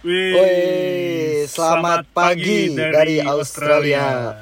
Wih, 0.00 0.32
Wih, 0.32 1.44
selamat 1.44 2.08
pagi 2.08 2.72
dari 2.72 3.20
Australia. 3.20 4.32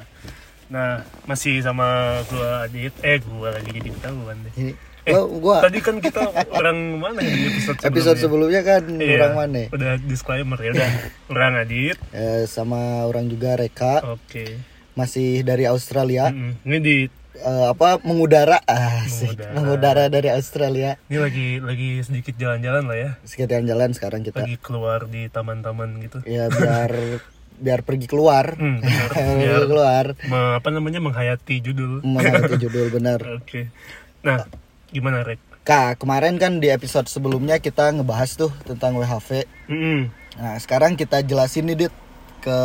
Nah, 0.71 1.03
masih 1.27 1.59
sama 1.59 1.83
gua 2.25 2.63
Adit. 2.63 2.95
Eh, 3.01 3.19
gua 3.19 3.51
lagi 3.51 3.67
jadi 3.69 3.89
ketahuan 3.91 4.39
deh. 4.39 4.53
Ini, 4.55 4.73
Eh, 5.03 5.15
lo 5.15 5.25
gua 5.33 5.59
tadi 5.59 5.79
kan 5.79 5.97
kita 5.97 6.21
orang 6.59 6.77
mana 6.95 7.19
ya 7.19 7.27
di 7.27 7.43
episode 7.49 7.75
sebelumnya? 7.75 7.89
episode 7.89 8.17
sebelumnya 8.19 8.61
kan 8.61 8.83
Iya, 8.93 9.15
orang 9.17 9.33
mana? 9.35 9.61
Udah 9.69 9.91
disclaimer 9.99 10.59
ya 10.59 10.69
udah. 10.71 10.91
orang 11.33 11.53
Adit. 11.57 11.97
Eh, 12.11 12.43
sama 12.45 12.79
orang 13.03 13.25
juga 13.25 13.57
Reka 13.57 14.15
Oke. 14.15 14.59
masih 14.93 15.41
dari 15.41 15.65
Australia. 15.65 16.29
Mm-mm. 16.29 16.61
Ini 16.61 16.77
di 16.79 16.97
Eh, 17.39 17.65
apa 17.67 18.03
mengudara 18.03 18.59
asik 18.61 19.39
Mengudara. 19.39 19.53
mengudara 19.53 20.03
dari 20.07 20.29
Australia. 20.29 20.99
ini 21.07 21.17
lagi 21.17 21.47
lagi 21.57 21.89
sedikit 22.01 22.35
jalan-jalan 22.35 22.83
lah 22.83 22.97
ya. 22.97 23.09
Sekitaran 23.23 23.63
jalan 23.63 23.89
sekarang 23.91 24.21
kita. 24.21 24.43
Lagi 24.43 24.59
keluar 24.59 25.07
di 25.07 25.27
taman-taman 25.27 26.03
gitu. 26.03 26.19
Ya 26.25 26.47
biar 26.47 26.91
biar 27.63 27.79
pergi 27.81 28.05
keluar. 28.05 28.55
Hmm, 28.55 28.79
benar. 28.79 29.09
Biar 29.39 29.63
keluar. 29.65 30.05
me- 30.21 30.55
apa 30.55 30.67
namanya 30.69 30.99
menghayati 30.99 31.59
judul. 31.61 31.99
Mengerti 32.01 32.55
judul 32.57 32.91
benar. 32.97 33.19
Oke. 33.33 33.71
Nah, 34.19 34.43
gimana 34.89 35.23
Rek? 35.23 35.39
Kak, 35.63 35.95
kemarin 35.97 36.35
kan 36.35 36.57
di 36.57 36.67
episode 36.67 37.05
sebelumnya 37.05 37.59
kita 37.59 37.91
ngebahas 37.93 38.31
tuh 38.33 38.51
tentang 38.63 38.95
WHV. 38.95 39.47
Mm-mm. 39.67 40.11
Nah, 40.35 40.55
sekarang 40.57 40.95
kita 40.95 41.19
jelasin 41.21 41.67
nih, 41.67 41.87
Dit, 41.87 41.93
ke 42.39 42.57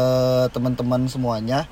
teman-teman 0.51 1.05
semuanya. 1.05 1.67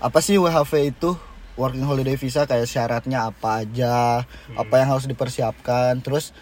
Apa 0.00 0.18
sih 0.18 0.36
WHV 0.36 0.72
itu? 0.90 1.14
Working 1.54 1.84
Holiday 1.84 2.16
Visa 2.16 2.48
kayak 2.48 2.64
syaratnya 2.64 3.28
apa 3.28 3.64
aja, 3.66 4.24
apa 4.56 4.74
yang 4.80 4.88
harus 4.96 5.04
dipersiapkan. 5.04 6.00
Terus 6.00 6.32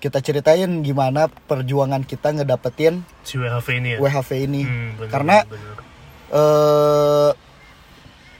kita 0.00 0.20
ceritain 0.20 0.68
gimana 0.84 1.28
perjuangan 1.28 2.04
kita 2.04 2.32
ngedapetin 2.36 3.00
Si 3.24 3.40
WHV 3.40 3.66
ini 3.80 3.88
ya. 3.96 3.98
WHV 4.00 4.30
ini. 4.44 4.62
Hmm, 4.64 4.90
bener, 4.96 5.10
Karena 5.12 5.36
bener. 5.44 5.76
eh 6.32 7.30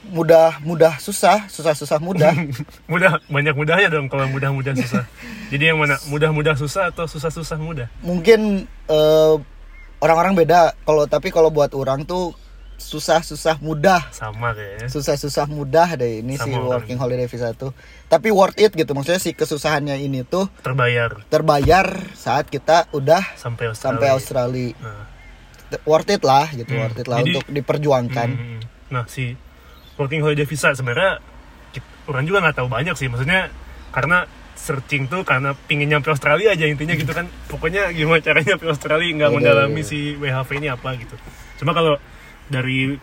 mudah 0.06 0.62
mudah 0.62 1.02
susah, 1.02 1.50
susah-susah 1.50 1.98
mudah. 1.98 2.30
mudah 2.92 3.18
banyak 3.26 3.54
mudahnya 3.58 3.88
dong 3.90 4.06
kalau 4.06 4.30
mudah-mudah 4.30 4.72
susah. 4.78 5.04
Jadi 5.52 5.74
yang 5.74 5.78
mana 5.82 5.98
mudah-mudah 6.06 6.54
susah 6.54 6.94
atau 6.94 7.10
susah-susah 7.10 7.58
mudah? 7.58 7.88
Mungkin 8.06 8.64
eh, 8.88 9.34
orang-orang 10.00 10.38
beda. 10.38 10.72
Kalau 10.86 11.04
tapi 11.10 11.34
kalau 11.34 11.50
buat 11.50 11.74
orang 11.74 12.06
tuh 12.06 12.34
susah-susah 12.78 13.58
mudah. 13.58 14.06
Sama 14.10 14.52
kayaknya. 14.52 14.86
susah-susah 14.86 15.46
mudah 15.46 15.94
deh 15.94 16.20
ini 16.20 16.34
si 16.34 16.44
Sama 16.44 16.56
orang. 16.58 16.68
working 16.78 16.96
holiday 16.96 17.24
visa 17.24 17.50
tuh 17.52 17.72
tapi 18.04 18.28
worth 18.28 18.54
it 18.56 18.70
gitu 18.70 18.92
maksudnya 18.92 19.18
si 19.18 19.32
kesusahannya 19.32 19.96
ini 19.98 20.22
tuh 20.22 20.46
Terbayar 20.60 21.26
terbayar 21.26 21.86
saat 22.12 22.46
kita 22.46 22.86
udah 22.90 23.20
sampai 23.34 23.66
Australia. 23.66 23.96
sampai 23.96 24.08
Australia 24.10 24.70
Nah, 24.76 25.04
worth 25.82 26.06
it 26.08 26.22
lah 26.22 26.46
gitu 26.48 26.68
Hmm, 26.68 26.80
worth 26.80 26.96
it 26.96 27.06
lah 27.06 27.18
jadi- 27.18 27.26
untuk 27.32 27.44
diperjuangkan 27.48 28.28
hmm, 28.30 28.60
nah 28.88 29.02
si 29.04 29.34
working 29.94 30.20
holiday 30.20 30.44
visa 30.44 30.70
sebenarnya 30.70 31.18
orang 32.06 32.22
juga 32.22 32.38
nggak 32.40 32.56
tahu 32.56 32.68
banyak 32.68 32.94
sih. 32.94 33.08
Maksudnya 33.08 33.50
karena 33.90 34.24
searching 34.54 35.06
tuh 35.06 35.20
karena 35.20 35.58
pingin 35.60 35.88
nyampe 35.88 36.06
Australia 36.06 36.48
aja 36.48 36.64
intinya 36.64 36.94
gitu 36.94 37.10
kan. 37.10 37.26
Pokoknya 37.46 37.90
gimana 37.90 38.22
caranya 38.22 38.54
nyampe 38.54 38.66
Australia 38.68 39.10
nggak 39.10 39.26
Iya, 39.26 39.36
mendalami 39.36 39.80
iya. 39.80 39.84
si 39.84 39.98
WHV 40.14 40.48
ini 40.54 40.68
apa 40.68 40.94
gitu. 40.94 41.16
Cuma 41.56 41.72
kalau 41.72 41.98
dari 42.46 42.94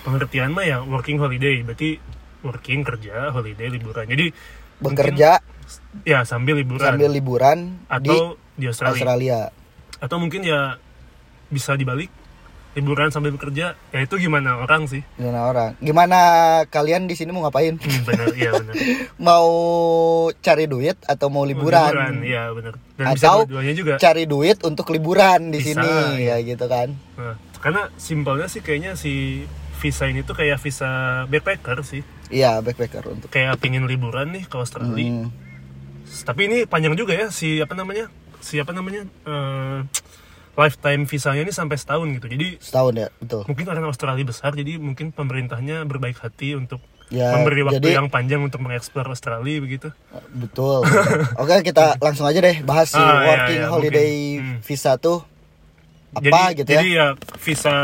pengertian 0.00 0.50
mah 0.50 0.64
ya 0.64 0.78
working 0.80 1.18
holiday. 1.18 1.62
Berarti 1.62 1.98
working 2.40 2.80
kerja 2.82 3.30
holiday 3.30 3.68
liburan. 3.68 4.04
Jadi 4.04 4.26
mungkin- 4.80 4.96
bekerja 4.96 5.30
ya 6.02 6.24
sambil 6.24 6.56
liburan. 6.56 6.86
sambil 6.86 7.10
liburan 7.10 7.58
di 7.78 8.08
atau 8.08 8.34
di 8.54 8.64
Australia. 8.66 8.94
Australia. 8.96 9.40
Atau 10.00 10.16
mungkin 10.16 10.40
ya 10.42 10.80
bisa 11.46 11.74
dibalik 11.74 12.08
liburan 12.72 13.10
sambil 13.10 13.34
bekerja. 13.34 13.74
Ya 13.90 13.98
itu 13.98 14.14
gimana 14.16 14.62
orang 14.62 14.86
sih? 14.86 15.02
Gimana 15.18 15.40
orang? 15.44 15.70
Gimana 15.78 16.18
kalian 16.66 17.10
di 17.10 17.18
sini 17.18 17.34
mau 17.34 17.42
ngapain? 17.42 17.76
Hmm, 17.76 18.02
benar. 18.06 18.30
Iya 18.32 18.50
benar. 18.56 18.74
Mau 19.20 19.50
cari 20.32 20.64
duit 20.64 20.96
atau 21.04 21.28
mau 21.28 21.44
liburan, 21.44 22.24
iya 22.24 22.48
benar. 22.50 22.80
Dan 22.96 23.12
bisa 23.12 23.26
atau 23.28 23.44
dua-duanya 23.44 23.74
juga. 23.76 23.94
cari 23.98 24.24
duit 24.24 24.56
untuk 24.64 24.88
liburan 24.88 25.52
di 25.52 25.60
Bisa, 25.60 25.76
sini 25.76 26.24
iya. 26.24 26.40
ya 26.40 26.46
gitu 26.46 26.64
kan? 26.64 26.88
Nah, 27.20 27.36
karena 27.60 27.92
simpelnya 27.94 28.46
sih 28.46 28.58
kayaknya 28.58 28.92
si 28.94 29.44
visa 29.76 30.04
ini 30.04 30.20
tuh 30.20 30.34
kayak 30.34 30.58
visa 30.58 30.88
backpacker 31.26 31.80
sih 31.82 32.00
iya 32.28 32.58
backpacker 32.58 33.04
untuk 33.06 33.28
kayak 33.28 33.56
pingin 33.56 33.84
liburan 33.84 34.28
nih 34.30 34.44
ke 34.44 34.54
Australia 34.54 34.92
Hmm. 35.00 35.28
tapi 36.22 36.40
ini 36.44 36.58
panjang 36.64 36.92
juga 36.94 37.12
ya 37.12 37.28
si 37.28 37.58
apa 37.58 37.72
namanya 37.72 38.10
si 38.38 38.56
apa 38.56 38.70
namanya 38.70 39.04
eh, 39.06 39.78
lifetime 40.52 41.04
visanya 41.04 41.40
ini 41.40 41.50
sampai 41.50 41.76
setahun 41.76 42.10
gitu 42.12 42.26
jadi 42.28 42.58
setahun 42.58 42.94
ya 42.94 43.08
betul 43.14 43.42
mungkin 43.46 43.64
karena 43.64 43.86
Australia 43.86 44.20
besar 44.22 44.52
jadi 44.52 44.76
mungkin 44.76 45.10
pemerintahnya 45.10 45.84
berbaik 45.84 46.18
hati 46.18 46.54
untuk 46.54 46.80
Ya, 47.10 47.34
memberi 47.34 47.66
waktu 47.66 47.82
jadi- 47.82 47.98
yang 47.98 48.06
panjang 48.06 48.38
untuk 48.38 48.60
mengeksplor 48.60 49.02
Australia 49.04 49.58
begitu 49.58 49.90
Betul. 50.30 50.86
Oke, 51.34 51.58
kita 51.60 51.98
langsung 51.98 52.22
aja 52.22 52.38
deh 52.38 52.62
bahas 52.62 52.86
si 52.86 52.94
Ah, 52.94 53.02
iya, 53.02 53.26
working 53.26 53.58
iya, 53.58 53.66
holiday 53.66 54.12
mungkin. 54.32 54.46
Hmm. 54.46 54.58
visa 54.62 54.92
tuh 54.94 55.18
apa 56.10 56.22
jadi, 56.22 56.40
gitu 56.56 56.68
jadi 56.68 56.88
ya. 56.88 57.06
ya 57.14 57.38
visa 57.38 57.74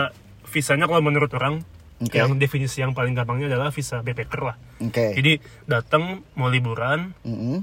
visanya 0.47 0.87
kalau 0.87 1.01
menurut 1.01 1.31
orang 1.33 1.63
Oke. 1.97 2.13
yang 2.13 2.37
definisi 2.37 2.81
yang 2.81 2.93
paling 2.93 3.15
gampangnya 3.15 3.49
adalah 3.49 3.71
visa 3.71 4.01
backpacker 4.01 4.41
lah 4.43 4.57
Oke. 4.79 5.15
jadi 5.15 5.39
datang 5.65 6.27
mau 6.35 6.47
liburan 6.47 7.15
Mm-mm. 7.23 7.63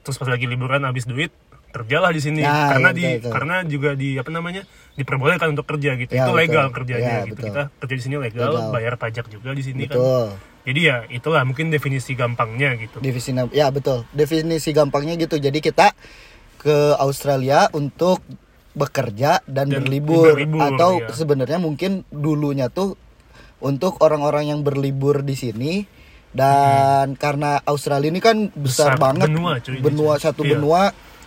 terus 0.00 0.16
pas 0.16 0.26
lagi 0.26 0.44
liburan 0.44 0.82
habis 0.82 1.04
duit 1.04 1.34
kerjalah 1.74 2.14
di 2.14 2.22
sini 2.22 2.38
Nah, 2.40 2.70
karena 2.70 2.88
iya, 2.88 2.94
di 2.94 3.02
betul, 3.02 3.18
betul. 3.18 3.32
karena 3.34 3.56
juga 3.66 3.90
di 3.92 4.08
apa 4.14 4.30
namanya 4.30 4.62
diperbolehkan 4.94 5.48
untuk 5.50 5.66
kerja 5.66 5.98
gitu 5.98 6.12
Ya, 6.14 6.22
itu 6.22 6.30
betul. 6.30 6.38
legal 6.38 6.66
kerjanya 6.70 7.02
Ya, 7.02 7.26
gitu 7.26 7.34
betul. 7.34 7.46
kita 7.50 7.62
kerja 7.82 7.94
di 7.98 8.02
sini 8.02 8.14
legal, 8.16 8.50
Legal. 8.54 8.70
bayar 8.70 8.94
pajak 8.94 9.26
juga 9.26 9.50
di 9.50 9.62
sini 9.66 9.90
kan 9.90 9.98
Betul. 9.98 10.26
jadi 10.64 10.80
ya 10.80 10.96
itulah 11.10 11.42
mungkin 11.42 11.68
definisi 11.68 12.14
gampangnya 12.14 12.78
gitu 12.78 13.02
Definisi 13.02 13.34
ya 13.50 13.74
betul. 13.74 14.06
Definisi 14.14 14.70
gampangnya 14.70 15.18
gitu. 15.18 15.34
Jadi 15.36 15.58
kita 15.58 15.92
ke 16.56 16.94
Australia 16.96 17.66
untuk 17.70 18.22
bekerja 18.74 19.38
dan, 19.44 19.70
Dan 19.70 19.80
berlibur, 19.80 20.34
berlibur, 20.34 20.60
atau 20.60 20.98
ya. 20.98 21.08
sebenarnya 21.10 21.56
mungkin 21.56 22.02
dulunya 22.08 22.66
tuh 22.68 22.98
untuk 23.58 23.96
orang-orang 23.98 24.50
yang 24.50 24.60
berlibur 24.60 25.22
di 25.22 25.34
sini 25.34 25.72
dan 26.30 27.14
karena 27.14 27.62
Australia 27.64 28.10
ini 28.10 28.18
kan 28.18 28.50
besar, 28.50 28.94
Besar, 28.94 29.00
banget 29.00 29.28
benua, 29.30 29.52
cuy, 29.56 29.78
benua 29.78 30.12
cuy. 30.12 30.20
satu 30.20 30.42
Iya. 30.42 30.50
benua 30.52 30.82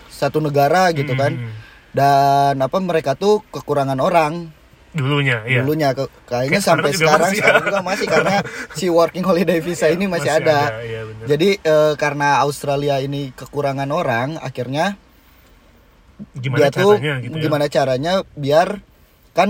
satu 0.10 0.38
negara 0.38 0.92
gitu 0.92 1.14
kan 1.14 1.32
Hmm. 1.32 1.52
dan 1.94 2.56
apa 2.58 2.78
mereka 2.78 3.16
tuh 3.16 3.40
kekurangan 3.48 3.98
orang 3.98 4.52
dulunya 4.90 5.46
ya 5.46 5.62
dulunya 5.62 5.94
ke, 5.94 6.04
kayaknya 6.26 6.58
Kayak 6.58 6.66
sampai 6.66 6.92
sekarang 6.92 7.30
masih. 7.30 7.40
sekarang 7.40 7.64
juga 7.64 7.80
masih 7.82 8.08
karena 8.08 8.36
si 8.74 8.86
working 8.90 9.22
holiday 9.22 9.60
visa 9.60 9.88
ini 9.88 10.06
masih, 10.06 10.28
Masih 10.28 10.42
ada, 10.42 10.58
ada, 10.68 10.82
iya 10.82 11.02
bener. 11.06 11.26
jadi 11.28 11.50
eh, 11.56 11.94
karena 11.96 12.42
Australia 12.42 12.96
ini 12.98 13.30
kekurangan 13.32 13.88
orang 13.88 14.36
akhirnya 14.38 14.98
gimana 16.34 16.60
dia 16.60 16.70
tuh 16.72 16.92
caranya 16.96 17.14
gitu 17.22 17.36
ya 17.36 17.42
gimana 17.42 17.66
caranya 17.68 18.14
biar 18.34 18.68
kan 19.32 19.50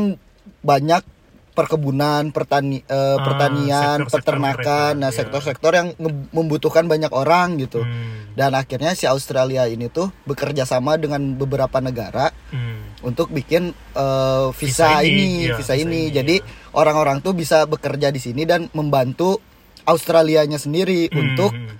banyak 0.62 1.04
perkebunan 1.52 2.30
pertani 2.30 2.84
eh, 2.84 2.94
Ah, 2.94 3.18
pertanian 3.18 3.98
sektor-sektor 4.06 4.38
peternakan 4.38 4.62
mereka, 4.62 4.78
nah 4.94 5.10
iya. 5.10 5.18
sektor-sektor 5.18 5.72
yang 5.74 5.88
nge- 5.98 6.30
membutuhkan 6.30 6.86
banyak 6.86 7.10
orang 7.10 7.58
gitu 7.58 7.82
Hmm, 7.82 8.30
dan 8.38 8.54
akhirnya 8.54 8.94
si 8.94 9.10
Australia 9.10 9.66
ini 9.66 9.90
tuh 9.90 10.14
bekerja 10.24 10.70
sama 10.70 10.96
dengan 10.96 11.34
beberapa 11.34 11.82
negara 11.82 12.30
hmm. 12.54 13.02
untuk 13.02 13.34
bikin 13.34 13.74
eh, 13.74 14.48
visa, 14.54 15.02
Visa 15.02 15.02
ini, 15.02 15.10
ini, 15.10 15.26
iya, 15.50 15.58
visa, 15.58 15.74
visa 15.74 15.82
ini. 15.82 15.82
ini, 15.82 16.14
Jadi 16.14 16.36
orang-orang 16.72 17.20
tuh 17.20 17.34
bisa 17.34 17.66
bekerja 17.66 18.14
di 18.14 18.22
sini 18.22 18.46
dan 18.46 18.70
membantu 18.72 19.42
Australianya 19.84 20.62
sendiri 20.62 21.10
Hmm, 21.10 21.18
untuk 21.18 21.52
hmm. 21.58 21.74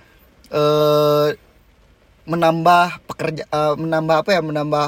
Menambah 2.28 3.02
pekerja 3.08 3.42
eh, 3.44 3.74
menambah 3.74 4.16
apa 4.22 4.30
ya 4.36 4.40
menambah 4.44 4.86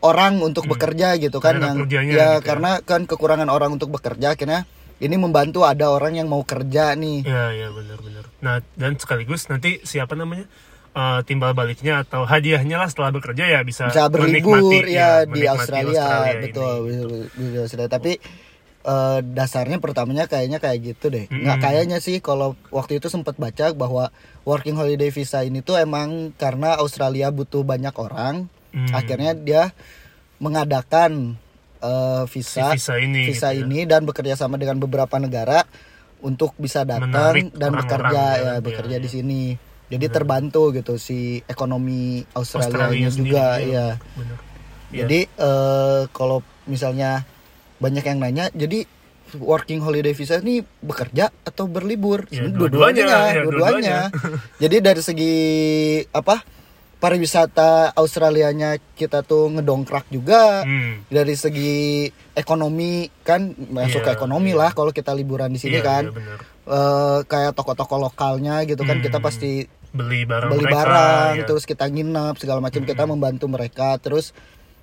orang 0.00 0.40
untuk 0.40 0.64
Hmm. 0.64 0.72
bekerja 0.72 1.18
gitu 1.18 1.38
kan 1.38 1.58
yang 1.58 1.76
ya 1.84 2.00
gitu 2.02 2.16
ya. 2.16 2.40
karena 2.40 2.80
kan 2.80 3.04
kekurangan 3.04 3.50
orang 3.50 3.74
untuk 3.74 3.90
bekerja 3.90 4.32
akhirnya 4.32 4.64
ini 4.98 5.14
membantu 5.14 5.62
ada 5.62 5.94
orang 5.94 6.18
yang 6.18 6.26
mau 6.26 6.42
kerja 6.42 6.90
nih. 6.94 7.22
Ya, 7.22 7.54
ya 7.54 7.68
benar-benar. 7.70 8.26
Nah, 8.42 8.58
dan 8.74 8.98
sekaligus 8.98 9.46
nanti 9.46 9.78
siapa 9.82 10.18
namanya 10.18 10.50
eh, 10.90 11.20
timbal 11.22 11.54
baliknya 11.54 12.02
atau 12.02 12.26
hadiahnya 12.26 12.74
lah 12.76 12.88
setelah 12.90 13.14
bekerja 13.14 13.44
ya 13.46 13.60
bisa, 13.62 13.86
bisa 13.86 14.10
berlibur 14.10 14.58
menikmati, 14.58 14.90
ya 14.90 14.90
iya, 14.90 15.08
di 15.22 15.42
Australia, 15.46 16.06
ini. 16.32 16.50
betul 16.50 16.74
betul- 16.82 17.06
betul, 17.30 17.46
di 17.46 17.56
Australia 17.60 17.90
tapi 17.92 18.12
eh, 18.88 19.20
dasarnya 19.20 19.76
pertamanya 19.78 20.24
kayaknya 20.24 20.56
kayak 20.56 20.78
gitu 20.80 21.12
deh 21.12 21.28
nggak 21.28 21.60
Mm-mm. 21.60 21.64
kayaknya 21.68 21.98
sih 22.00 22.24
kalau 22.24 22.56
waktu 22.72 22.96
itu 22.96 23.12
sempat 23.12 23.36
baca 23.36 23.76
bahwa 23.76 24.08
working 24.48 24.80
holiday 24.80 25.12
visa 25.12 25.44
ini 25.44 25.60
tuh 25.60 25.76
emang 25.76 26.32
karena 26.40 26.80
Australia 26.80 27.28
butuh 27.28 27.60
banyak 27.62 27.92
orang 27.94 28.48
Hmm. 28.68 28.92
akhirnya 28.92 29.32
dia 29.32 29.72
mengadakan 30.36 31.40
eh, 31.80 32.24
visa 32.28 32.76
Si 32.76 32.84
visa 32.84 32.94
ini 33.00 33.22
visa 33.32 33.48
gitu 33.56 33.64
ya. 33.64 33.64
ini 33.64 33.78
dan 33.88 34.04
bekerja 34.04 34.36
sama 34.36 34.60
dengan 34.60 34.76
beberapa 34.76 35.16
negara 35.16 35.64
untuk 36.20 36.52
bisa 36.58 36.82
datang 36.84 37.08
Menarik 37.08 37.54
dan 37.56 37.70
bekerja 37.72 38.12
ya, 38.12 38.34
ya 38.36 38.52
iya, 38.52 38.60
bekerja 38.60 38.96
iya. 38.98 39.02
di 39.02 39.08
sini 39.08 39.42
jadi 39.88 40.06
terbantu 40.12 40.68
gitu 40.76 41.00
si 41.00 41.40
ekonomi 41.48 42.20
Australia, 42.36 42.92
Australia 42.92 43.08
juga 43.08 43.46
sendiri, 43.56 43.72
ya 43.72 43.86
benar. 43.96 44.38
Iya. 44.92 44.98
jadi 45.00 45.20
eh, 45.32 46.02
kalau 46.12 46.38
misalnya 46.68 47.24
banyak 47.78 48.04
yang 48.04 48.18
nanya 48.18 48.50
jadi 48.52 48.84
working 49.36 49.78
holiday 49.78 50.10
visa 50.10 50.38
ini 50.38 50.60
bekerja 50.78 51.28
atau 51.42 51.66
berlibur 51.66 52.24
Ya, 52.28 52.44
dua-duanya, 52.44 53.04
dua-duanya 53.04 53.04
ya, 53.04 53.42
dua-duanya 53.44 53.98
jadi 54.62 54.76
dari 54.80 55.00
segi 55.00 55.34
apa 56.08 56.40
pariwisata 56.98 57.94
Australianya 57.94 58.76
kita 58.92 59.22
tuh 59.22 59.48
ngedongkrak 59.50 60.10
juga 60.10 60.60
Hmm. 60.60 61.06
dari 61.06 61.34
segi 61.34 62.04
ekonomi 62.34 63.06
kan 63.22 63.54
masuk 63.54 64.02
ke 64.02 64.10
Iya, 64.10 64.16
ekonomi 64.16 64.50
iya. 64.50 64.58
lah 64.58 64.70
kalau 64.72 64.90
kita 64.90 65.12
liburan 65.12 65.48
di 65.48 65.58
sini 65.58 65.78
Iya, 65.78 65.86
kan 65.86 66.02
iya, 66.04 66.12
bener. 66.12 66.38
Eh, 66.68 67.18
kayak 67.24 67.54
toko-toko 67.54 67.96
lokalnya 67.98 68.60
gitu 68.64 68.82
kan 68.82 68.98
Hmm. 68.98 69.04
kita 69.04 69.18
pasti 69.18 69.64
beli 69.88 70.24
barang 70.24 70.50
beli 70.50 70.64
mereka, 70.64 70.76
barang 70.76 71.32
ya. 71.34 71.46
terus 71.46 71.64
kita 71.64 71.84
nginep 71.86 72.34
segala 72.36 72.60
macam 72.60 72.82
kita 72.82 73.04
membantu 73.04 73.46
mereka 73.46 73.96
terus 73.96 74.36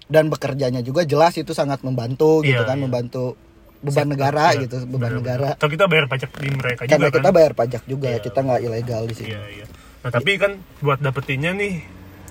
dan 0.07 0.27
bekerjanya 0.27 0.79
juga 0.79 1.01
jelas 1.01 1.33
itu 1.33 1.51
sangat 1.51 1.81
membantu 1.81 2.41
gitu 2.41 2.55
Iya, 2.55 2.63
kan 2.63 2.77
iya. 2.77 2.83
membantu 2.83 3.33
beban 3.77 4.07
negara 4.07 4.45
Iya, 4.51 4.61
gitu 4.63 4.77
beban 4.83 5.13
bener-bener. 5.13 5.21
negara 5.39 5.47
atau 5.53 5.67
kita 5.67 5.85
bayar 5.85 6.05
pajak 6.05 6.29
di 6.31 6.49
mereka 6.49 6.81
karena 6.83 6.97
juga 7.03 7.09
kita 7.11 7.21
kan 7.23 7.33
bayar 7.33 7.53
pajak 7.53 7.83
juga 7.85 8.09
Iya. 8.09 8.19
kita 8.19 8.39
nggak 8.41 8.61
ilegal 8.61 9.01
di 9.05 9.13
sini 9.13 9.29
iya 9.29 9.41
iya 9.51 9.65
nah 10.01 10.09
tapi 10.09 10.31
kan 10.35 10.51
buat 10.79 10.99
dapetinnya 10.99 11.51
nih 11.53 11.73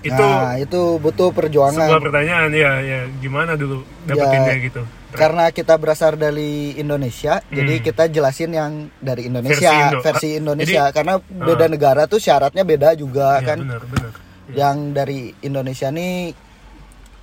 itu 0.01 0.15
nah 0.15 0.55
itu 0.55 0.81
butuh 0.97 1.27
sebuah 1.27 1.37
perjuangan 1.37 1.87
pertanyaan 1.99 2.49
ya 2.51 2.71
ya 2.77 2.99
gimana 3.17 3.55
dulu 3.55 3.83
dapetinnya 4.05 4.55
gitu 4.61 4.81
karena 5.11 5.47
kita 5.49 5.75
berasal 5.75 6.13
dari 6.13 6.75
Indonesia 6.75 7.39
jadi 7.45 7.73
kita 7.81 8.07
jelasin 8.07 8.51
yang 8.51 8.71
dari 8.97 9.25
Indonesia 9.25 9.71
Hmm. 9.71 9.91
Versi 9.95 10.03
versi, 10.03 10.27
Indo. 10.29 10.51
Indonesia 10.51 10.83
Jadi, 10.83 10.93
karena 10.93 11.13
beda 11.19 11.65
negara 11.65 12.01
tuh 12.05 12.19
syaratnya 12.19 12.63
beda 12.63 12.93
juga 12.93 13.39
Iya, 13.39 13.45
kan 13.45 13.57
benar 13.61 13.83
benar 13.85 14.11
Iya. 14.45 14.53
yang 14.53 14.77
dari 14.91 15.19
Indonesia 15.41 15.87
nih 15.89 16.35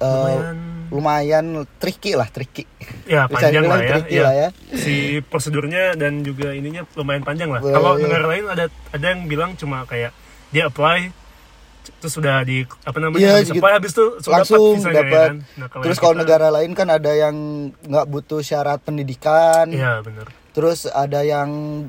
eh, 0.02 0.08
lumayan 0.12 0.56
lumayan 0.92 1.46
tricky 1.78 2.12
lah 2.12 2.28
tricky 2.28 2.68
ya 3.06 3.24
bisa 3.24 3.48
panjang 3.48 3.64
lah 3.64 3.78
ya, 3.78 3.88
tricky 3.88 4.12
Iya. 4.12 4.22
lah 4.22 4.34
ya. 4.34 4.48
si 4.74 4.94
prosedurnya 5.22 5.94
dan 5.94 6.20
juga 6.20 6.52
ininya 6.52 6.84
lumayan 6.92 7.22
panjang 7.22 7.48
lah 7.48 7.60
kalau 7.60 7.96
iya. 7.96 8.04
negara 8.04 8.24
lain 8.28 8.44
ada 8.46 8.64
ada 8.90 9.06
yang 9.06 9.24
bilang 9.24 9.54
cuma 9.54 9.86
kayak 9.86 10.12
dia 10.52 10.66
apply 10.66 11.08
terus 11.98 12.12
sudah 12.12 12.44
di 12.44 12.62
apa 12.84 12.94
namanya 12.96 13.18
Iya, 13.18 13.32
habis 13.36 13.48
gitu. 13.48 13.58
apply 13.58 13.72
habis 13.72 13.92
tuh 13.92 14.08
sudah 14.20 14.34
langsung 14.36 14.76
dapat 14.76 14.86
ya 14.86 15.00
dapat 15.00 15.10
kan? 15.24 15.34
Nah, 15.56 15.66
terus 15.80 15.88
yang 15.88 15.98
kalau 15.98 16.12
kita- 16.12 16.22
negara 16.22 16.46
lain 16.52 16.70
kan 16.72 16.88
ada 16.88 17.12
yang 17.12 17.36
nggak 17.80 18.06
butuh 18.06 18.40
syarat 18.40 18.78
pendidikan 18.78 19.66
iya 19.66 19.98
benar 19.98 20.28
terus 20.52 20.84
ada 20.84 21.24
yang 21.24 21.48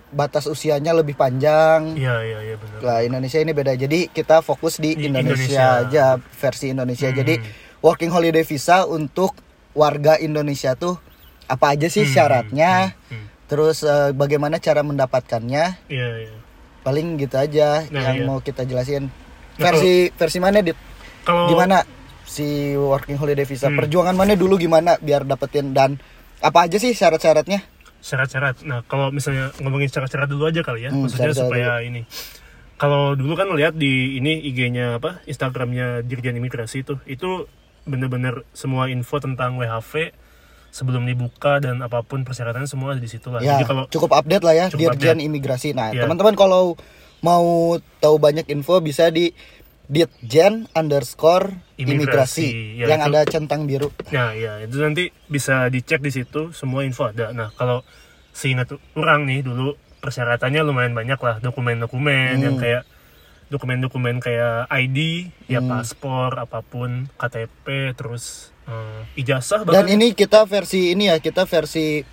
batas 0.09 0.47
usianya 0.47 0.95
lebih 0.95 1.13
panjang 1.13 1.93
iya 1.93 2.23
iya 2.23 2.39
iya 2.41 2.55
benar 2.55 2.79
lah 2.79 2.97
Indonesia 3.01 3.37
ini 3.37 3.51
beda 3.51 3.75
jadi 3.75 4.07
kita 4.07 4.39
fokus 4.39 4.79
di, 4.79 4.95
Di 4.95 5.11
Indonesia, 5.11 5.83
Indonesia. 5.83 5.83
aja 5.83 6.05
versi 6.17 6.71
Indonesia 6.71 7.05
Hmm. 7.05 7.17
jadi 7.17 7.33
working 7.83 8.09
holiday 8.09 8.41
visa 8.41 8.87
untuk 8.87 9.35
warga 9.73 10.15
Indonesia 10.17 10.73
tuh 10.73 10.95
apa 11.43 11.75
aja 11.75 11.85
sih 11.85 12.01
Hmm, 12.01 12.13
syaratnya? 12.13 12.95
hmm. 13.11 13.25
terus 13.45 13.83
eh, 13.83 14.09
bagaimana 14.11 14.57
cara 14.57 14.81
mendapatkannya? 14.81 15.83
Iya 15.85 16.07
iya. 16.23 16.33
Paling 16.81 17.15
gitu 17.17 17.35
aja 17.35 17.83
Nah, 17.85 18.01
yang 18.01 18.17
iya. 18.17 18.25
mau 18.25 18.39
kita 18.39 18.63
jelasin. 18.63 19.11
Nah, 19.53 19.61
versi 19.61 20.09
versi 20.09 20.39
mana 20.39 20.59
dit? 20.59 20.75
kalau 21.23 21.47
gimana 21.47 21.83
si 22.23 22.43
working 22.73 23.15
holiday 23.15 23.43
visa? 23.43 23.67
Hmm. 23.67 23.77
perjuangan 23.77 24.15
mana 24.15 24.33
dulu 24.33 24.55
gimana 24.55 24.95
biar 24.97 25.23
dapetin? 25.23 25.71
Dan 25.71 25.99
apa 26.39 26.65
aja 26.65 26.75
sih 26.75 26.91
syarat-syaratnya? 26.91 27.61
Syarat-syarat. 27.99 28.63
Nah 28.63 28.83
kalau 28.83 29.07
misalnya 29.09 29.51
ngomongin 29.59 29.87
syarat-syarat 29.87 30.27
dulu 30.27 30.47
aja 30.47 30.59
kali 30.59 30.83
ya 30.83 30.89
Hmm, 30.89 31.05
maksudnya 31.05 31.31
syarat-syarat 31.31 31.51
supaya 31.51 31.71
ini. 31.79 32.01
Kalau 32.75 33.13
dulu 33.13 33.35
kan 33.35 33.47
lihat 33.53 33.75
di 33.75 34.17
ini 34.17 34.43
IG-nya 34.43 34.97
apa? 34.97 35.23
Instagramnya 35.23 36.01
Dirjen 36.01 36.35
Imigrasi 36.35 36.83
itu 36.83 36.99
itu 37.05 37.47
bener-bener 37.83 38.47
semua 38.51 38.87
info 38.87 39.17
tentang 39.17 39.55
WHV 39.55 40.15
sebelum 40.69 41.03
dibuka 41.03 41.57
dan 41.57 41.79
apa 41.79 42.01
pun 42.01 42.21
persyaratannya 42.21 42.65
semua 42.65 42.91
ada 42.91 42.99
di 42.99 43.07
situ 43.07 43.27
lah 43.27 43.39
ya 43.39 43.55
jadi 43.55 43.65
kalau 43.65 43.83
cukup 43.87 44.11
update 44.15 44.41
lah 44.41 44.53
ya 44.53 44.65
Cukup 44.67 44.95
Dirjen. 44.95 45.19
Imigrasi 45.19 45.71
nah 45.71 45.89
Iya. 45.89 46.03
teman-teman 46.03 46.33
kalau 46.33 46.73
mau 47.19 47.45
tahu 47.99 48.15
banyak 48.17 48.47
info 48.47 48.79
bisa 48.79 49.07
di 49.07 49.31
Ditjen 49.83 50.71
underscore 50.71 51.59
Imigrasi. 51.75 51.91
imigrasi 52.39 52.47
Ya, 52.73 52.85
yang 52.87 53.01
itu- 53.01 53.09
ada 53.11 53.21
centang 53.27 53.61
biru 53.63 53.91
Nah, 54.09 54.31
ya 54.31 54.57
itu 54.59 54.79
nanti 54.79 55.11
bisa 55.27 55.67
dicek 55.67 55.99
di 55.99 56.09
situ 56.09 56.49
semua 56.51 56.81
info 56.81 57.05
ada. 57.05 57.29
Nah, 57.29 57.51
kalau 57.51 57.83
seingat 58.31 58.65
orang 58.95 59.23
nih 59.23 59.43
dulu 59.43 59.75
persyaratannya 59.99 60.61
lumayan 60.61 60.91
banyak 60.91 61.15
lah 61.17 61.37
dokumen-dokumen 61.37 62.39
yang 62.39 62.55
Hmm. 62.55 62.63
kayak 62.63 62.83
dokumen-dokumen 63.49 64.19
kayak 64.19 64.67
ID, 64.69 65.29
ya 65.47 65.59
paspor, 65.59 66.35
apa 66.35 66.61
pun, 66.61 67.07
KTP, 67.15 67.91
terus 67.93 68.51
eh, 68.63 69.19
ijazah 69.19 69.63
dan 69.63 69.83
bahkan. 69.83 69.91
ini 69.91 70.11
kita 70.11 70.43
versi 70.43 70.95
ini 70.95 71.11
ya 71.11 71.19
kita 71.19 71.43
versi 71.43 72.03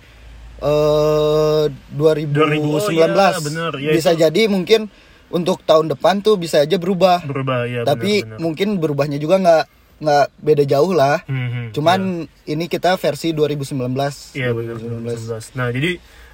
eh 0.61 1.63
2019 1.95 2.31
2000, 2.31 2.69
oh 2.69 2.91
iya, 2.93 3.07
bener. 3.39 3.71
Ya, 3.81 3.91
bisa 3.95 4.11
itu- 4.13 4.21
jadi 4.21 4.41
mungkin 4.45 4.87
untuk 5.31 5.63
tahun 5.63 5.89
depan 5.89 6.19
tuh 6.21 6.35
bisa 6.35 6.61
aja 6.61 6.75
berubah. 6.75 7.23
Berubah 7.23 7.65
ya 7.65 7.81
tapi 7.81 8.21
benar-benar. 8.21 8.39
mungkin 8.39 8.67
berubahnya 8.77 9.17
juga 9.17 9.39
nggak 9.39 9.65
nggak 10.01 10.25
beda 10.37 10.63
jauh 10.65 10.91
lah. 10.91 11.23
Hmm, 11.25 11.49
hmm, 11.49 11.65
cuman 11.71 11.99
ini 12.45 12.65
kita 12.65 12.97
versi 12.97 13.31
2019 13.31 14.33
Iya 14.33 14.49
benar 14.51 14.75
2019. 14.77 15.53
Nah 15.55 15.67
jadi 15.71 15.91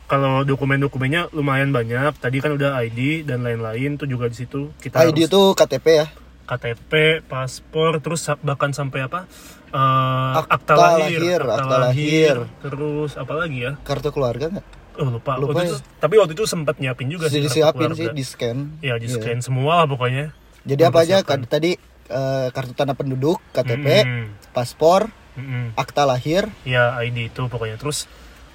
kalau 0.07 0.42
dokumen-dokumennya 0.42 1.30
lumayan 1.31 1.69
banyak. 1.69 2.15
Tadi 2.15 2.39
kan 2.39 2.51
udah 2.54 2.80
ID 2.81 3.24
dan 3.24 3.44
lain-lain 3.44 3.95
tuh 3.95 4.07
juga 4.07 4.27
di 4.27 4.38
situ 4.38 4.71
kita 4.77 5.04
ID 5.04 5.18
harus 5.19 5.30
itu 5.30 5.42
KTP 5.54 5.88
ya 5.94 6.07
KTP, 6.48 6.92
paspor, 7.24 8.00
terus 8.00 8.24
bahkan 8.39 8.71
sampai 8.71 9.04
apa? 9.04 9.27
eh, 9.68 10.33
Akta 10.33 10.48
akta, 10.50 10.74
lahir, 10.74 11.19
lahir, 11.19 11.42
akta 11.44 11.75
lahir. 11.77 12.36
terus 12.57 13.12
apa 13.13 13.33
lagi 13.36 13.57
ya? 13.62 13.75
kartu 13.77 14.09
keluarga 14.09 14.48
nggak 14.50 14.68
Oh 14.98 15.12
lupa. 15.12 15.36
Lupa 15.36 15.54
Waktu 15.54 15.62
ya. 15.62 15.69
itu- 15.69 15.83
tapi 16.00 16.15
waktu 16.18 16.33
itu 16.33 16.44
sempat 16.44 16.80
nyiapin 16.80 17.06
juga 17.06 17.27
Jadi 17.27 17.38
sih. 17.38 17.62
disiapin 17.62 17.92
sih 17.94 18.09
di 18.09 18.24
scan 18.24 18.81
Ya 18.81 18.95
di 18.95 19.06
scan 19.06 19.44
semua 19.44 19.77
lah 19.77 19.86
pokoknya. 19.86 20.31
jadi 20.63 20.88
apa 20.88 21.04
aja 21.04 21.19
tadi 21.21 21.75
eh, 22.07 22.48
kartu 22.50 22.71
tanda 22.74 22.95
penduduk 22.95 23.38
KTP 23.51 23.83
Mm-mm. 23.83 24.24
paspor 24.56 25.12
Mm-mm. 25.36 25.75
akta 25.75 26.01
lahir 26.01 26.48
Ya 26.63 26.95
ID 26.98 27.27
itu 27.27 27.45
pokoknya. 27.45 27.75
Terus 27.75 28.07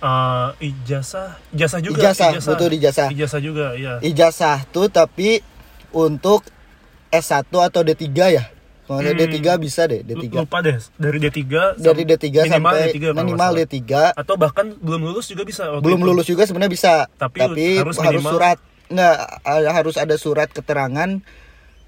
eh, 0.03 0.49
ijazah, 0.65 1.39
ijazah 1.51 1.79
juga. 1.79 1.99
ijazah 2.05 2.31
betul 2.37 2.71
ijazah 2.73 3.09
Ijazah 3.09 3.41
juga, 3.41 3.67
ya. 3.75 3.97
ijazah 4.01 4.67
tuh 4.69 4.87
tapi 4.87 5.39
untuk 5.91 6.43
S1 7.09 7.47
atau 7.47 7.81
D3 7.81 8.03
ya 8.29 8.45
kalau 8.83 8.99
Hmm. 8.99 9.15
D3 9.15 9.39
bisa 9.57 9.87
deh 9.87 10.03
D3 10.03 10.27
Lupa 10.35 10.59
deh 10.59 10.75
dari 10.97 11.17
D3 11.17 11.39
dari 11.79 12.03
D3 12.03 12.25
minimal 12.25 12.51
sampai 12.51 12.81
D3 12.83 12.99
kalau 12.99 13.13
nggak 13.15 13.17
minimal 13.23 13.51
salah. 13.53 13.63
D3 13.63 13.81
atau 14.17 14.35
bahkan 14.35 14.67
belum 14.75 15.01
lulus 15.05 15.27
juga 15.27 15.43
bisa 15.45 15.63
belum 15.79 15.97
itu. 15.99 16.09
lulus 16.09 16.27
juga 16.27 16.43
sebenarnya 16.43 16.73
bisa 16.73 16.93
Tapi 17.15 17.39
tapi, 17.39 17.67
harus 17.79 17.95
harus, 17.95 18.11
minimal- 18.19 18.33
surat 18.33 18.59
nggak 18.89 19.17
harus 19.71 19.97
ada 19.97 20.17
surat 20.17 20.49
keterangan 20.49 21.11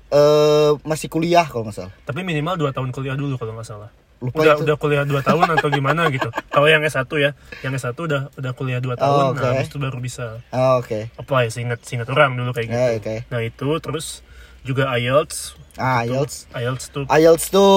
eh 0.06 0.71
masih 0.83 1.09
kuliah 1.09 1.42
kalau 1.42 1.66
nggak 1.66 1.76
salah 1.76 1.94
tapi 2.04 2.23
minimal 2.23 2.54
2 2.54 2.71
tahun 2.71 2.88
kuliah 2.90 3.16
dulu 3.16 3.35
kalau 3.35 3.52
nggak 3.52 3.66
salah 3.66 3.90
Lupa 4.25 4.40
udah 4.40 4.54
itu. 4.54 4.64
udah 4.64 4.76
kuliah 4.76 5.04
2 5.04 5.12
tahun 5.21 5.47
atau 5.52 5.69
gimana 5.69 6.09
gitu. 6.09 6.28
Kalau 6.49 6.64
yang 6.64 6.81
S1 6.81 7.04
ya. 7.16 7.31
Yang 7.61 7.73
S1 7.78 7.95
udah 7.95 8.21
udah 8.33 8.52
kuliah 8.52 8.81
2 8.81 8.95
tahun 8.95 9.23
oke. 9.31 9.37
nah 9.37 9.50
habis 9.52 9.69
itu 9.69 9.76
baru 9.76 9.99
bisa 9.99 10.40
Oh, 10.49 10.81
oke. 10.81 11.12
apply 11.14 11.49
seingat 11.49 11.83
seingat 11.83 12.09
orang 12.09 12.35
dulu 12.35 12.50
kayak 12.50 12.69
gitu. 12.69 12.81
Oke. 12.99 13.14
nah 13.28 13.38
itu 13.38 13.69
terus 13.78 14.25
juga 14.62 14.88
IELTS. 14.90 15.61
Ah 15.75 16.02
IELTS. 16.02 16.49
IELTS 16.50 16.85
tuh 16.88 17.04
IELTS 17.04 17.45
tuh 17.49 17.73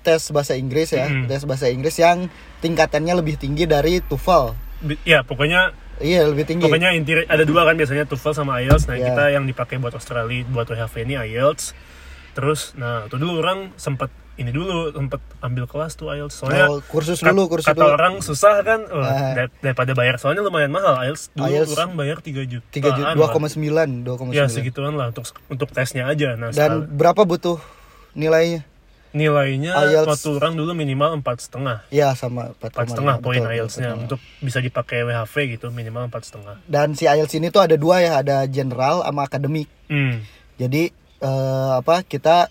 tes 0.00 0.18
bahasa 0.30 0.52
Inggris 0.52 0.90
ya. 0.90 1.06
Hmm. 1.06 1.24
tes 1.24 1.44
bahasa 1.44 1.68
Inggris 1.68 1.94
yang 1.94 2.26
tingkatannya 2.58 3.14
lebih 3.14 3.36
tinggi 3.36 3.62
dari 3.64 4.00
TOEFL. 4.00 4.56
Ya 5.02 5.22
pokoknya 5.22 5.70
iya 5.96 6.24
lebih 6.24 6.44
tinggi. 6.44 6.64
pokoknya 6.64 6.92
inti 6.92 7.14
ada 7.22 7.40
dua 7.42 7.62
kan 7.62 7.74
biasanya 7.74 8.04
TOEFL 8.04 8.34
sama 8.34 8.58
IELTS. 8.58 8.84
Nah 8.86 8.96
Ya. 8.96 9.06
kita 9.06 9.24
yang 9.30 9.44
dipakai 9.44 9.76
buat 9.76 9.92
Australia 9.92 10.42
buat 10.46 10.66
WHV 10.66 10.94
ini 11.04 11.14
IELTS. 11.14 11.76
Terus 12.32 12.74
nah 12.74 13.04
itu 13.04 13.16
dulu 13.16 13.38
orang 13.38 13.72
sempat 13.76 14.10
ini 14.36 14.50
dulu 14.50 14.90
sempat 14.90 15.16
ambil 15.40 15.64
kelas 15.64 15.92
tuh 15.92 16.08
IELTS 16.08 16.36
soalnya 16.36 16.68
Oh, 16.68 16.78
kursus 16.82 17.18
dulu, 17.18 17.48
kursus 17.48 17.66
kata 17.66 17.78
dulu. 17.78 17.90
orang 17.90 18.14
susah 18.20 18.60
kan. 18.60 18.84
Oh, 18.84 19.00
dar- 19.00 19.52
daripada 19.58 19.92
bayar 19.92 20.16
soalnya 20.16 20.40
lumayan 20.40 20.68
mahal 20.68 21.00
IELTS 21.00 21.32
dulu 21.32 21.48
IELTS 21.48 21.72
orang 21.72 21.90
bayar 21.94 22.18
3 22.18 22.44
juta 22.44 22.66
3 22.70 22.84
juta 22.92 23.10
2,9 23.12 24.04
2,9 24.04 24.32
ya 24.32 24.44
segituan 24.46 24.92
lah 24.92 25.08
untuk 25.08 25.24
untuk 25.48 25.68
tesnya 25.70 26.04
aja. 26.06 26.34
Nah 26.34 26.50
dan 26.50 26.84
sekali- 26.84 26.88
berapa 26.92 27.22
butuh 27.22 27.56
nilainya? 28.12 28.64
Nilainya 29.10 29.72
IELTS. 29.82 30.08
waktu 30.12 30.28
orang 30.36 30.54
dulu 30.54 30.76
minimal 30.76 31.16
empat 31.16 31.40
setengah. 31.40 31.80
Ya 31.88 32.12
sama 32.12 32.52
4,5 32.52 32.68
empat 32.68 32.86
setengah 32.86 33.16
poin 33.18 33.40
IELTS-nya 33.40 33.90
4,5. 33.90 34.02
untuk 34.02 34.20
bisa 34.38 34.58
dipakai 34.60 34.98
WHV 35.02 35.34
gitu 35.50 35.66
minimal 35.70 36.12
empat 36.12 36.22
setengah. 36.24 36.60
Dan 36.66 36.92
si 36.92 37.08
IELTS 37.08 37.32
ini 37.34 37.48
tuh 37.48 37.64
ada 37.64 37.74
dua 37.74 37.98
ya 37.98 38.20
ada 38.20 38.44
general 38.46 39.00
sama 39.00 39.24
akademik. 39.24 39.68
Hmm. 39.86 40.20
jadi 40.56 40.90
eh, 41.16 41.72
apa 41.76 42.02
kita 42.02 42.50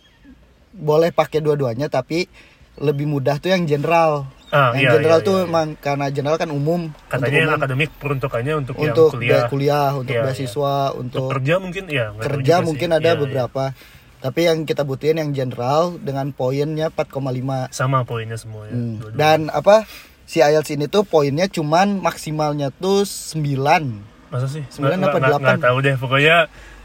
boleh 0.75 1.09
pakai 1.09 1.39
dua-duanya 1.39 1.87
tapi 1.87 2.27
lebih 2.75 3.05
mudah 3.05 3.37
tuh 3.37 3.49
yang 3.49 3.63
general 3.63 4.27
Ah, 4.47 4.71
yang 4.71 4.77
iya, 4.77 4.91
general 4.93 5.19
iya, 5.19 5.25
tuh 5.25 5.35
iya. 5.37 5.47
emang 5.47 5.67
karena 5.75 6.05
general 6.07 6.37
kan 6.37 6.49
umum 6.49 6.91
katanya 7.07 7.33
yang 7.35 7.49
umum, 7.49 7.59
akademik 7.59 7.89
peruntukannya 7.97 8.53
untuk, 8.55 8.73
untuk 8.77 9.11
yang 9.15 9.15
kuliah 9.15 9.43
kuliah, 9.47 9.89
untuk 9.91 10.13
Iya, 10.13 10.21
iya. 10.21 10.25
beasiswa 10.29 10.75
Untuk 10.91 11.01
untuk 11.17 11.23
kerja 11.33 11.53
mungkin 11.57 11.83
ya 11.87 12.05
kerja 12.15 12.55
mungkin 12.61 12.89
sih. 12.89 12.95
ada 12.95 13.03
Iya, 13.03 13.11
iya. 13.11 13.19
beberapa 13.19 13.63
tapi 14.17 14.39
yang 14.43 14.63
kita 14.63 14.81
butuhin 14.81 15.17
yang 15.17 15.31
general 15.31 15.97
dengan 15.97 16.29
poinnya 16.31 16.87
4,5 16.89 17.69
sama 17.69 18.03
poinnya 18.03 18.35
semua 18.35 18.65
ya 18.65 18.71
Hmm. 18.71 18.95
dua-dua. 18.97 19.17
dan 19.17 19.39
apa 19.49 19.87
si 20.23 20.39
IELTS 20.39 20.71
ini 20.71 20.85
tuh 20.85 21.03
poinnya 21.03 21.47
cuman 21.47 21.99
maksimalnya 21.99 22.69
tuh 22.71 23.01
9 23.01 24.03
Masa 24.27 24.45
sih? 24.47 24.65
Sembilan 24.67 24.97
Nggak- 24.97 25.05
apa 25.05 25.15
nggak- 25.15 25.29
delapan? 25.31 25.53
nggak 25.53 25.63
tahu 25.63 25.77
deh, 25.79 25.95
pokoknya 25.95 26.35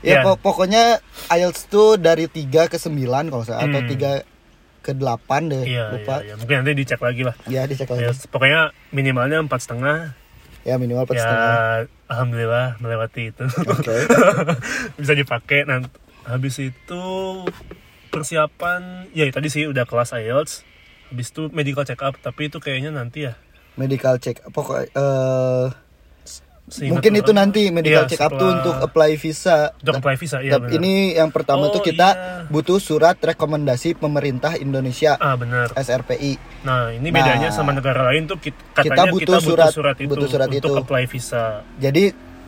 Ya, 0.03 0.23
po- 0.23 0.37
pokoknya 0.37 0.99
IELTS 1.29 1.67
tuh 1.67 1.95
dari 1.95 2.25
3 2.25 2.67
ke 2.67 2.77
9 2.77 2.97
kalau 3.29 3.43
saya 3.43 3.61
atau 3.61 3.81
Hmm. 3.81 3.89
3 3.89 4.25
ke 4.81 4.93
8 4.93 5.47
deh, 5.47 5.61
Iya, 5.63 5.93
lupa. 5.93 6.15
iya, 6.19 6.27
iya. 6.27 6.35
Mungkin 6.35 6.57
nanti 6.59 6.73
dicek 6.75 6.97
lagi 6.99 7.21
lah. 7.21 7.37
Ya, 7.45 7.65
dicek 7.65 7.85
lagi. 7.87 8.03
Ya, 8.03 8.13
pokoknya 8.27 8.61
minimalnya 8.91 9.37
empat 9.39 9.61
setengah. 9.61 10.17
Ya 10.61 10.77
minimal 10.77 11.05
4 11.05 11.15
Ya, 11.15 11.23
setengah. 11.23 11.53
alhamdulillah 12.07 12.67
melewati 12.79 13.29
itu. 13.29 13.45
Oke. 13.45 13.93
Bisa 14.99 15.13
dipakai. 15.13 15.65
Nanti 15.65 15.93
habis 16.23 16.57
itu 16.59 17.05
persiapan, 18.09 19.09
ya 19.11 19.29
tadi 19.29 19.49
sih 19.49 19.65
udah 19.65 19.85
kelas 19.85 20.13
IELTS. 20.13 20.65
Habis 21.09 21.29
itu 21.29 21.43
medical 21.51 21.83
check 21.83 22.01
up, 22.01 22.17
tapi 22.17 22.47
itu 22.47 22.57
kayaknya 22.57 22.89
nanti 22.91 23.27
ya. 23.27 23.35
Medical 23.75 24.17
check 24.17 24.41
pokok 24.47 24.87
eh 24.87 25.67
Seingat 25.71 25.90
mungkin 26.85 27.13
itu 27.15 27.31
nanti 27.31 27.69
medical 27.69 28.05
Iya, 28.05 28.09
check 28.09 28.21
up 28.21 28.33
tuh 28.33 28.49
untuk 28.53 28.75
apply 28.77 29.15
visa. 29.15 29.75
Untuk 29.75 29.97
apply 29.97 30.15
visa, 30.15 30.39
iya 30.39 30.55
Tapi 30.55 30.71
benar. 30.71 30.79
ini 30.79 30.93
yang 31.13 31.29
pertama 31.29 31.67
Oh, 31.67 31.73
tuh 31.73 31.83
kita 31.83 32.09
iya. 32.11 32.47
butuh 32.47 32.79
surat 32.79 33.17
rekomendasi 33.17 33.95
pemerintah 33.95 34.55
Indonesia 34.55 35.17
Ah 35.17 35.35
benar. 35.35 35.75
SRPI. 35.75 36.39
Nah 36.63 36.91
ini 36.91 37.09
Nah, 37.09 37.17
bedanya 37.17 37.49
sama 37.49 37.71
negara 37.71 38.07
lain 38.07 38.25
tuh 38.25 38.39
kit- 38.39 38.55
katanya 38.71 39.05
kita 39.05 39.05
butuh 39.09 39.19
butuh, 39.33 39.41
surat- 39.41 39.73
surat, 39.73 39.97
itu 39.97 40.09
butuh 40.09 40.29
surat 40.29 40.47
untuk 40.47 40.59
itu. 40.61 40.73
apply 40.79 41.05
visa. 41.05 41.67
Jadi 41.77 42.05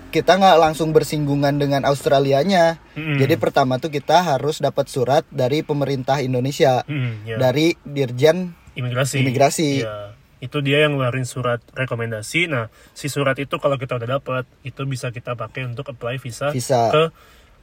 kita 0.09 0.33
nggak 0.35 0.59
langsung 0.61 0.93
bersinggungan 0.93 1.57
dengan 1.57 1.83
Australianya. 1.83 2.77
Mm-mm. 2.93 3.17
Jadi 3.17 3.35
pertama 3.35 3.77
tuh 3.77 3.89
kita 3.89 4.21
harus 4.21 4.59
dapat 4.59 4.87
surat 4.87 5.25
dari 5.27 5.61
pemerintah 5.61 6.21
Indonesia 6.21 6.85
Mm, 6.85 7.13
ya. 7.25 7.37
dari 7.39 7.73
Dirjen 7.81 8.53
imigrasi. 8.73 9.19
Imigrasi. 9.19 9.71
Iya. 9.81 10.13
Itu 10.43 10.59
dia 10.59 10.83
yang 10.83 10.99
ngeluarin 10.99 11.23
surat 11.23 11.63
rekomendasi. 11.71 12.51
Nah, 12.51 12.67
si 12.93 13.07
surat 13.07 13.39
itu 13.39 13.63
kalau 13.63 13.79
kita 13.79 13.95
udah 13.95 14.19
dapat, 14.19 14.45
itu 14.67 14.83
bisa 14.91 15.15
kita 15.15 15.39
pakai 15.39 15.71
untuk 15.71 15.87
apply 15.87 16.19
visa, 16.19 16.51
Visa. 16.51 16.91
ke 16.91 17.03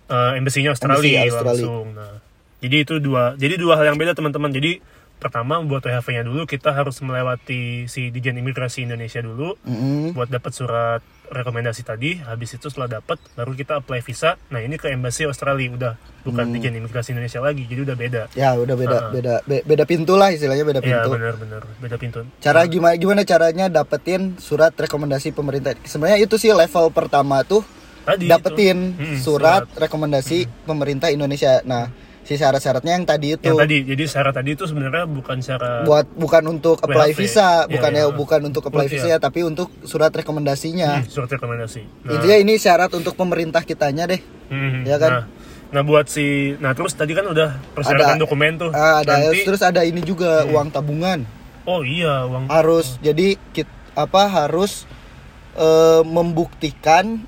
uh, 0.07 0.31
embassy-nya 0.39 0.71
Australia, 0.71 1.27
Embassy 1.27 1.35
Australia. 1.35 1.59
langsung. 1.59 1.85
Nah, 1.91 2.13
jadi 2.63 2.75
itu 2.87 2.95
dua, 3.03 3.35
jadi 3.35 3.59
dua 3.59 3.75
hal 3.75 3.91
yang 3.91 3.99
beda 3.99 4.15
teman-teman. 4.15 4.55
Jadi 4.55 4.79
pertama 5.19 5.59
buat 5.59 5.83
WHV-nya 5.83 6.23
dulu 6.23 6.47
kita 6.47 6.71
harus 6.71 7.03
melewati 7.03 7.91
si 7.91 8.07
Dijen 8.07 8.39
Imigrasi 8.39 8.87
Indonesia 8.87 9.19
dulu 9.19 9.59
Mm-mm. 9.67 10.15
buat 10.15 10.31
dapat 10.31 10.55
surat 10.55 11.03
rekomendasi 11.29 11.81
tadi. 11.81 12.17
Habis 12.17 12.55
itu 12.55 12.67
setelah 12.67 12.99
dapat 12.99 13.21
baru 13.33 13.53
kita 13.53 13.77
apply 13.77 14.01
visa. 14.01 14.35
Nah, 14.49 14.59
ini 14.59 14.75
ke 14.75 14.89
embassy 14.89 15.23
Australia 15.23 15.69
udah 15.69 15.93
bukan 16.21 16.45
Hmm. 16.45 16.53
Dijen 16.53 16.75
Imigrasi 16.75 17.11
Indonesia 17.11 17.39
lagi. 17.39 17.63
Jadi 17.63 17.81
udah 17.81 17.95
beda. 17.95 18.21
Ya 18.33 18.53
udah 18.53 18.75
beda 18.75 18.97
Ah. 18.99 19.09
beda 19.09 19.33
be- 19.43 19.63
beda 19.63 19.83
pintu 19.83 20.13
lah 20.13 20.29
istilahnya 20.29 20.61
beda 20.63 20.79
Iya, 20.79 20.99
pintu. 20.99 21.09
benar-benar 21.11 21.63
beda 21.77 21.95
pintu. 21.95 22.19
Cara 22.39 22.65
gimana 22.65 22.93
gimana 22.95 23.21
caranya 23.23 23.65
dapetin 23.67 24.35
surat 24.37 24.73
rekomendasi 24.73 25.29
pemerintah? 25.29 25.77
Sebenarnya 25.81 26.19
itu 26.19 26.35
sih 26.35 26.49
level 26.49 26.89
pertama 26.89 27.41
tuh 27.41 27.61
Tadi 27.99 28.25
dapetin 28.25 28.77
itu. 28.91 29.05
Mm, 29.05 29.17
surat, 29.19 29.63
rekomendasi 29.71 30.49
pemerintah 30.63 31.07
Indonesia. 31.07 31.61
Nah, 31.61 31.87
si 32.29 32.37
syarat-syaratnya 32.37 32.93
yang 32.93 33.03
tadi 33.03 33.33
itu 33.33 33.41
yang 33.43 33.57
tadi 33.57 33.81
jadi 33.83 34.03
syarat 34.05 34.33
tadi 34.35 34.53
itu 34.53 34.63
sebenarnya 34.63 35.09
bukan 35.09 35.41
syarat 35.41 35.81
buat 35.81 36.05
bukan 36.13 36.43
untuk 36.47 36.77
apply 36.77 37.09
WHV. 37.09 37.17
visa, 37.17 37.49
Iya, 37.59 37.73
bukan 37.73 37.91
ya 37.91 37.97
iya. 37.99 38.13
bukan 38.13 38.39
untuk 38.45 38.63
apply 38.63 38.77
Oh, 38.77 38.85
iya. 38.85 38.93
visa 38.93 39.07
ya, 39.07 39.17
tapi 39.17 39.41
untuk 39.41 39.73
surat 39.81 40.13
rekomendasinya. 40.13 41.01
Hmm, 41.01 41.09
surat 41.09 41.25
rekomendasi 41.27 41.81
nah, 41.99 42.13
Intinya 42.13 42.37
ini 42.37 42.53
syarat 42.55 42.93
untuk 42.93 43.13
pemerintah 43.13 43.61
kitanya 43.61 44.05
deh. 44.05 44.21
hmm, 44.47 44.85
ya 44.85 44.95
kan? 44.95 45.11
nah, 45.11 45.23
nah 45.71 45.81
buat 45.81 46.05
si 46.05 46.53
nah 46.55 46.71
terus 46.71 46.93
tadi 46.93 47.11
kan 47.11 47.25
udah 47.25 47.49
persyaratan 47.73 48.13
Ada- 48.13 48.21
dokumen 48.21 48.51
tuh 48.57 48.69
Ah, 48.71 49.01
ada 49.01 49.25
nanti 49.25 49.41
terus 49.41 49.61
ada 49.61 49.81
ini 49.81 49.99
juga 49.99 50.45
uang 50.45 50.69
tabungan. 50.69 51.25
oh 51.63 51.81
iya 51.81 52.23
uang 52.23 52.45
Harus 52.45 52.97
jadi 52.99 53.41
kit, 53.49 53.65
apa 53.93 54.25
harus 54.27 54.85
eh, 55.55 56.01
membuktikan 56.03 57.25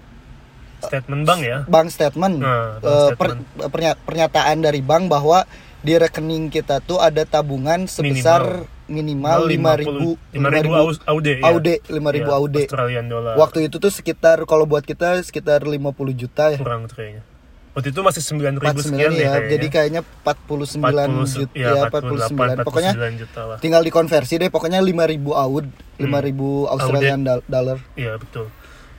statement 0.84 1.22
bank 1.24 1.42
ya? 1.42 1.58
Bank 1.66 1.88
statement, 1.88 2.36
Nah, 2.38 2.78
bank 2.78 2.84
Eh, 2.84 3.10
per- 3.12 3.32
statement. 3.36 3.70
pernya- 3.70 3.98
pernyataan 3.98 4.58
dari 4.60 4.82
bank 4.82 5.04
bahwa 5.06 5.46
di 5.80 5.94
rekening 5.94 6.48
kita 6.48 6.78
tuh 6.80 6.98
ada 6.98 7.24
tabungan 7.24 7.86
sebesar 7.86 8.64
minimal 8.86 9.48
lima 9.48 9.74
ribu 9.74 10.20
lima 10.30 10.50
ribu 10.52 10.74
aus- 10.74 11.02
aude 11.04 11.40
ya. 11.40 11.48
Aude 11.48 11.80
lima 11.88 12.10
ribu 12.10 12.28
Iya, 12.28 12.38
aude. 12.38 12.64
Australian 12.66 13.06
dollar. 13.08 13.34
Waktu 13.36 13.66
itu 13.66 13.78
tuh 13.78 13.90
sekitar 13.90 14.44
kalau 14.46 14.66
buat 14.66 14.84
kita 14.84 15.18
sekitar 15.22 15.64
50 15.64 16.12
juta 16.12 16.52
ya. 16.52 16.60
Kurang 16.60 16.86
kayaknya. 16.86 17.24
Waktu 17.72 17.88
itu 17.88 18.04
masih 18.04 18.20
sembilan 18.20 18.54
ribu 18.58 18.68
49 18.68 18.84
sekian 18.84 19.12
ya 19.12 19.16
kayaknya. 19.32 19.48
jadi 19.50 19.68
kayaknya 19.72 20.02
49 20.04 21.10
juta 21.26 21.56
ya, 21.56 21.70
ya 21.72 21.82
48, 21.88 22.36
49 22.60 22.68
pokoknya 22.68 22.92
49 22.92 23.16
juta 23.18 23.42
lah. 23.48 23.58
tinggal 23.58 23.82
dikonversi 23.82 24.34
deh. 24.38 24.50
Pokoknya 24.52 24.80
5000 24.84 25.32
aud 25.32 25.66
5000 25.96 26.68
Australian 26.68 27.20
dol- 27.24 27.46
dollar. 27.48 27.78
Iya 27.96 28.20
betul. 28.20 28.52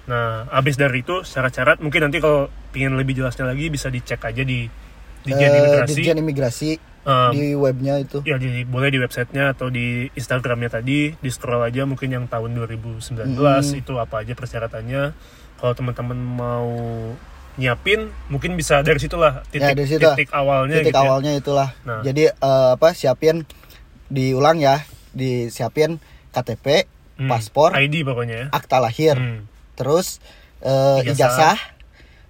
Nah, 0.05 0.51
abis 0.51 0.75
dari 0.75 1.01
itu 1.01 1.23
syarat-syarat 1.23 1.79
mungkin 1.79 2.03
nanti 2.03 2.19
kalau 2.19 2.47
ingin 2.73 2.95
lebih 2.95 3.15
jelasnya 3.15 3.45
lagi 3.45 3.69
bisa 3.69 3.87
dicek 3.87 4.19
aja 4.21 4.43
di 4.43 4.67
Dijen 5.23 5.39
Eh, 5.47 5.59
Imigrasi. 5.61 5.95
Dirjen 5.95 6.19
Imigrasi 6.19 6.71
Um, 7.03 7.35
di 7.35 7.51
webnya 7.53 7.99
itu 7.99 8.23
Ya 8.23 8.39
di, 8.39 8.63
boleh 8.63 8.87
di 8.87 8.95
websitenya 8.97 9.51
atau 9.51 9.67
di 9.67 10.07
Instagramnya 10.13 10.71
tadi 10.73 11.11
di 11.13 11.29
scroll 11.29 11.59
aja 11.61 11.83
mungkin 11.83 12.07
yang 12.09 12.25
tahun 12.27 12.55
2019 12.55 13.27
Hmm. 13.35 13.75
itu 13.75 13.93
apa 13.97 14.23
aja 14.23 14.33
persyaratannya. 14.33 15.03
Kalau 15.57 15.75
teman-teman 15.75 16.15
mau 16.15 16.71
nyiapin 17.53 18.07
mungkin 18.29 18.55
bisa 18.55 18.81
dari 18.81 18.97
situlah 18.97 19.43
titik 19.45 19.63
Ya, 19.65 19.75
dari 19.75 19.89
situ. 19.89 19.99
titik 20.01 20.31
awalnya 20.31 20.79
titik 20.79 20.89
gitu 20.89 20.97
ya. 20.97 21.03
awalnya 21.05 21.33
itulah 21.35 21.69
Nah. 21.83 22.01
jadi 22.01 22.31
eh, 22.31 22.71
apa 22.73 22.89
siapin 22.93 23.51
diulang 24.07 24.57
ya 24.57 24.87
disiapin 25.13 25.99
KTP 26.31 26.87
Hmm, 27.15 27.29
paspor 27.29 27.75
ID 27.75 28.03
pokoknya 28.03 28.37
ya. 28.37 28.47
akta 28.53 28.79
lahir 28.79 29.15
Hmm. 29.15 29.45
Terus 29.75 30.19
eh, 30.61 31.01
Ijazah. 31.03 31.13
ijazah 31.13 31.59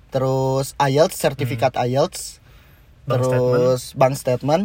terus 0.08 0.76
IELTS 0.78 1.16
sertifikat 1.16 1.74
IELTS 1.78 2.38
Hmm. 3.02 3.18
Bank 3.18 3.22
terus 3.26 3.82
bank 3.94 4.14
statement 4.14 4.64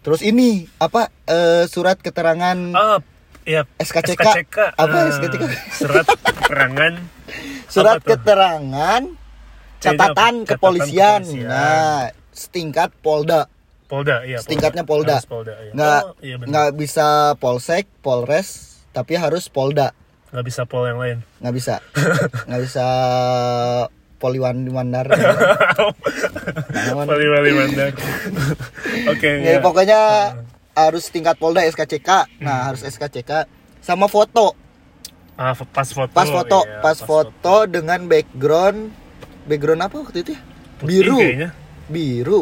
terus 0.00 0.24
ini 0.24 0.72
apa 0.78 1.12
eh, 1.28 1.68
surat 1.68 2.00
keterangan 2.00 2.56
Ah, 2.72 2.96
ya 3.44 3.68
SKCK. 3.76 4.24
Apa 4.72 4.96
Ah, 4.98 5.12
SKCK? 5.12 5.42
Surat 5.74 6.06
keterangan 6.08 6.92
surat 7.68 8.00
apa 8.00 8.08
keterangan 8.08 9.02
Catatan 9.78 10.00
catatan 10.00 10.34
kepolisian. 10.42 11.20
kepolisian. 11.20 11.44
nah 11.44 12.08
setingkat 12.32 12.88
Polda 12.98 13.52
Polda, 13.84 14.24
iya. 14.24 14.40
Setingkatnya 14.40 14.84
Polda. 14.84 15.16
Harus 15.16 15.28
Polda, 15.28 15.54
iya. 15.58 15.72
nggak 15.76 16.00
Oh, 16.02 16.12
iya 16.20 16.36
nggak 16.40 16.68
bisa 16.72 17.08
polsek 17.36 17.84
polres 18.00 18.80
tapi 18.90 19.12
harus 19.12 19.48
polda 19.48 19.92
Nggak 20.28 20.44
bisa 20.44 20.62
pol 20.64 20.84
yang 20.84 20.98
lain. 20.98 21.18
nggak 21.38 21.54
bisa 21.54 21.74
nggak 22.46 22.62
bisa 22.62 22.84
poliwan 24.18 24.66
mandar 24.66 25.06
Wali 26.98 27.26
wali 27.28 27.50
mandar. 27.54 27.90
Oke. 29.06 29.30
ya, 29.38 29.56
ya. 29.56 29.60
pokoknya 29.60 30.00
harus 30.74 31.08
tingkat 31.08 31.36
polda 31.36 31.62
SKCK 31.62 32.26
nah 32.38 32.66
harus 32.66 32.82
SKCK 32.82 33.46
sama 33.80 34.06
foto 34.06 34.54
Ah, 35.34 35.54
pas 35.54 35.86
foto. 35.86 36.10
pas 36.10 36.26
foto 36.26 36.58
iya, 36.60 36.82
pas, 36.82 36.98
foto, 36.98 37.54
dengan 37.64 38.02
background 38.04 38.90
background 39.44 39.80
apa 39.80 39.96
waktu 40.00 40.18
itu 40.20 40.34
ya 40.34 40.42
Putih 40.76 40.86
biru 40.98 41.16
kayaknya. 41.16 41.50
biru 41.86 42.40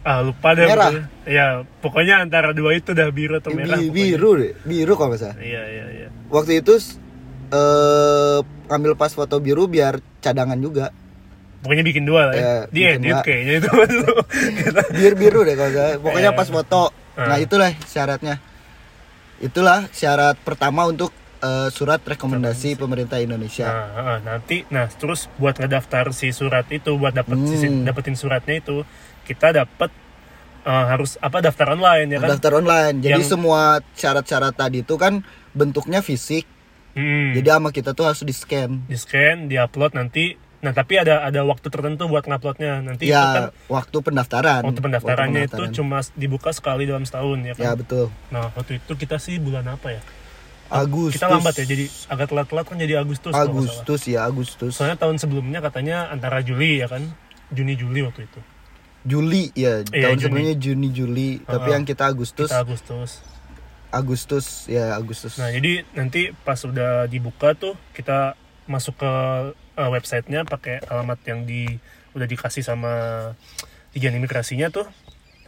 Ah, 0.00 0.24
lupa 0.24 0.56
deh. 0.56 0.64
Merah. 0.64 0.88
pokoknya. 0.88 1.04
Ya, 1.28 1.46
pokoknya 1.84 2.14
antara 2.18 2.50
dua 2.50 2.72
itu 2.72 2.96
udah 2.96 3.12
biru 3.12 3.36
atau 3.36 3.52
merah. 3.52 3.76
Bi- 3.76 3.84
pokoknya. 3.84 3.92
biru 3.92 4.30
deh 4.34 4.52
biru 4.64 4.92
kalau 4.94 5.08
nggak 5.08 5.20
salah 5.20 5.36
Iya, 5.36 5.62
iya, 5.66 5.84
iya. 5.92 6.08
waktu 6.26 6.52
itu 6.58 6.72
eh 7.50 8.38
ambil 8.68 8.92
pas 8.92 9.10
foto 9.10 9.38
biru 9.38 9.64
biar 9.64 9.98
cadangan 10.18 10.56
juga 10.56 10.92
Pokoknya 11.58 11.82
bikin 11.82 12.06
dua 12.06 12.22
lah 12.24 12.34
ya. 12.34 12.40
Ya, 12.40 12.54
Di 12.70 12.80
edit 12.86 13.10
dua. 13.10 13.20
kayaknya 13.20 13.54
itu. 13.58 13.66
Biru 14.94 15.14
biru 15.16 15.40
deh 15.42 15.54
kalau 15.54 15.72
salah. 15.72 15.94
pokoknya 15.98 16.30
Iya. 16.30 16.38
pas 16.38 16.48
foto 16.48 16.82
nah 17.18 17.34
Ah. 17.34 17.38
itulah 17.38 17.74
syaratnya 17.84 18.38
itulah 19.38 19.90
syarat 19.90 20.38
pertama 20.38 20.86
untuk 20.86 21.10
eh, 21.38 21.68
surat 21.68 21.98
rekomendasi 22.00 22.74
pemerintah 22.74 23.18
Indonesia 23.18 23.66
Nah, 23.66 23.86
ah, 23.96 24.18
nanti 24.20 24.66
nah 24.68 24.86
terus 24.88 25.26
buat 25.34 25.54
ngedaftar 25.54 26.10
si 26.10 26.30
surat 26.30 26.66
itu 26.68 26.94
buat 26.94 27.10
dapet 27.12 27.34
si- 27.48 27.62
Hmm. 27.64 27.82
dapetin 27.82 28.14
suratnya 28.14 28.54
itu 28.56 28.82
kita 29.22 29.50
dapat 29.52 29.90
harus 30.64 31.16
apa 31.16 31.38
daftar 31.40 31.72
online 31.72 32.06
ya 32.08 32.18
kan? 32.18 32.28
daftar 32.34 32.52
online 32.56 33.00
jadi 33.00 33.18
Yang- 33.18 33.30
semua 33.30 33.62
syarat-syarat 33.94 34.52
tadi 34.52 34.82
itu 34.82 34.94
kan 34.94 35.22
bentuknya 35.52 35.98
fisik 36.00 36.44
Hmm. 36.98 37.30
jadi 37.30 37.48
sama 37.54 37.70
kita 37.70 37.94
tuh 37.94 38.10
harus 38.10 38.26
di 38.26 38.34
scan 38.34 38.82
di 38.90 38.98
scan, 38.98 39.46
di 39.46 39.54
upload 39.54 39.94
nanti. 39.94 40.34
Nah 40.58 40.74
tapi 40.74 40.98
ada 40.98 41.22
ada 41.22 41.46
waktu 41.46 41.70
tertentu 41.70 42.10
buat 42.10 42.26
nguploadnya 42.26 42.82
nanti 42.82 43.06
itu 43.06 43.14
kan 43.14 43.54
ya 43.54 43.70
waktu 43.70 43.94
pendaftaran 44.02 44.66
waktu 44.66 44.82
pendaftarannya 44.82 45.46
itu 45.46 45.54
pendaftaran. 45.54 45.70
cuma 45.70 45.98
dibuka 46.18 46.50
sekali 46.50 46.82
dalam 46.82 47.06
setahun 47.06 47.38
ya 47.46 47.54
kan. 47.54 47.62
ya 47.62 47.72
betul 47.78 48.06
Nah 48.34 48.50
waktu 48.50 48.82
itu 48.82 48.92
kita 48.98 49.22
sih 49.22 49.38
bulan 49.38 49.70
apa 49.70 49.94
ya? 49.94 50.02
Agustus 50.66 51.16
Kita 51.22 51.30
lambat 51.30 51.54
ya 51.56 51.64
jadi 51.64 51.84
agak 52.10 52.26
telat-telat 52.28 52.64
kan 52.66 52.76
jadi 52.76 52.94
Agustus. 52.98 53.32
Agustus 53.32 54.00
ya 54.04 54.26
Agustus 54.26 54.74
Soalnya 54.74 54.98
tahun 54.98 55.16
sebelumnya 55.16 55.62
katanya 55.62 56.10
antara 56.10 56.42
Juli 56.42 56.82
ya 56.82 56.90
kan, 56.90 57.06
Juni 57.48 57.78
Juli 57.78 58.02
waktu 58.02 58.26
itu. 58.26 58.40
Juli 59.06 59.54
ya 59.54 59.86
Iya, 59.88 60.10
tahun 60.10 60.18
Juni. 60.18 60.22
sebelumnya 60.26 60.54
Juni 60.58 60.88
Juli 60.90 61.30
tapi 61.40 61.54
Uh-uh. 61.64 61.74
yang 61.78 61.84
kita 61.86 62.04
Agustus 62.04 62.50
Kita 62.50 62.60
Agustus. 62.60 63.22
Agustus 63.90 64.66
ya 64.66 64.94
Agustus. 64.94 65.36
Nah, 65.36 65.48
jadi 65.48 65.84
nanti 65.92 66.30
pas 66.38 66.60
udah 66.60 67.04
dibuka 67.04 67.52
tuh 67.52 67.72
kita 67.92 68.36
masuk 68.64 68.96
ke 68.96 69.12
eh, 69.74 69.88
websitenya 69.88 70.44
pakai 70.44 70.84
alamat 70.84 71.18
yang 71.24 71.42
di 71.42 71.64
udah 72.12 72.24
dikasih 72.24 72.60
sama 72.60 72.92
dijen 73.90 74.12
imigrasinya 74.12 74.68
tuh. 74.68 74.84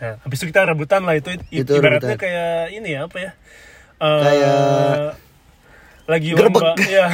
Nah, 0.00 0.16
habis 0.18 0.40
itu 0.40 0.48
kita 0.48 0.64
rebutan 0.64 1.04
lah 1.04 1.12
itu, 1.12 1.36
Itu 1.50 1.76
ibaratnya 1.76 2.16
rebutan. 2.16 2.18
kayak 2.18 2.52
ini 2.72 2.88
ya 2.90 3.00
apa 3.04 3.16
ya? 3.18 3.30
Eh, 4.00 4.22
Kayak 4.22 4.96
lagi 6.08 6.28
gerbek. 6.32 6.58
lomba 6.58 6.74
ya 6.82 7.06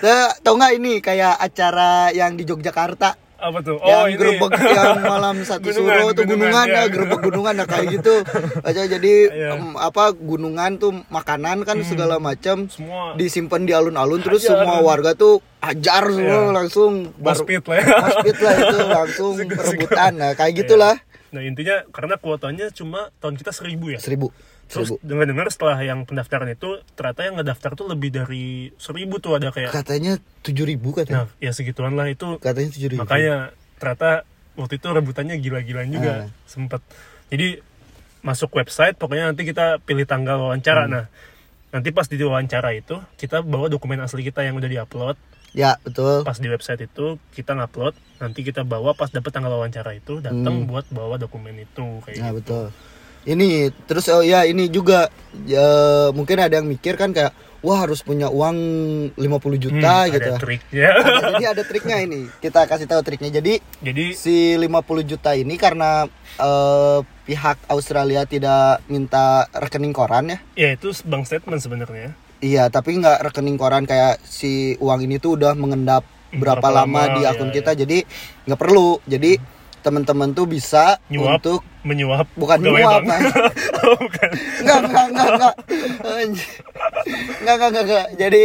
Nah, 0.00 0.32
tau 0.42 0.54
nggak 0.56 0.72
ini 0.74 0.98
kayak 0.98 1.36
acara 1.36 2.10
yang 2.10 2.34
di 2.34 2.42
Yogyakarta 2.42 3.31
apa 3.42 3.58
tuh? 3.60 3.76
yang 3.80 3.98
Oh, 3.98 4.06
ini. 4.06 4.16
gerbek 4.16 4.52
yang 4.54 5.02
malam 5.02 5.36
satu 5.42 5.66
Gunungan, 5.66 5.82
suruh 5.98 6.10
tuh 6.12 6.24
gunungan, 6.24 6.38
gunungan 6.46 6.66
ya 6.68 6.74
ya. 6.78 6.82
gerbek 6.88 7.20
gunungan 7.22 7.54
nah 7.54 7.66
kayak 7.66 7.86
gitu 7.92 8.14
aja 8.62 8.82
jadi 8.88 9.14
Iya. 9.28 9.48
em, 9.52 9.74
apa 9.74 10.04
gunungan 10.12 10.70
tuh 10.76 10.92
makanan 11.08 11.62
kan 11.62 11.76
segala 11.82 12.16
macam 12.18 12.66
Semua 12.66 13.12
disimpan 13.12 13.60
di 13.60 13.72
alun-alun 13.72 14.20
terus 14.20 14.42
Hajar. 14.42 14.62
semua 14.62 14.78
warga 14.80 15.10
tuh 15.12 15.34
ajar 15.60 16.04
semua 16.06 16.38
Iya. 16.40 16.54
langsung 16.54 16.90
baru 17.14 17.42
Mospit 17.42 17.62
lah 17.64 17.76
ya. 17.76 17.86
Mospit 17.98 18.36
lah 18.38 18.54
itu 18.56 18.76
langsung 18.98 19.32
perebutan 19.44 20.12
nah 20.14 20.30
kayak 20.32 20.54
gitulah 20.56 20.96
Nah 21.28 21.40
intinya 21.40 21.80
karena 21.88 22.14
kuotanya 22.14 22.68
cuma 22.68 23.08
tahun 23.16 23.34
kita 23.34 23.50
seribu 23.50 23.88
ya. 23.88 23.98
seribu 23.98 24.28
Terus 24.72 24.88
seribu 24.88 25.04
dengar-dengar 25.04 25.46
setelah 25.46 25.78
yang 25.78 26.02
pendaftaran 26.02 26.48
itu 26.48 26.68
ternyata 26.92 27.20
yang 27.22 27.34
ngedaftar 27.36 27.70
tuh 27.74 27.86
lebih 27.86 28.08
dari 28.10 28.46
seribu 28.76 29.18
tuh 29.18 29.36
ada 29.36 29.48
kayak. 29.48 29.68
katanya 29.70 30.16
tujuh 30.40 30.64
ribu 30.64 30.90
katanya 30.90 31.28
Nah 31.28 31.38
ya 31.38 31.50
segituan 31.50 31.92
lah 31.92 32.08
itu. 32.08 32.36
katanya 32.38 32.70
tujuh 32.70 32.88
ribu 32.90 33.00
Makanya 33.00 33.36
ternyata 33.76 34.24
waktu 34.52 34.74
itu 34.74 34.86
rebutannya 34.88 35.36
gila-gilaan 35.36 35.88
juga 35.88 36.12
Ah. 36.14 36.26
sempet. 36.44 36.80
Jadi 37.28 37.60
masuk 38.20 38.48
website 38.52 38.94
pokoknya 38.94 39.28
nanti 39.28 39.42
kita 39.42 39.76
pilih 39.78 40.04
tanggal 40.04 40.40
wawancara. 40.40 40.84
Hmm. 40.84 40.92
Nah 40.94 41.04
nanti 41.70 41.88
pas 41.88 42.04
di 42.04 42.16
wawancara 42.16 42.72
itu 42.72 42.96
kita 43.16 43.40
bawa 43.40 43.66
dokumen 43.66 43.96
asli 43.98 44.20
kita 44.22 44.40
yang 44.40 44.54
udah 44.54 44.68
diupload 44.68 45.16
ya 45.52 45.76
betul 45.78 46.20
pas 46.20 46.32
di 46.34 46.44
website 46.46 46.80
itu 46.82 47.16
kita 47.30 47.52
ngupload 47.54 47.92
nanti 48.18 48.40
kita 48.40 48.60
bawa 48.62 48.92
pas 48.92 49.08
dapet 49.08 49.28
tanggal 49.30 49.52
wawancara 49.52 49.92
itu 49.92 50.20
datang 50.20 50.64
buat 50.64 50.84
bawa 50.88 51.16
dokumen 51.16 51.56
itu 51.58 51.84
kayak 52.02 52.18
Nah 52.18 52.28
gitu. 52.30 52.36
betul. 52.38 52.64
Ini 53.24 53.48
terus 53.84 54.06
oh 54.08 54.20
ya 54.20 54.42
ini 54.42 54.66
juga 54.66 55.06
ya, 55.42 55.62
mungkin 56.10 56.36
ada 56.36 56.58
yang 56.58 56.66
mikir 56.66 56.94
kan 56.94 57.10
kayak 57.10 57.30
wah 57.62 57.78
harus 57.78 58.02
punya 58.02 58.26
uang 58.26 58.58
50 59.14 59.22
juta 59.56 59.94
Hmm, 60.02 60.10
gitu. 60.10 60.32
ada 60.34 60.42
triknya 60.42 60.88
Ada- 60.92 61.22
Jadi 61.30 61.44
ada 61.46 61.62
triknya 61.62 61.96
ini. 62.00 62.20
Kita 62.36 62.66
kasih 62.66 62.86
tahu 62.86 63.00
triknya. 63.00 63.30
Jadi 63.32 63.62
jadi 63.78 64.04
si 64.12 64.58
50 64.58 64.66
juta 65.06 65.30
ini 65.32 65.54
karena 65.54 66.10
eh, 66.34 66.98
pihak 67.22 67.62
Australia 67.68 68.26
tidak 68.26 68.82
minta 68.86 69.46
rekening 69.52 69.94
koran 69.94 70.26
ya. 70.28 70.38
ya 70.58 70.68
itu 70.74 70.90
bank 71.04 71.22
statement 71.22 71.60
sebenarnya 71.60 72.18
Iya, 72.42 72.66
tapi 72.66 72.98
nggak 72.98 73.30
rekening 73.30 73.54
koran 73.54 73.86
kayak 73.86 74.18
si 74.20 74.74
uang 74.76 75.06
ini 75.06 75.22
tuh 75.22 75.38
udah 75.38 75.54
mengendap 75.54 76.02
berapa, 76.34 76.58
Berapa 76.58 76.68
lama, 76.74 77.06
lama, 77.06 77.14
di 77.14 77.22
akun 77.22 77.54
ya, 77.54 77.62
kita. 77.62 77.78
Jadi 77.78 78.02
nggak 78.42 78.58
perlu. 78.58 78.98
Jadi 79.06 79.38
teman-teman 79.82 80.30
tuh 80.32 80.46
bisa 80.46 81.02
nyuap 81.10 81.42
untuk 81.42 81.60
menyuap 81.82 82.30
bukan 82.38 82.62
nyuap, 82.62 83.02
oh, 83.82 83.98
bukan 83.98 84.30
Enggak, 84.62 84.78
enggak, 84.86 85.06
enggak, 85.10 85.28
enggak. 85.34 85.54
Anjir. 86.06 86.50
Enggak, 87.42 87.54
enggak, 87.58 87.68
enggak, 87.68 87.84
enggak. 87.84 88.06
Jadi 88.14 88.42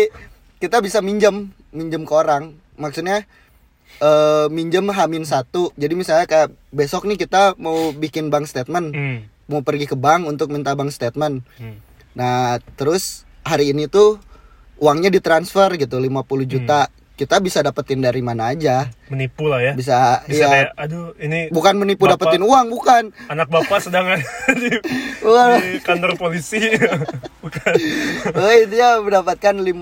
kita 0.57 0.77
bisa 0.81 0.99
minjem, 1.05 1.53
minjem 1.69 2.03
ke 2.03 2.13
orang. 2.17 2.57
Maksudnya 2.81 3.29
eh 4.01 4.47
minjem 4.49 4.89
hamin 4.89 5.23
satu. 5.23 5.69
Jadi 5.77 5.93
misalnya 5.93 6.25
kayak 6.25 6.49
besok 6.73 7.05
nih 7.05 7.17
kita 7.21 7.53
mau 7.61 7.93
bikin 7.93 8.33
bank 8.33 8.49
statement, 8.49 8.93
hmm. 8.93 9.17
mau 9.53 9.61
pergi 9.61 9.85
ke 9.85 9.95
bank 9.95 10.25
untuk 10.25 10.49
minta 10.49 10.73
bank 10.73 10.89
statement. 10.89 11.45
Hmm. 11.61 11.77
Nah, 12.17 12.57
terus 12.73 13.29
hari 13.45 13.77
ini 13.77 13.85
tuh 13.85 14.17
uangnya 14.81 15.13
ditransfer 15.13 15.77
gitu 15.77 16.01
50 16.01 16.49
juta. 16.49 16.89
Kita 17.17 17.41
bisa 17.41 17.59
dapetin 17.59 17.97
dari 17.97 18.21
mana 18.21 18.53
aja. 18.53 18.93
menipu 19.09 19.49
lah 19.49 19.57
ya. 19.59 19.73
Bisa, 19.73 20.21
bisa 20.23 20.37
ya 20.37 20.47
kayak 20.47 20.69
aduh 20.77 21.17
ini 21.17 21.49
bukan 21.49 21.73
menipu 21.75 22.05
Bapak- 22.05 22.29
dapetin 22.29 22.43
uang, 22.43 22.69
bukan. 22.69 23.03
anak 23.25 23.49
bapak 23.49 23.81
sedang 23.81 24.05
di, 24.61 24.69
di 24.69 25.81
kantor 25.81 26.13
polisi. 26.13 26.61
Bukan. 27.41 27.73
Oh 28.29 28.51
dia 28.67 28.99
mendapatkan 28.99 29.55
50 29.55 29.73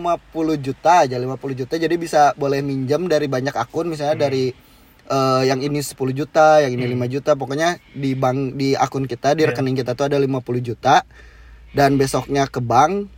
juta 0.62 1.02
aja 1.02 1.18
50 1.18 1.34
juta. 1.58 1.74
Jadi 1.76 1.96
bisa 1.96 2.32
boleh 2.36 2.62
minjam 2.62 3.04
dari 3.04 3.26
banyak 3.26 3.52
akun 3.52 3.90
misalnya 3.90 4.16
dari 4.22 4.54
eh, 5.04 5.42
yang 5.44 5.60
ini 5.60 5.82
10 5.82 5.92
juta 6.14 6.62
yang 6.62 6.72
ini 6.72 6.86
5 6.88 7.10
juta. 7.10 7.34
Pokoknya 7.34 7.82
di 7.90 8.14
bank 8.14 8.54
di 8.54 8.78
akun 8.78 9.04
kita 9.04 9.34
di 9.34 9.44
Iya. 9.44 9.52
rekening 9.52 9.76
kita 9.76 9.92
tuh 9.92 10.06
ada 10.06 10.16
50 10.16 10.30
juta. 10.62 11.02
Dan 11.74 11.98
besoknya 11.98 12.46
ke 12.46 12.62
bank 12.62 13.10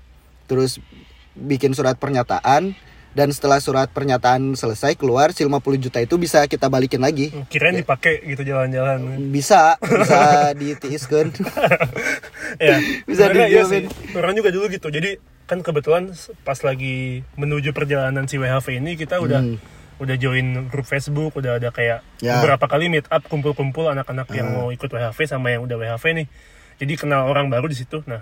terus 0.48 0.80
bikin 1.36 1.76
surat 1.76 1.94
pernyataan 1.94 2.72
dan 3.18 3.34
setelah 3.34 3.58
surat 3.58 3.90
pernyataan 3.90 4.54
selesai 4.54 4.94
keluar 4.94 5.34
si 5.34 5.42
50 5.42 5.58
juta 5.80 5.98
itu 5.98 6.16
bisa 6.16 6.46
kita 6.46 6.70
balikin 6.70 7.02
lagi. 7.02 7.34
Kirain 7.48 7.74
dipakai 7.74 8.22
gitu 8.24 8.46
jalan-jalan. 8.46 9.18
Bisa 9.28 9.74
bisa 9.82 10.22
ditiiskan. 10.60 11.34
Ya 12.58 12.78
Bisa 13.04 13.28
iya 13.28 13.62
dijamin. 13.62 13.90
sih. 13.90 14.14
orang 14.14 14.34
juga 14.34 14.50
dulu 14.50 14.66
gitu. 14.68 14.88
Jadi 14.88 15.18
kan 15.44 15.60
kebetulan 15.60 16.14
pas 16.42 16.58
lagi 16.60 17.22
menuju 17.34 17.70
perjalanan 17.72 18.26
si 18.26 18.36
WHV 18.36 18.78
ini 18.78 18.94
kita 18.94 19.18
udah 19.18 19.40
Hmm. 19.40 19.58
udah 19.98 20.16
join 20.16 20.46
grup 20.68 20.86
Facebook 20.86 21.34
udah 21.34 21.58
ada 21.58 21.70
kayak 21.70 22.06
Ya. 22.18 22.38
beberapa 22.38 22.66
kali 22.68 22.86
meet 22.86 23.06
up 23.08 23.26
kumpul-kumpul 23.26 23.88
anak-anak 23.88 24.30
yang 24.32 24.52
mau 24.52 24.70
ikut 24.70 24.86
WHV 24.86 25.20
sama 25.26 25.50
yang 25.50 25.64
udah 25.64 25.76
WHV 25.76 26.06
nih. 26.16 26.28
Jadi 26.78 26.94
kenal 26.96 27.26
orang 27.26 27.48
baru 27.48 27.66
di 27.66 27.74
situ. 27.74 28.06
Nah 28.06 28.22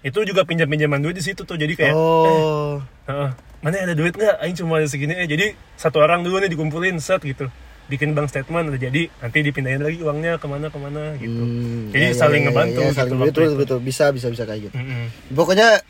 itu 0.00 0.18
juga 0.24 0.48
pinjam-pinjaman 0.48 1.04
duit 1.04 1.16
di 1.16 1.24
situ 1.24 1.44
tuh 1.44 1.60
jadi 1.60 1.76
kayak 1.76 1.94
oh. 1.94 2.80
Heeh. 3.04 3.30
mana 3.60 3.76
ada 3.84 3.92
duit 3.92 4.16
nggak? 4.16 4.40
Aing 4.40 4.56
cuma 4.56 4.80
ada 4.80 4.88
segini 4.88 5.12
eh 5.12 5.28
jadi 5.28 5.52
satu 5.76 6.00
orang 6.00 6.24
dulu 6.24 6.40
nih 6.40 6.48
dikumpulin 6.48 6.96
set 7.02 7.20
gitu. 7.20 7.52
Bikin 7.90 8.14
bank 8.14 8.30
statement 8.30 8.70
udah 8.70 8.80
jadi 8.80 9.10
nanti 9.20 9.38
dipindahin 9.42 9.82
lagi 9.82 9.98
uangnya 10.00 10.38
ke 10.40 10.46
mana 10.46 10.70
ke 10.70 10.78
mana 10.78 11.18
gitu. 11.20 11.42
Hmm, 11.42 11.90
jadi 11.92 12.06
ya, 12.06 12.12
ya, 12.14 12.16
saling 12.16 12.42
ya, 12.42 12.46
ngebantu 12.48 12.80
ya, 12.80 12.86
gitu 12.86 12.96
saling 12.96 13.16
waktu 13.18 13.28
betul 13.28 13.48
betul 13.58 13.78
bisa 13.82 14.04
bisa 14.14 14.30
bisa 14.30 14.46
kayak 14.46 14.70
gitu. 14.70 14.76
Mm-mm. 14.78 15.04
pokoknya 15.34 15.82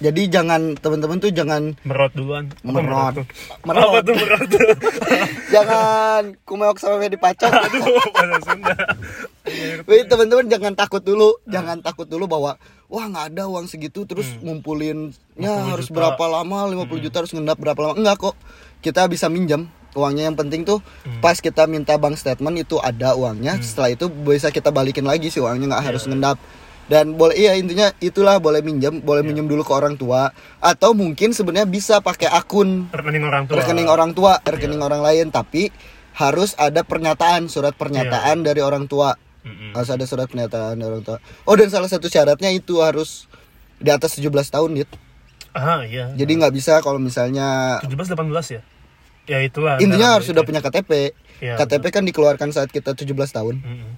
jadi 0.00 0.22
jangan 0.32 0.80
teman-teman 0.80 1.20
tuh 1.20 1.28
jangan 1.28 1.76
merot 1.84 2.08
duluan. 2.16 2.48
Merot. 2.64 3.20
Merot. 3.68 3.84
apa 3.84 3.98
tuh 4.00 4.14
merot? 4.16 4.48
Jangan 5.54 6.22
kumeok 6.48 6.80
sama 6.80 7.04
dipacok 7.04 7.52
aduh 7.52 7.84
bahasa 8.16 8.38
Sunda. 8.48 8.76
Wih 9.84 10.08
teman-teman 10.08 10.48
jangan 10.48 10.72
takut 10.72 11.04
dulu. 11.04 11.36
Jangan 11.44 11.84
takut 11.84 12.08
dulu 12.08 12.24
bahwa 12.24 12.56
wah 12.90 13.06
nggak 13.06 13.26
ada 13.30 13.46
uang 13.46 13.64
segitu 13.64 14.02
terus 14.02 14.26
Hmm. 14.28 14.58
ngumpulinnya 14.60 15.14
50 15.38 15.70
harus 15.70 15.86
juta. 15.86 15.96
berapa 15.96 16.24
lama 16.28 16.58
50 16.66 16.98
juta 17.00 17.16
harus 17.22 17.30
ngendap 17.30 17.56
berapa 17.56 17.78
lama. 17.80 17.94
Enggak 17.94 18.16
kok 18.20 18.34
kita 18.80 19.06
bisa 19.06 19.26
minjam 19.26 19.64
uangnya. 19.92 20.26
Yang 20.26 20.36
penting 20.38 20.60
tuh 20.64 20.78
Hmm. 21.00 21.18
pas 21.18 21.34
kita 21.34 21.64
minta 21.64 21.94
bank 21.94 22.14
statement 22.14 22.56
itu 22.58 22.76
ada 22.78 23.14
uangnya 23.14 23.58
setelah 23.60 23.88
itu 23.88 24.06
bisa 24.06 24.48
kita 24.48 24.68
balikin 24.68 25.02
lagi 25.02 25.28
sih 25.28 25.38
uangnya 25.38 25.70
nggak 25.70 25.80
Iya. 25.80 25.88
harus 25.88 26.04
ngendap. 26.04 26.36
Dan 26.84 27.14
boleh 27.14 27.38
iya 27.38 27.54
intinya 27.54 27.94
itulah 27.96 28.36
boleh 28.36 28.58
minjem 28.60 28.98
boleh 28.98 29.22
minjem 29.22 29.46
dulu 29.46 29.62
ke 29.62 29.70
orang 29.70 29.94
tua. 29.94 30.34
Atau 30.58 30.90
mungkin 30.90 31.30
sebenarnya 31.30 31.64
bisa 31.64 32.02
pakai 32.02 32.26
akun 32.26 32.90
rekening 32.90 33.22
orang 33.22 33.46
tua. 33.46 33.54
rekening 33.56 33.86
orang 33.86 34.10
tua 34.10 34.32
rekening 34.42 34.82
orang 34.82 34.98
lain. 34.98 35.30
Tapi 35.30 35.70
harus 36.12 36.58
ada 36.58 36.82
pernyataan 36.82 37.46
surat 37.46 37.72
pernyataan 37.72 38.42
dari 38.42 38.58
orang 38.58 38.84
tua 38.84 39.14
Mm-mm. 39.40 39.70
harus 39.72 39.90
ada 39.90 40.04
surat 40.04 40.26
pernyataan 40.28 40.76
orang 40.80 41.02
tua 41.02 41.18
oh 41.44 41.54
dan 41.56 41.68
salah 41.72 41.88
satu 41.88 42.06
syaratnya 42.06 42.52
itu 42.52 42.80
harus 42.84 43.26
di 43.80 43.88
atas 43.88 44.16
17 44.20 44.28
tahun 44.28 44.70
Dit. 44.76 44.90
ah 45.56 45.80
iya 45.82 46.12
jadi 46.12 46.32
nggak 46.36 46.52
bisa 46.54 46.78
kalau 46.84 47.00
misalnya 47.00 47.80
17 47.82 48.12
18 48.14 48.56
ya 48.56 48.62
ya 49.26 49.38
itulah 49.40 49.80
intinya 49.80 50.18
harus 50.18 50.28
sudah 50.28 50.42
ya. 50.44 50.48
punya 50.48 50.60
KTP 50.60 51.16
Iya, 51.40 51.56
KTP 51.56 51.88
kan 51.88 52.04
dikeluarkan 52.04 52.52
saat 52.52 52.68
kita 52.68 52.92
17 52.92 53.08
tahun 53.32 53.64
Mm-mm. 53.64 53.90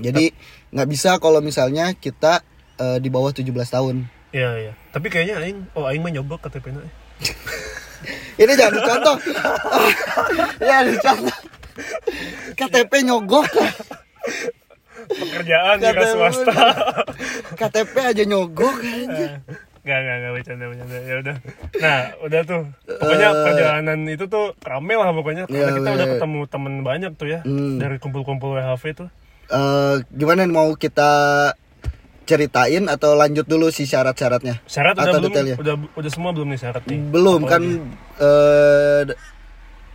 jadi 0.00 0.32
nggak 0.72 0.88
bisa 0.88 1.20
kalau 1.20 1.44
misalnya 1.44 1.92
kita 1.92 2.40
eh, 2.80 2.98
di 2.98 3.12
bawah 3.12 3.32
17 3.36 3.44
tahun 3.52 4.08
Iya 4.34 4.50
iya. 4.58 4.72
Tapi 4.92 5.06
kayaknya 5.08 5.40
aing 5.40 5.58
oh 5.72 5.88
aing 5.88 6.02
mah 6.04 6.12
nyogok 6.12 6.44
KTP 6.44 6.76
na. 6.76 6.84
ini 8.42 8.52
jangan 8.52 8.72
dicontoh 8.76 9.16
ya 10.68 10.84
dicontoh 10.84 11.36
KTP 12.52 12.92
nyogok 13.06 13.46
Pekerjaan 15.08 15.74
di 15.74 15.84
KTP 15.84 16.02
swasta. 16.08 16.54
KTP 17.60 17.94
aja 18.04 18.22
nyogok 18.22 18.76
aja 18.76 19.38
Gak, 19.80 20.00
gak, 20.02 20.16
gak 20.18 20.32
bercanda, 20.32 20.64
bercanda. 20.66 20.96
Ya 20.98 21.14
udah. 21.16 21.36
Nah, 21.76 21.98
udah 22.20 22.40
tuh. 22.42 22.62
Pokoknya 22.92 23.28
Eh. 23.28 23.38
perjalanan 23.40 23.98
itu 24.04 24.24
tuh 24.26 24.44
rame 24.60 24.94
lah 24.94 25.10
pokoknya. 25.10 25.46
Karena 25.46 25.62
Iya, 25.62 25.76
kita 25.76 25.90
udah 25.92 26.02
iya. 26.02 26.12
ketemu 26.12 26.40
temen 26.44 26.74
banyak 26.82 27.12
tuh 27.14 27.28
ya. 27.28 27.40
Hmm. 27.40 27.78
Dari 27.78 27.96
kumpul-kumpul 27.96 28.50
WHV 28.52 28.82
tuh. 28.96 29.08
Eh, 29.46 29.94
gimana 30.10 30.42
nih, 30.42 30.50
mau 30.50 30.74
kita 30.74 31.10
ceritain 32.24 32.82
atau 32.84 33.14
lanjut 33.14 33.46
dulu 33.46 33.70
si 33.70 33.86
syarat-syaratnya 33.86 34.58
Syarat 34.64 34.98
udah 34.98 35.06
Atau 35.06 35.20
belum? 35.20 35.30
detailnya? 35.30 35.56
Udah, 35.56 35.74
udah 35.94 36.10
semua 36.10 36.34
belum 36.34 36.50
nih 36.50 36.58
syarat 36.58 36.82
nih? 36.84 36.98
belum 37.06 37.40
Apa 37.40 37.50
kan 37.52 37.62
lagi? 37.62 37.78
eh 38.18 39.02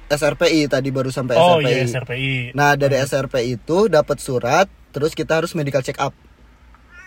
SRPI 0.10 0.62
tadi 0.68 0.90
baru 0.90 1.08
sampai 1.08 1.36
Oh 1.36 1.56
SRPI. 1.58 1.68
iya, 1.68 1.84
SRPI. 1.86 2.34
Nah 2.52 2.76
dari 2.76 2.96
SRPI 2.98 3.44
itu 3.54 3.78
dapat 3.88 4.18
surat, 4.18 4.72
terus 4.92 5.12
kita 5.12 5.40
harus 5.40 5.52
medical 5.52 5.80
check 5.80 5.98
up. 5.98 6.12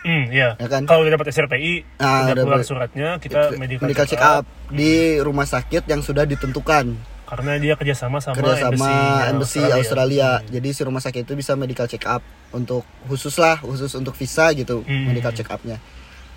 Hmm, 0.01 0.29
iya. 0.29 0.53
Ya 0.55 0.67
kan? 0.67 0.85
Kalau 0.85 1.01
udah 1.01 1.17
dapat 1.17 1.29
SRPI, 1.29 1.97
Nah, 1.97 2.29
udah 2.29 2.33
keluar 2.35 2.61
dapat- 2.61 2.67
suratnya, 2.67 3.09
kita 3.17 3.57
medical, 3.57 3.83
medical 3.83 4.05
check 4.05 4.21
up 4.21 4.45
di 4.69 5.17
rumah 5.17 5.45
sakit 5.45 5.85
yang 5.85 6.01
sudah 6.01 6.25
ditentukan 6.25 6.93
Karena 7.25 7.57
dia 7.57 7.73
kerjasama 7.73 8.21
sama 8.21 8.37
kerjasama 8.37 8.85
embassy, 9.25 9.33
embassy 9.33 9.63
Australia. 9.73 10.29
Jadi 10.45 10.69
si 10.69 10.81
rumah 10.81 11.01
sakit 11.01 11.25
itu 11.25 11.33
bisa 11.33 11.57
medical 11.57 11.89
check 11.89 12.05
up 12.05 12.21
untuk 12.51 12.85
khusus 13.09 13.33
lah, 13.35 13.57
khusus 13.57 13.89
untuk 13.91 14.13
visa 14.13 14.53
gitu, 14.53 14.85
Hmm. 14.85 15.09
medical 15.09 15.33
check 15.33 15.49
upnya. 15.49 15.81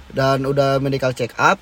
Dan 0.09 0.49
udah 0.49 0.81
medical 0.81 1.13
check 1.13 1.37
up, 1.37 1.61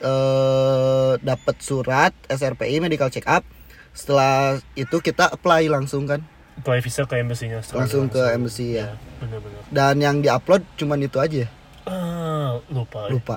eh 0.00 1.12
dapat 1.20 1.56
surat 1.60 2.16
SRPI 2.26 2.80
medical 2.80 3.08
check 3.08 3.24
up. 3.26 3.44
Setelah 3.92 4.56
itu 4.74 4.96
kita 4.98 5.28
apply 5.28 5.68
langsung 5.68 6.04
kan, 6.04 6.24
Apply 6.56 6.78
visa 6.78 7.02
ke 7.02 7.16
embassy-nya 7.16 7.60
langsung 7.68 8.06
ke 8.06 8.22
embassy 8.30 8.76
ya. 8.76 8.94
Benar-benar. 9.18 9.62
Dan 9.68 9.94
yang 9.98 10.16
diupload 10.18 10.62
cuman 10.74 11.00
itu 11.00 11.18
aja, 11.18 11.50
Ah, 11.84 12.56
lupa. 12.66 13.08
lupa. 13.08 13.34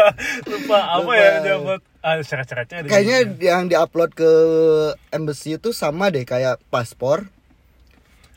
lupa 0.50 0.78
apa 0.92 1.02
Lupa. 1.02 1.14
ya 1.16 1.56
buat 1.58 1.80
ah, 1.98 2.20
syarat-syaratnya 2.20 2.84
Kayaknya 2.84 3.18
di- 3.26 3.44
yang 3.44 3.66
diupload 3.66 4.12
ke 4.12 4.30
embassy 5.10 5.56
itu 5.56 5.72
sama 5.72 6.06
deh 6.08 6.22
kayak 6.22 6.62
paspor, 6.66 7.26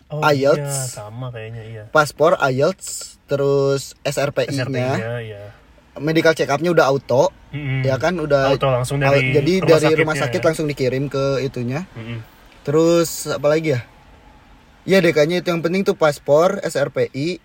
oh, 0.07 0.23
IELTS. 0.23 0.57
iya, 0.57 0.89
sama 0.89 1.29
kayaknya 1.29 1.61
iya. 1.63 1.83
paspor 1.87 2.39
IELTS, 2.41 2.87
terus 3.25 3.93
SRPI-nya, 4.01 4.65
SRPI-nya 4.65 5.13
ya. 5.21 5.43
medical 5.97 6.33
check 6.33 6.47
up-nya 6.47 6.71
udah 6.71 6.87
auto, 6.87 7.29
Mm-mm. 7.51 7.83
ya 7.83 7.95
kan 7.95 8.15
udah 8.15 8.49
Auto 8.49 8.71
langsung 8.71 8.97
dari 8.97 9.29
jadi 9.29 9.59
rumah 9.59 9.77
dari 9.77 9.93
rumah 9.93 10.15
sakit 10.17 10.39
ya. 10.39 10.45
langsung 10.47 10.65
dikirim 10.65 11.05
ke 11.05 11.23
itunya. 11.41 11.83
Mm-mm. 11.91 12.23
Terus 12.61 13.27
apa 13.27 13.45
lagi 13.45 13.75
ya? 13.75 13.81
Ya 14.87 14.97
deh 14.97 15.13
kayaknya 15.13 15.45
itu 15.45 15.49
yang 15.53 15.61
penting 15.61 15.85
tuh 15.85 15.93
paspor, 15.93 16.57
SRPI, 16.65 17.37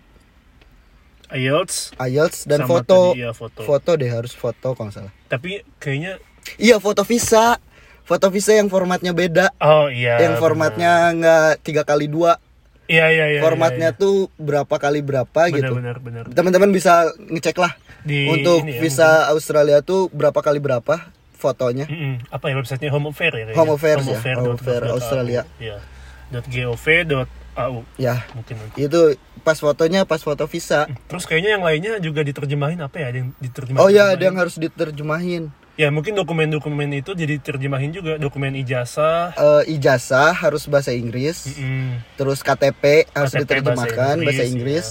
IELTS 1.27 1.99
IELTS 1.99 2.47
dan 2.47 2.65
sama 2.65 2.71
foto. 2.81 3.13
tadi, 3.13 3.21
iya, 3.21 3.31
foto. 3.35 3.61
Foto 3.67 3.91
deh 3.99 4.11
harus 4.11 4.33
foto 4.33 4.79
kalau 4.79 4.93
salah. 4.95 5.13
Tapi 5.27 5.67
kayaknya 5.83 6.23
Iya 6.55 6.79
foto 6.79 7.03
visa, 7.03 7.59
foto 8.07 8.31
visa 8.31 8.55
yang 8.55 8.71
formatnya 8.71 9.11
beda, 9.11 9.51
oh 9.59 9.91
iya. 9.91 10.23
yang 10.23 10.39
formatnya 10.39 11.11
nggak 11.11 11.67
tiga 11.67 11.83
kali 11.83 12.07
dua, 12.07 12.39
benar. 12.39 12.87
Iya 12.87 13.07
iya 13.11 13.25
iya. 13.35 13.41
formatnya 13.43 13.91
iya, 13.91 13.99
tuh 13.99 14.31
berapa 14.39 14.71
kali 14.79 15.03
berapa 15.03 15.51
iya. 15.51 15.59
gitu. 15.59 15.75
Benar 15.75 15.99
benar 15.99 16.31
benar. 16.31 16.39
Teman-teman 16.39 16.71
bisa 16.71 17.11
ngecek 17.19 17.59
lah 17.59 17.75
Di 18.07 18.31
untuk 18.31 18.63
ini 18.63 18.79
ya, 18.79 18.81
visa 18.87 19.27
Australia 19.35 19.83
tuh 19.83 20.07
berapa 20.15 20.39
kali 20.39 20.63
berapa 20.63 21.11
fotonya. 21.35 21.91
Mm-mm. 21.91 22.31
Apa 22.31 22.55
ya 22.55 22.55
websitenya 22.63 22.95
Home 22.95 23.11
Affair 23.11 23.35
ya? 23.35 23.51
kayaknya? 23.51 23.59
Home 23.59 23.73
Affairs 23.75 24.05
ya, 24.07 24.19
Home 24.39 24.55
Affairs 24.55 24.87
gov 24.87 24.87
dot 24.87 24.97
Australia. 25.03 25.43
au. 25.43 25.59
Iya. 25.59 25.77
Dot 26.27 26.47
.gov 26.51 26.87
dot 27.07 27.29
au 27.57 27.87
Ya, 27.97 28.27
mungkin 28.37 28.59
itu 28.77 29.01
pas 29.41 29.57
fotonya 29.57 30.03
pas 30.05 30.21
foto 30.21 30.45
visa. 30.51 30.91
Terus 31.09 31.25
kayaknya 31.25 31.57
yang 31.57 31.65
lainnya 31.65 31.93
juga 32.03 32.21
diterjemahin 32.27 32.83
apa 32.83 32.99
ya? 33.01 33.07
Ada 33.15 33.19
yang 33.23 33.31
diterjemahin. 33.39 33.83
Oh 33.83 33.89
ya, 33.89 34.13
ada 34.13 34.23
yang 34.27 34.37
harus 34.37 34.59
diterjemahin. 34.59 35.55
Ya 35.77 35.93
mungkin 35.93 36.17
dokumen-dokumen 36.17 36.89
itu 36.97 37.13
jadi 37.13 37.37
terjemahin 37.37 37.93
juga 37.93 38.17
dokumen 38.17 38.57
ijazah. 38.57 39.37
Eh, 39.37 39.77
ijazah 39.77 40.33
harus 40.33 40.65
bahasa 40.73 40.89
Inggris, 40.97 41.53
Mm-mm. 41.53 42.01
terus 42.17 42.41
KTP 42.41 43.05
harus 43.13 43.33
KTP 43.37 43.41
diterjemahkan 43.45 44.15
bahasa 44.25 44.43
ya. 44.43 44.49
Inggris. 44.49 44.87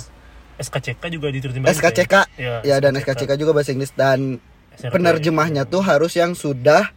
SKCK 0.56 1.04
juga 1.12 1.28
diterjemahin. 1.36 1.74
SKCK, 1.76 2.16
kayaknya. 2.32 2.64
ya 2.64 2.76
dan 2.80 2.96
SKCK 2.96 3.36
juga 3.36 3.52
bahasa 3.52 3.76
Inggris 3.76 3.92
dan 3.92 4.40
SRP. 4.80 4.94
penerjemahnya 4.96 5.68
tuh 5.68 5.84
harus 5.84 6.16
yang 6.16 6.32
sudah 6.32 6.95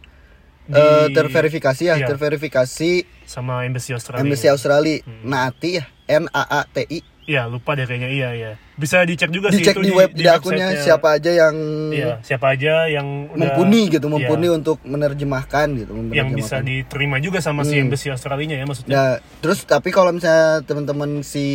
Di- 0.69 0.77
eh, 0.77 1.07
terverifikasi 1.11 1.81
ya, 1.83 1.95
iya. 1.95 2.05
terverifikasi 2.05 2.91
sama 3.25 3.65
Embassy 3.65 3.89
Australia. 3.91 4.21
Embassy 4.21 4.47
Australia. 4.47 5.01
Hmm. 5.01 5.25
Naati 5.25 5.69
ya, 5.75 5.85
N 6.07 6.29
A 6.29 6.43
A 6.45 6.61
T 6.63 6.85
I. 6.87 7.01
Iya 7.25 7.45
lupa 7.45 7.73
deh 7.73 7.85
kayaknya 7.85 8.09
iya 8.09 8.29
iya. 8.31 8.51
Bisa 8.73 9.01
dicek 9.03 9.29
juga 9.29 9.49
sih 9.49 9.61
Dicek 9.61 9.75
itu 9.75 9.81
di 9.83 9.91
web 9.91 10.09
di, 10.11 10.25
akunnya 10.25 10.73
websitenya. 10.73 10.81
siapa 10.81 11.07
aja 11.11 11.29
yang 11.31 11.55
Iya 11.89 12.13
siapa 12.23 12.45
aja 12.49 12.73
yang 12.85 13.05
udah- 13.27 13.53
mumpuni 13.53 13.81
gitu, 13.87 14.01
Iya, 14.01 14.13
mumpuni 14.15 14.47
untuk 14.47 14.81
menerjemahkan 14.81 15.67
gitu, 15.75 15.93
yang 16.09 16.29
bisa 16.31 16.57
menerjemahkan. 16.57 16.63
diterima 16.65 17.17
juga 17.19 17.37
sama 17.39 17.61
si 17.63 17.77
Hmm. 17.77 17.85
Embassy 17.85 18.09
Australia 18.09 18.55
ya 18.55 18.65
maksudnya. 18.65 18.89
Nah, 18.91 19.11
terus 19.41 19.61
tapi 19.63 19.89
kalau 19.89 20.09
misalnya 20.09 20.61
teman-teman 20.63 21.21
si 21.21 21.45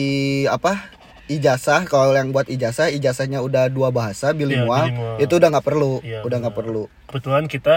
apa 0.47 0.79
ijazah, 1.25 1.83
kalau 1.85 2.13
yang 2.13 2.31
buat 2.31 2.47
ijazah, 2.47 2.91
ijazahnya 2.91 3.41
udah 3.41 3.67
dua 3.67 3.91
bahasa 3.91 4.31
bilingual, 4.31 4.87
bilingual. 4.87 5.17
itu 5.19 5.33
udah 5.33 5.49
nggak 5.51 5.67
perlu, 5.67 5.93
Iya, 6.03 6.23
udah 6.23 6.39
nggak 6.39 6.55
perlu. 6.55 6.87
Kebetulan 7.05 7.45
kita 7.47 7.77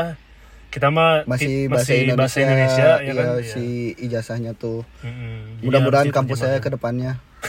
kita 0.68 0.88
mah 0.92 1.24
Masih 1.24 1.72
bahasa 1.72 1.96
Indonesia, 1.96 2.18
bahasa 2.20 2.38
Indonesia 2.44 2.88
ya 3.00 3.02
iya, 3.02 3.14
kan. 3.16 3.28
Iya. 3.40 3.54
si 3.56 3.66
ijazahnya 4.04 4.52
tuh. 4.54 4.84
Jadi 5.02 5.64
Mudah-mudahan 5.64 6.12
harus 6.12 6.16
kampus 6.16 6.38
saya 6.44 6.60
ke 6.60 6.70
depannya. 6.70 7.18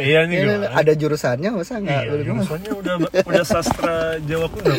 Iya 0.00 0.24
nih 0.30 0.36
Ini 0.40 0.46
gimana? 0.46 0.66
ada 0.72 0.92
jurusannya 0.94 1.50
masa 1.52 1.82
nggak? 1.82 2.02
Iya, 2.06 2.22
jurusannya 2.24 2.72
udah 2.72 2.94
udah 3.28 3.44
sastra 3.44 4.16
Jawa 4.24 4.46
kuno. 4.48 4.72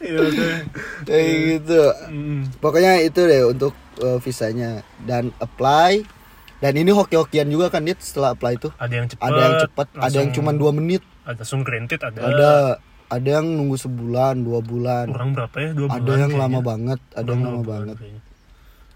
Iya. 0.00 0.64
Kayak 1.04 1.28
gitu. 1.36 1.82
Mm. 2.08 2.56
Pokoknya 2.56 3.04
itu 3.04 3.20
deh 3.20 3.44
untuk 3.44 3.76
uh, 4.00 4.16
visanya 4.16 4.80
dan 5.04 5.28
apply. 5.44 6.02
Dan 6.56 6.72
ini 6.76 6.88
hoki-hokian 6.88 7.52
juga 7.52 7.68
kan 7.68 7.84
dit 7.84 8.00
setelah 8.00 8.32
apply 8.32 8.56
itu. 8.56 8.72
Ada 8.80 8.94
yang 8.96 9.06
cepat, 9.12 9.28
Ada 9.28 9.40
yang 9.40 9.56
cepat, 9.60 9.86
ada 9.96 10.16
yang 10.16 10.32
cuma 10.32 10.50
dua 10.56 10.72
menit, 10.72 11.04
ada 11.24 11.40
langsung 11.44 11.60
granted 11.64 12.00
ada. 12.00 12.20
ada 12.20 12.50
ada 13.10 13.28
yang 13.32 13.46
nunggu 13.50 13.76
sebulan, 13.76 14.34
dua 14.38 14.60
bulan. 14.60 15.06
Orang 15.10 15.34
berapa 15.34 15.56
ya? 15.56 15.70
Dua 15.72 15.86
bulan. 15.86 15.98
Ada 15.98 16.12
yang 16.12 16.30
kayaknya. 16.30 16.42
lama 16.46 16.60
banget, 16.62 17.00
ada 17.10 17.18
Orang 17.20 17.34
yang 17.36 17.50
lama 17.50 17.62
banget. 17.66 17.96
kayaknya. 17.98 18.22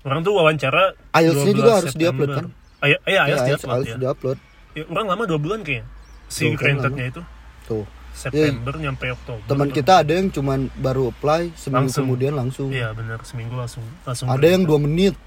Orang 0.04 0.20
tuh 0.20 0.32
wawancara 0.32 0.82
IELTS-nya 1.12 1.50
12 1.50 1.56
juga 1.56 1.72
harus 1.74 1.94
diupload, 1.94 2.30
kan? 2.30 2.46
Ah, 2.78 2.86
Iya, 2.86 2.98
iya, 3.04 3.20
IELTS 3.26 3.42
Ya, 3.58 3.68
harus 3.70 3.88
ya. 3.88 3.96
diupload. 3.98 4.38
Ya, 4.72 4.84
orang 4.86 5.06
lama 5.08 5.22
dua 5.24 5.38
bulan 5.38 5.58
kayaknya. 5.60 5.86
Si 6.26 6.44
grantednya 6.50 7.06
itu 7.08 7.22
Tuh. 7.64 7.84
September 8.12 8.74
nyampe 8.76 9.10
Oktober. 9.10 9.42
Teman 9.44 9.68
kita 9.68 10.00
ada 10.00 10.12
yang 10.12 10.30
cuman 10.30 10.70
baru 10.76 11.10
apply 11.10 11.50
seminggu 11.52 11.90
Langsung. 11.90 12.04
kemudian 12.06 12.32
langsung. 12.32 12.68
Iya 12.70 12.92
benar 12.92 13.18
seminggu 13.22 13.54
langsung 13.54 13.82
langsung. 14.02 14.28
Ada 14.28 14.46
yang 14.46 14.62
dua 14.62 14.78
menit. 14.78 15.18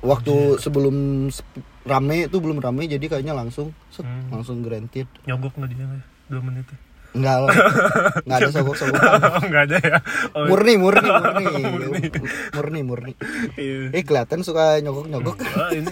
Waktu 0.00 0.30
Iya. 0.54 0.60
sebelum 0.60 0.96
rame 1.82 2.24
itu 2.24 2.36
belum 2.36 2.56
rame 2.56 2.86
jadi 2.86 3.02
kayaknya 3.02 3.32
langsung 3.32 3.74
set, 3.88 4.00
Hmm. 4.00 4.30
langsung 4.30 4.60
granted. 4.60 5.04
nyogok 5.22 5.52
nggak 5.54 5.70
dia 5.70 5.86
dua 6.26 6.40
menit. 6.40 6.64
ya? 6.66 6.78
Enggak 7.10 7.36
lah. 7.42 7.54
Enggak 8.24 8.38
ada 8.38 8.48
sogok-sogokan. 8.54 9.18
Oh, 9.30 9.42
nggak 9.46 9.62
ada 9.66 9.76
ya. 9.82 9.98
Oh, 10.34 10.46
Murni, 10.46 10.74
murni, 10.76 11.08
murni. 11.18 11.44
Murni. 11.58 12.00
murni, 12.54 12.80
murni. 12.86 13.12
iya. 13.58 13.90
Eh 13.90 14.02
kelihatan 14.06 14.46
suka 14.46 14.78
nyogok-nyogok. 14.80 15.36
Ah, 15.58 15.70
ini 15.74 15.90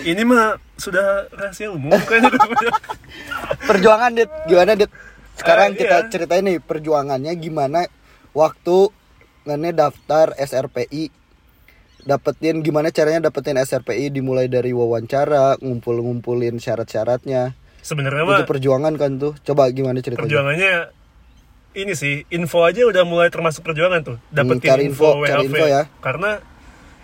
ini 0.00 0.22
mah 0.24 0.56
sudah 0.80 1.28
rahasia 1.28 1.68
umum 1.68 1.92
kan 2.00 2.24
Perjuangan 3.68 4.16
Dit, 4.16 4.30
gimana 4.48 4.72
Dit? 4.72 4.88
Sekarang 5.36 5.76
Eh, 5.76 5.84
kita 5.84 5.96
iya. 6.04 6.08
ceritain 6.08 6.44
nih 6.44 6.58
perjuangannya 6.60 7.32
gimana 7.36 7.84
waktu 8.32 8.88
ngene 9.44 9.72
daftar 9.72 10.36
SRPI 10.36 11.12
dapetin 12.00 12.64
gimana 12.64 12.88
caranya 12.88 13.28
dapetin 13.28 13.60
SRPI 13.60 14.08
dimulai 14.08 14.48
dari 14.48 14.72
wawancara 14.72 15.60
ngumpul-ngumpulin 15.60 16.56
syarat-syaratnya 16.56 17.52
sebenarnya 17.80 18.24
mah 18.24 18.38
itu 18.40 18.48
perjuangan 18.48 18.94
kan 18.96 19.10
tuh. 19.16 19.32
Coba 19.44 19.68
gimana 19.72 20.00
ceritanya? 20.00 20.24
Perjuangannya 20.24 20.74
ini 21.70 21.92
sih 21.94 22.26
info 22.34 22.66
aja 22.66 22.82
udah 22.86 23.06
mulai 23.06 23.30
termasuk 23.30 23.62
perjuangan 23.62 24.00
tuh. 24.02 24.16
Dapetin 24.30 24.58
cari 24.62 24.82
info, 24.90 25.18
info, 25.18 25.26
cari 25.26 25.46
WHV 25.46 25.54
info 25.54 25.66
ya. 25.66 25.82
karena 26.02 26.30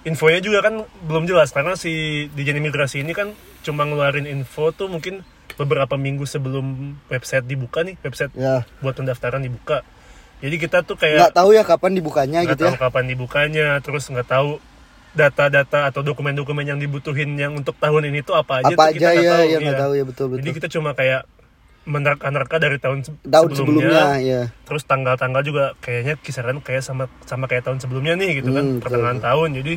infonya 0.06 0.40
juga 0.42 0.58
kan 0.62 0.74
belum 1.06 1.26
jelas. 1.30 1.50
Karena 1.54 1.78
si 1.78 2.26
Dijen 2.34 2.58
Imigrasi 2.58 3.02
ini 3.02 3.14
kan 3.14 3.34
cuma 3.62 3.86
ngeluarin 3.86 4.26
info 4.26 4.70
tuh 4.74 4.90
mungkin 4.90 5.22
beberapa 5.56 5.94
minggu 5.94 6.26
sebelum 6.26 6.98
website 7.10 7.46
dibuka 7.46 7.86
nih. 7.86 7.98
Website 8.02 8.34
ya. 8.34 8.66
buat 8.82 8.98
pendaftaran 8.98 9.42
dibuka. 9.42 9.86
Jadi 10.36 10.56
kita 10.60 10.84
tuh 10.84 11.00
kayak 11.00 11.32
nggak 11.32 11.36
tahu 11.36 11.50
ya 11.56 11.64
kapan 11.64 11.96
dibukanya 11.96 12.44
nggak 12.44 12.60
gitu 12.60 12.64
tahu 12.68 12.74
ya 12.76 12.80
kapan 12.80 13.04
dibukanya 13.08 13.66
terus 13.80 14.04
nggak 14.12 14.28
tahu 14.28 14.60
data-data 15.16 15.88
atau 15.88 16.04
dokumen-dokumen 16.04 16.68
yang 16.68 16.76
dibutuhin 16.76 17.40
yang 17.40 17.56
untuk 17.56 17.80
tahun 17.80 18.12
ini 18.12 18.20
tuh 18.20 18.36
apa 18.36 18.60
aja 18.60 18.76
apa 18.76 18.92
tuh 18.92 19.00
kita 19.00 19.08
aja 19.08 19.16
nggak 19.16 19.24
ya 19.24 19.32
tahu, 19.32 19.46
nggak 19.48 19.64
iya. 19.64 19.80
tahu 19.80 19.92
ya 19.96 20.04
betul 20.04 20.26
jadi 20.28 20.36
betul. 20.44 20.56
kita 20.60 20.68
cuma 20.76 20.90
kayak 20.92 21.22
menerka-nerka 21.86 22.56
dari 22.58 22.76
tahun 22.82 23.06
se- 23.06 23.22
tahun 23.30 23.50
sebelumnya. 23.54 24.18
ya 24.18 24.50
terus 24.66 24.82
tanggal-tanggal 24.84 25.42
juga 25.46 25.64
kayaknya 25.78 26.18
kisaran 26.18 26.58
kayak 26.58 26.82
sama 26.82 27.06
sama 27.24 27.46
kayak 27.46 27.62
tahun 27.62 27.78
sebelumnya 27.78 28.18
nih 28.18 28.42
gitu 28.42 28.50
kan. 28.50 28.64
Hmm, 28.66 28.72
betul, 28.76 28.82
pertengahan 28.82 29.20
tahun 29.22 29.48
jadi 29.62 29.72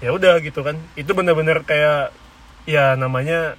ya 0.00 0.10
udah 0.14 0.34
gitu 0.46 0.62
kan. 0.62 0.78
Itu 0.94 1.10
bener-bener 1.12 1.66
kayak 1.66 2.14
ya 2.70 2.94
namanya 2.94 3.58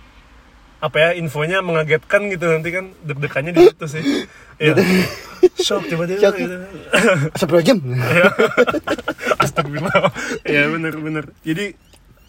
apa 0.81 0.97
ya 0.97 1.09
infonya 1.19 1.59
mengagetkan 1.59 2.31
gitu 2.31 2.47
nanti 2.47 2.71
kan. 2.71 2.95
Deg-degannya 3.03 3.51
di 3.51 3.61
situ 3.67 3.85
sih 3.91 4.03
ya 4.61 4.73
shock 5.57 5.89
tiba-tiba 5.89 6.21
Shock. 6.21 6.35
gitu 6.37 6.55
Astagfirullahaladzim 7.33 7.79
Astagfirullah. 9.41 10.13
ya 10.45 10.69
bener. 10.69 11.25
Jadi 11.41 11.73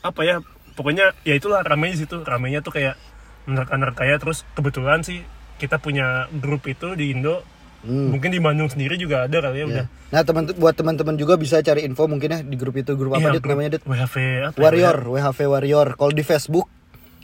apa 0.01 0.21
ya? 0.25 0.40
Pokoknya 0.73 1.12
ya 1.23 1.37
itulah 1.37 1.61
ramenya 1.61 2.01
situ. 2.01 2.25
Ramenya 2.25 2.64
tuh 2.64 2.73
kayak 2.73 2.97
menerka-nerka 3.45 4.09
ya. 4.09 4.16
Terus 4.16 4.49
kebetulan 4.57 5.05
sih 5.05 5.21
kita 5.61 5.77
punya 5.77 6.27
grup 6.33 6.64
itu 6.64 6.97
di 6.97 7.12
Indo. 7.12 7.45
Hmm. 7.83 8.14
Mungkin 8.14 8.31
di 8.31 8.38
Bandung 8.38 8.71
sendiri 8.71 8.95
juga 8.95 9.27
ada 9.27 9.42
kali 9.42 9.59
ya, 9.59 9.66
udah. 9.66 9.85
Ya. 9.85 10.11
Nah 10.14 10.23
teman 10.23 10.47
buat 10.55 10.71
teman-teman 10.73 11.18
juga 11.18 11.35
bisa 11.35 11.59
cari 11.61 11.83
info 11.83 12.07
mungkin 12.07 12.31
ya 12.31 12.40
di 12.40 12.55
grup 12.55 12.79
itu 12.79 12.95
grup 12.95 13.18
apa 13.18 13.29
Iya, 13.29 13.31
dit 13.37 13.42
grup 13.42 13.53
namanya 13.59 13.71
dit 13.77 13.83
WHV 13.83 14.14
apa 14.47 14.57
ya? 14.57 14.62
Warrior 14.62 14.97
WHV 15.11 15.38
Warrior 15.51 15.88
kalau 15.99 16.12
di 16.14 16.23
Facebook 16.23 16.71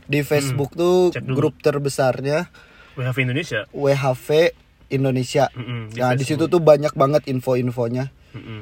di 0.04 0.20
Facebook 0.20 0.74
tuh 0.74 1.14
Cek 1.14 1.22
dulu. 1.22 1.34
grup 1.36 1.54
terbesarnya 1.62 2.50
WHV 2.98 3.16
Indonesia 3.22 3.60
WHV 3.70 4.28
Indonesia. 4.88 5.48
Mm-mm, 5.52 5.92
di 5.92 5.98
Nah 5.98 6.12
di 6.12 6.24
situ 6.24 6.44
tuh 6.46 6.58
banyak 6.58 6.92
banget 6.92 7.22
info-infonya. 7.26 8.08
Mm-mm. 8.32 8.60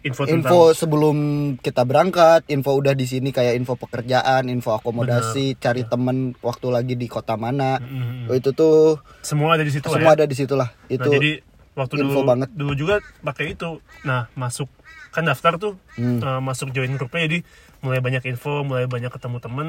info, 0.00 0.22
Info 0.24 0.30
tentang 0.30 0.78
sebelum 0.78 1.16
kita 1.58 1.82
berangkat, 1.82 2.46
info 2.46 2.70
udah 2.72 2.94
di 2.94 3.02
sini 3.02 3.28
kayak 3.28 3.54
info 3.54 3.74
pekerjaan, 3.74 4.46
info 4.46 4.70
akomodasi, 4.72 5.58
cari 5.58 5.82
temen 5.84 6.38
waktu 6.38 6.66
lagi 6.68 6.94
di 6.94 7.06
kota 7.06 7.34
mana. 7.34 7.78
Mm-mm. 7.78 8.30
Oh, 8.30 8.34
itu 8.34 8.50
tuh 8.52 9.02
semua 9.20 9.54
ada 9.54 9.66
di 9.66 9.70
situ 9.70 9.84
semua 9.84 10.14
ya. 10.14 10.16
ada 10.16 10.24
di 10.24 10.36
situ 10.36 10.54
lah. 10.54 10.70
Nah, 10.70 10.86
Itu 10.88 11.08
jadi 11.08 11.42
waktu 11.74 11.94
info 11.98 12.20
dulu 12.20 12.26
banget. 12.26 12.48
dulu 12.54 12.72
juga 12.74 12.94
pakai 13.20 13.54
itu. 13.54 13.82
Nah, 14.02 14.30
masuk 14.34 14.70
kan 15.10 15.24
daftar 15.24 15.58
tuh 15.58 15.74
Hmm. 15.94 16.20
eh, 16.20 16.40
masuk 16.40 16.70
join 16.70 16.94
grupnya 16.94 17.26
jadi 17.26 17.38
mulai 17.80 17.98
banyak 17.98 18.22
info, 18.28 18.62
mulai 18.62 18.86
banyak 18.86 19.10
ketemu 19.10 19.38
temen, 19.38 19.68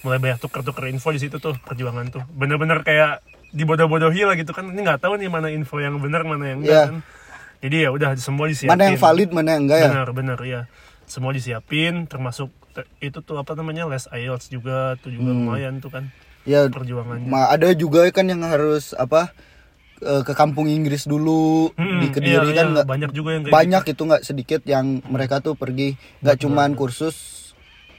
mulai 0.00 0.18
banyak 0.18 0.38
tuker-tuker 0.38 0.86
info 0.86 1.10
di 1.10 1.20
situ 1.20 1.38
tuh 1.38 1.54
perjuangan 1.56 2.10
tuh. 2.10 2.22
Bener-bener 2.28 2.82
kayak 2.82 3.22
dibodoh-bodohi 3.52 4.24
lah 4.24 4.34
gitu 4.34 4.50
kan. 4.50 4.66
Ini 4.66 4.80
nggak 4.80 5.00
tahu 5.00 5.16
nih 5.16 5.28
mana 5.28 5.48
info 5.48 5.78
yang 5.78 5.96
benar, 5.96 6.24
mana 6.24 6.44
yang 6.46 6.60
enggak 6.60 6.72
Iya. 6.74 6.84
kan. 6.88 6.96
Jadi 7.62 7.76
ya 7.78 7.88
udah 7.88 8.08
semua 8.16 8.46
disiapin. 8.46 8.72
mana 8.72 8.82
yang 8.84 8.98
valid, 8.98 9.30
mana 9.30 9.48
yang 9.52 9.62
enggak 9.64 9.78
ya. 9.78 9.88
Bener, 9.88 10.08
bener 10.10 10.38
ya. 10.42 10.60
Semua 11.04 11.30
disiapin 11.30 12.04
termasuk 12.04 12.48
te- 12.72 12.88
itu 13.00 13.20
tuh 13.20 13.36
apa 13.36 13.52
namanya 13.52 13.86
les 13.86 14.08
IELTS 14.08 14.48
juga 14.48 14.96
tuh 14.98 15.08
juga 15.08 15.30
Hmm. 15.30 15.46
lumayan 15.46 15.74
tuh 15.78 15.88
kan 15.88 16.08
Ya 16.42 16.66
perjuangannya. 16.66 17.22
Ma, 17.24 17.46
ada 17.46 17.70
juga 17.70 18.02
kan 18.10 18.26
yang 18.26 18.42
harus 18.42 18.90
apa 18.92 19.30
eh, 20.00 20.26
ke 20.26 20.34
kampung 20.34 20.66
Inggris 20.66 21.06
dulu 21.06 21.70
Hmm, 21.72 22.02
di 22.02 22.10
Kediri 22.10 22.50
iya, 22.50 22.58
kan 22.58 22.66
iya, 22.66 22.72
nggak 22.74 22.86
banyak 22.88 23.10
juga 23.12 23.30
yang 23.32 23.42
banyak 23.46 23.82
itu 23.86 24.02
nggak 24.02 24.22
sedikit 24.22 24.60
yang 24.64 24.98
mereka 25.06 25.38
tuh 25.38 25.54
pergi 25.54 25.94
nggak 26.18 26.42
cuman 26.42 26.74
kursus 26.74 27.41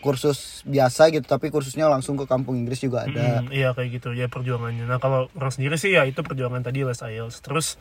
kursus 0.04 0.38
biasa 0.64 1.08
gitu 1.10 1.24
tapi 1.24 1.48
kursusnya 1.48 1.88
langsung 1.88 2.14
ke 2.14 2.26
kampung 2.26 2.56
Inggris 2.58 2.78
juga 2.78 3.04
ada 3.04 3.40
Mm, 3.42 3.50
iya 3.50 3.72
kayak 3.72 3.90
gitu 3.94 4.12
ya 4.12 4.28
perjuangannya. 4.28 4.84
Nah 4.84 5.00
kalau 5.00 5.32
orang 5.32 5.50
sendiri 5.50 5.74
sih 5.74 5.90
ya 5.90 6.04
itu 6.04 6.20
perjuangan 6.20 6.60
tadi 6.62 6.84
les 6.84 7.00
IELTS. 7.00 7.40
Terus 7.40 7.80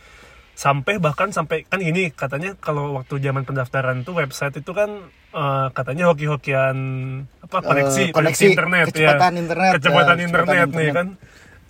sampai 0.54 0.96
bahkan 0.96 1.28
sampai 1.28 1.64
kan 1.64 1.80
gini 1.80 2.08
katanya 2.08 2.54
kalau 2.56 2.94
waktu 2.94 3.18
zaman 3.18 3.42
pendaftaran 3.42 4.00
tuh 4.02 4.14
website 4.14 4.54
itu 4.54 4.70
kan 4.70 5.02
eh, 5.30 5.66
katanya 5.70 6.06
hoki-hokian 6.06 6.76
apa 7.40 7.58
koneksi 7.58 8.02
Eh, 8.02 8.12
koneksi, 8.12 8.44
internet 8.48 8.86
kecepatan 8.88 9.32
ya. 9.32 9.38
internet, 9.40 9.72
kecepatan 9.74 10.14
ya, 10.14 10.22
internet 10.22 10.46
kecepatan 10.46 10.68
nih 10.70 10.84
internet. 10.84 10.94
kan 10.94 11.06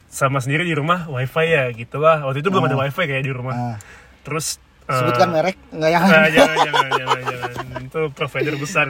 sama 0.07 0.38
sendiri 0.38 0.62
di 0.62 0.75
rumah 0.75 1.09
wifi 1.09 1.47
ya 1.49 1.73
gitulah 1.73 2.21
waktu 2.23 2.38
itu 2.38 2.51
belum 2.51 2.67
ada 2.67 2.77
Ah. 2.77 2.85
wifi 2.85 3.03
kayak 3.03 3.23
di 3.23 3.33
rumah 3.33 3.55
Nah, 3.55 3.77
terus 4.21 4.59
eh, 4.59 4.72
sebutkan 4.94 5.28
merek 5.31 5.57
nggak 5.68 5.90
yang 5.90 6.02
nah, 6.02 6.28
jangan 6.28 6.57
jangan 6.59 6.88
jangan 6.92 7.18
jangan. 7.22 7.83
Itu 7.83 8.00
provider 8.11 8.55
besar. 8.57 8.87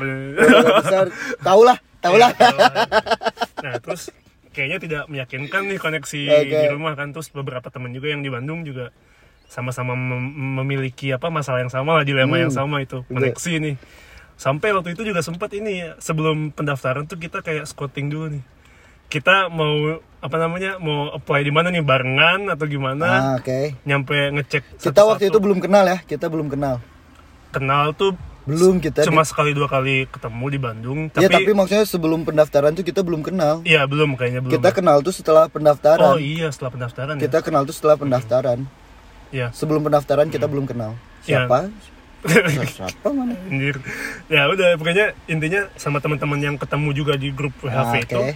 Besar. 0.78 1.06
Tahu 1.38 1.60
lah 1.62 1.78
tahu 1.98 2.16
lah 2.16 2.30
Iya, 2.30 2.50
lah. 2.50 2.72
nah 3.58 3.74
terus 3.78 4.10
kayaknya 4.50 4.78
tidak 4.78 5.02
meyakinkan 5.06 5.62
nih 5.64 5.78
koneksi 5.78 6.20
Oke. 6.28 6.50
di 6.50 6.66
rumah 6.68 6.92
kan. 6.92 7.10
Terus 7.10 7.28
beberapa 7.28 7.66
teman 7.66 7.90
juga 7.90 8.08
yang 8.08 8.20
di 8.20 8.28
Bandung 8.28 8.62
juga 8.62 8.90
sama-sama 9.46 9.92
mem- 9.92 10.32
memiliki 10.58 11.10
apa 11.10 11.28
masalah 11.28 11.60
yang 11.60 11.68
sama 11.68 12.00
lah 12.00 12.04
dilema 12.04 12.34
Hmm. 12.34 12.44
yang 12.46 12.52
sama 12.52 12.80
itu 12.80 13.04
koneksi 13.06 13.52
nih. 13.60 13.76
Sampai 14.34 14.72
waktu 14.72 14.92
itu 14.92 15.04
juga 15.04 15.20
sempat 15.20 15.52
ini 15.52 15.78
ya, 15.78 15.90
sebelum 15.96 16.50
pendaftaran 16.50 17.04
tuh 17.04 17.14
kita 17.16 17.40
kayak 17.40 17.62
scouting 17.62 18.08
dulu 18.08 18.26
nih 18.32 18.44
kita 19.12 19.52
mau 19.52 19.74
apa 20.18 20.36
namanya 20.38 20.78
mau 20.78 21.12
apply 21.12 21.42
di 21.42 21.52
mana 21.52 21.68
nih? 21.68 21.84
Barengan 21.84 22.48
atau 22.48 22.64
gimana? 22.64 23.06
Ah, 23.06 23.34
oke. 23.36 23.76
Nyampe 23.84 24.32
ngecek 24.32 24.62
kita 24.72 24.88
satu-satu. 24.88 25.08
waktu 25.10 25.24
itu 25.28 25.38
belum 25.38 25.58
kenal 25.60 25.84
ya 25.84 25.98
kita 26.00 26.26
belum 26.26 26.48
kenal. 26.48 26.80
Kenal 27.50 27.92
tuh 27.92 28.16
belum 28.42 28.80
kita 28.80 29.04
cuma 29.04 29.22
di- 29.22 29.28
sekali 29.28 29.52
dua 29.52 29.68
kali 29.68 30.08
ketemu 30.08 30.44
di 30.48 30.58
Bandung 30.58 30.98
ya 31.14 31.30
tapi 31.30 31.46
tapi 31.46 31.50
maksudnya 31.54 31.86
sebelum 31.86 32.24
pendaftaran 32.24 32.72
tuh 32.72 32.82
kita 32.82 33.04
belum 33.04 33.20
kenal. 33.20 33.60
Iya 33.62 33.84
belum 33.84 34.16
kayaknya 34.16 34.40
belum. 34.40 34.54
Kita 34.56 34.70
kenal 34.72 34.98
tuh 34.98 35.12
setelah 35.12 35.46
pendaftaran. 35.46 36.02
Oh 36.02 36.18
iya 36.18 36.48
setelah 36.48 36.72
pendaftaran 36.72 37.14
ya? 37.16 37.22
Kita 37.22 37.38
kenal 37.38 37.62
tuh 37.62 37.74
setelah 37.74 37.94
pendaftaran. 37.94 38.64
Iya. 39.28 39.48
sebelum 39.50 39.80
pendaftaran 39.82 40.28
kita 40.28 40.44
belum 40.44 40.64
kenal. 40.64 40.96
Iya. 41.22 41.44
siapa? 41.44 41.58
Siapa 42.70 43.08
mana? 43.10 43.34
Anjir. 43.50 43.82
Ya 44.30 44.46
udah 44.46 44.78
pokoknya 44.78 45.10
intinya 45.26 45.66
sama 45.74 45.98
teman-teman 45.98 46.38
yang 46.38 46.54
ketemu 46.54 46.88
juga 46.94 47.18
di 47.18 47.34
grup 47.34 47.50
WHV 47.58 47.74
Ah, 47.74 47.98
itu 47.98 48.14
oke. 48.14 48.32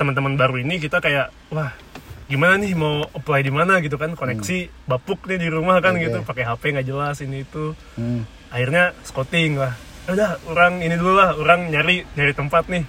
Teman-teman 0.00 0.32
baru 0.34 0.56
ini 0.58 0.80
kita 0.80 0.98
kayak 0.98 1.28
wah 1.48 1.76
gimana 2.24 2.56
nih 2.56 2.72
mau 2.72 3.04
apply 3.06 3.42
di 3.42 3.50
mana 3.50 3.78
gitu 3.78 3.94
kan 3.94 4.14
koneksi 4.14 4.58
bapuk 4.86 5.26
nih 5.26 5.36
di 5.36 5.48
rumah 5.48 5.76
kan 5.78 5.92
Hmm. 5.92 6.00
Oke. 6.00 6.04
gitu 6.06 6.18
pakai 6.24 6.44
HP 6.46 6.62
nggak 6.72 6.86
jelas 6.86 7.20
ini 7.20 7.44
itu 7.44 7.76
Hmm. 7.94 8.24
akhirnya 8.48 8.96
scouting 9.02 9.54
lah 9.54 9.76
Ya 10.08 10.16
udah 10.16 10.30
orang 10.48 10.80
ini 10.80 10.96
dulu 10.96 11.12
lah 11.12 11.36
orang 11.36 11.68
nyari 11.68 12.02
nyari 12.10 12.32
tempat 12.32 12.66
nih 12.66 12.82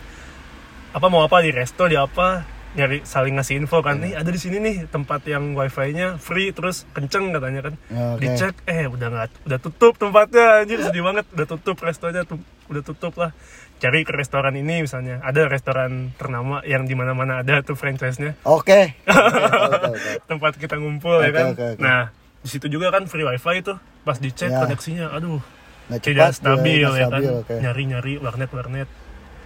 apa 0.91 1.05
mau 1.05 1.21
apa 1.21 1.39
di 1.39 1.51
resto 1.51 1.85
di 1.85 1.93
apa 1.93 2.47
nyari 2.71 3.03
saling 3.03 3.35
ngasih 3.35 3.59
info 3.59 3.79
kan 3.79 3.99
nih 3.99 4.15
ada 4.15 4.25
di 4.25 4.39
sini 4.39 4.57
nih 4.57 4.87
tempat 4.87 5.21
yang 5.25 5.51
wifi-nya 5.51 6.15
free 6.17 6.49
terus 6.49 6.87
kenceng 6.89 7.29
katanya 7.29 7.67
kan 7.67 7.73
Oke. 8.15 8.23
dicek 8.25 8.55
eh 8.63 8.87
udah 8.87 9.07
nggak 9.09 9.29
udah 9.43 9.59
tutup 9.59 9.93
tempatnya 9.97 10.63
anjir 10.63 10.79
sedih 10.79 11.03
banget 11.03 11.27
udah 11.29 11.47
tutup 11.47 11.75
restonya 11.77 12.23
tuh 12.23 12.39
udah 12.67 12.79
tutup 12.81 13.13
lah 13.13 13.35
cari 13.81 14.05
ke 14.05 14.13
restoran 14.13 14.53
ini 14.53 14.79
misalnya 14.79 15.17
ada 15.19 15.45
restoran 15.45 16.13
ternama 16.13 16.61
yang 16.63 16.85
di 16.85 16.93
mana 16.93 17.11
mana 17.11 17.41
ada 17.41 17.59
tuh 17.59 17.73
franchise-nya 17.73 18.37
Oke. 18.47 18.93
Oke, 19.01 19.89
oke. 19.89 20.11
tempat 20.23 20.53
kita 20.55 20.77
ngumpul 20.77 21.17
ya 21.19 21.27
Oke, 21.27 21.33
kan 21.33 21.45
oke, 21.49 21.65
oke. 21.71 21.81
nah 21.81 22.13
di 22.37 22.47
situ 22.47 22.67
juga 22.67 22.89
kan 22.89 23.05
free 23.05 23.21
wifi 23.23 23.61
tuh 23.61 23.75
pas 24.01 24.15
dicek 24.15 24.47
Ya. 24.47 24.61
koneksinya 24.61 25.09
aduh 25.09 25.41
Nggak 25.87 26.01
tidak 26.03 26.29
cepat, 26.29 26.37
stabil 26.37 26.81
nggak 26.83 26.95
ya 26.95 27.07
kan 27.07 27.21
oke. 27.35 27.53
nyari 27.57 27.83
nyari 27.85 28.13
warnet 28.17 28.49
warnet 28.49 28.89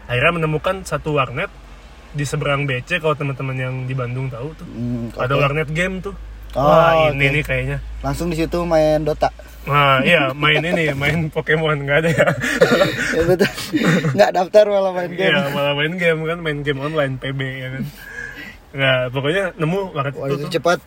akhirnya 0.05 0.33
menemukan 0.35 0.75
satu 0.83 1.09
warnet 1.13 1.49
di 2.11 2.23
seberang 2.23 2.63
BC 2.63 2.99
kalau 2.99 3.11
teman-teman 3.13 3.55
yang 3.55 3.75
di 3.83 3.91
Bandung 3.91 4.27
tahu 4.27 4.51
tuh 4.53 4.67
Hmm, 4.67 5.15
ada 5.15 5.31
oke. 5.31 5.41
warnet 5.41 5.69
game 5.69 5.99
tuh 5.99 6.15
Oh, 6.55 6.63
wah 6.63 7.11
ini 7.11 7.25
nih 7.29 7.43
kayaknya 7.43 7.77
Langsung 7.99 8.31
di 8.31 8.37
situ 8.37 8.63
main 8.63 9.03
Dota. 9.03 9.27
Nah, 9.65 9.99
iya 9.99 10.29
main 10.31 10.61
ini, 10.61 10.93
main 10.93 11.27
Pokemon 11.27 11.83
nggak 11.83 11.97
ada 11.99 12.09
ya. 12.11 12.27
Ya, 13.17 13.21
betul. 13.25 13.49
Nggak 14.13 14.29
daftar 14.31 14.63
malah 14.67 14.91
main 14.93 15.09
game. 15.09 15.25
Iya, 15.25 15.41
malah 15.49 15.73
main 15.73 15.93
game 15.95 16.19
kan, 16.21 16.37
main 16.37 16.59
game 16.61 16.79
online 16.79 17.17
PB 17.17 17.39
ya 17.41 17.67
kan. 17.73 17.83
Nah, 18.71 18.95
pokoknya 19.09 19.43
nemu 19.55 19.79
warnet 19.91 20.13
Wah, 20.15 20.27
itu 20.27 20.35
itu 20.37 20.47
cepat. 20.53 20.79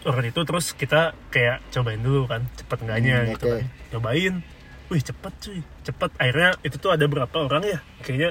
Warnet 0.00 0.30
itu 0.30 0.40
terus 0.40 0.66
kita 0.72 1.00
kayak 1.28 1.58
cobain 1.68 1.98
dulu 1.98 2.24
kan, 2.24 2.46
cepet 2.54 2.78
enggaknya 2.80 3.16
Hmm, 3.18 3.28
gitu 3.32 3.44
oke. 3.44 3.50
kan. 3.50 3.62
Cobain. 3.90 4.34
Wih, 4.88 5.02
cepet 5.02 5.32
cuy. 5.40 5.58
Cepet. 5.82 6.10
Akhirnya 6.16 6.50
itu 6.62 6.76
tuh 6.76 6.90
ada 6.90 7.04
berapa 7.04 7.36
orang 7.36 7.62
ya? 7.66 7.78
Kayaknya 8.00 8.30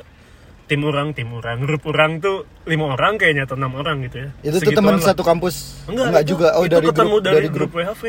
tim 0.69 0.85
orang, 0.85 1.17
tim 1.17 1.33
orang, 1.33 1.65
grup 1.65 1.81
orang 1.89 2.21
tuh 2.21 2.45
lima 2.69 2.93
orang 2.93 3.17
kayaknya 3.17 3.49
atau 3.49 3.57
enam 3.57 3.73
orang 3.73 4.05
gitu 4.05 4.21
ya. 4.21 4.29
Itu 4.45 4.61
tuh 4.61 4.77
teman 4.77 5.01
satu 5.01 5.25
kampus. 5.25 5.81
Enggak, 5.89 6.21
itu, 6.21 6.37
juga. 6.37 6.53
Oh, 6.53 6.63
itu 6.63 6.77
dari 6.77 6.85
ketemu 6.93 7.15
grup 7.17 7.25
dari, 7.25 7.35
dari 7.35 7.49
grup, 7.49 7.71
grup. 7.73 7.81
WHV. 7.81 8.03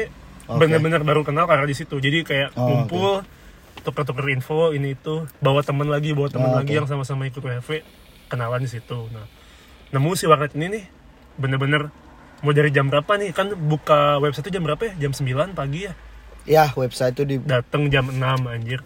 Oke. 0.51 0.59
Bener-bener 0.61 1.01
baru 1.01 1.25
kenal 1.25 1.49
karena 1.49 1.65
di 1.65 1.73
situ. 1.73 1.97
Jadi 1.97 2.21
kayak 2.21 2.53
Oh, 2.61 2.69
ngumpul, 2.69 3.25
tuker-tuker 3.81 4.29
info 4.29 4.77
ini 4.77 4.93
itu, 4.93 5.25
bawa 5.41 5.65
teman 5.65 5.89
lagi, 5.89 6.13
bawa 6.13 6.29
teman 6.29 6.53
Oh, 6.53 6.57
lagi 6.61 6.77
yang 6.77 6.85
sama-sama 6.85 7.25
ikut 7.25 7.41
WHV, 7.41 7.81
kenalan 8.29 8.61
di 8.61 8.69
situ. 8.69 9.09
Nah, 9.09 9.25
nemu 9.97 10.11
si 10.13 10.29
warnet 10.29 10.53
ini 10.53 10.67
nih, 10.69 10.85
bener-bener 11.41 11.89
mau 12.45 12.53
dari 12.53 12.69
jam 12.69 12.93
berapa 12.93 13.09
nih? 13.17 13.33
Kan 13.33 13.57
buka 13.57 14.21
website 14.21 14.53
itu 14.53 14.61
jam 14.61 14.69
berapa 14.69 14.83
ya? 14.85 15.09
Jam 15.09 15.17
9 15.17 15.57
pagi 15.57 15.89
ya. 15.89 15.93
Ya, 16.49 16.65
website 16.77 17.17
itu 17.17 17.25
di 17.25 17.37
Datang 17.41 17.89
jam 17.89 18.13
6 18.13 18.21
anjir. 18.49 18.85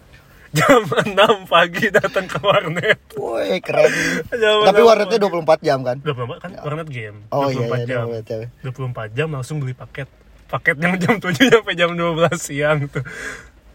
Jam 0.55 0.81
6 0.87 1.13
pagi 1.45 1.85
datang 1.89 2.25
ke 2.25 2.39
warnet. 2.39 2.99
Woi, 3.13 3.59
keren. 3.59 3.91
Tapi 4.29 4.79
6 4.79 4.87
warnetnya 4.87 5.19
pagi. 5.19 5.59
24 5.59 5.59
jam 5.61 5.79
kan? 5.81 5.97
24 5.99 6.39
kan 6.39 6.51
warnet 6.61 6.87
game. 6.87 7.17
Oh 7.29 7.47
iya, 7.47 7.67
24 7.67 7.75
iya, 7.75 7.85
jam. 7.85 8.05
24 8.07 8.23
jam. 8.23 8.39
24 8.63 9.11
jam 9.13 9.27
langsung 9.29 9.57
beli 9.57 9.73
paket 9.73 10.07
paket 10.45 10.75
yang 10.77 10.93
jam 11.01 11.17
7 11.17 11.27
sampai 11.35 11.73
jam 11.73 11.91
12 11.91 12.15
siang 12.37 12.87
tuh 12.87 13.03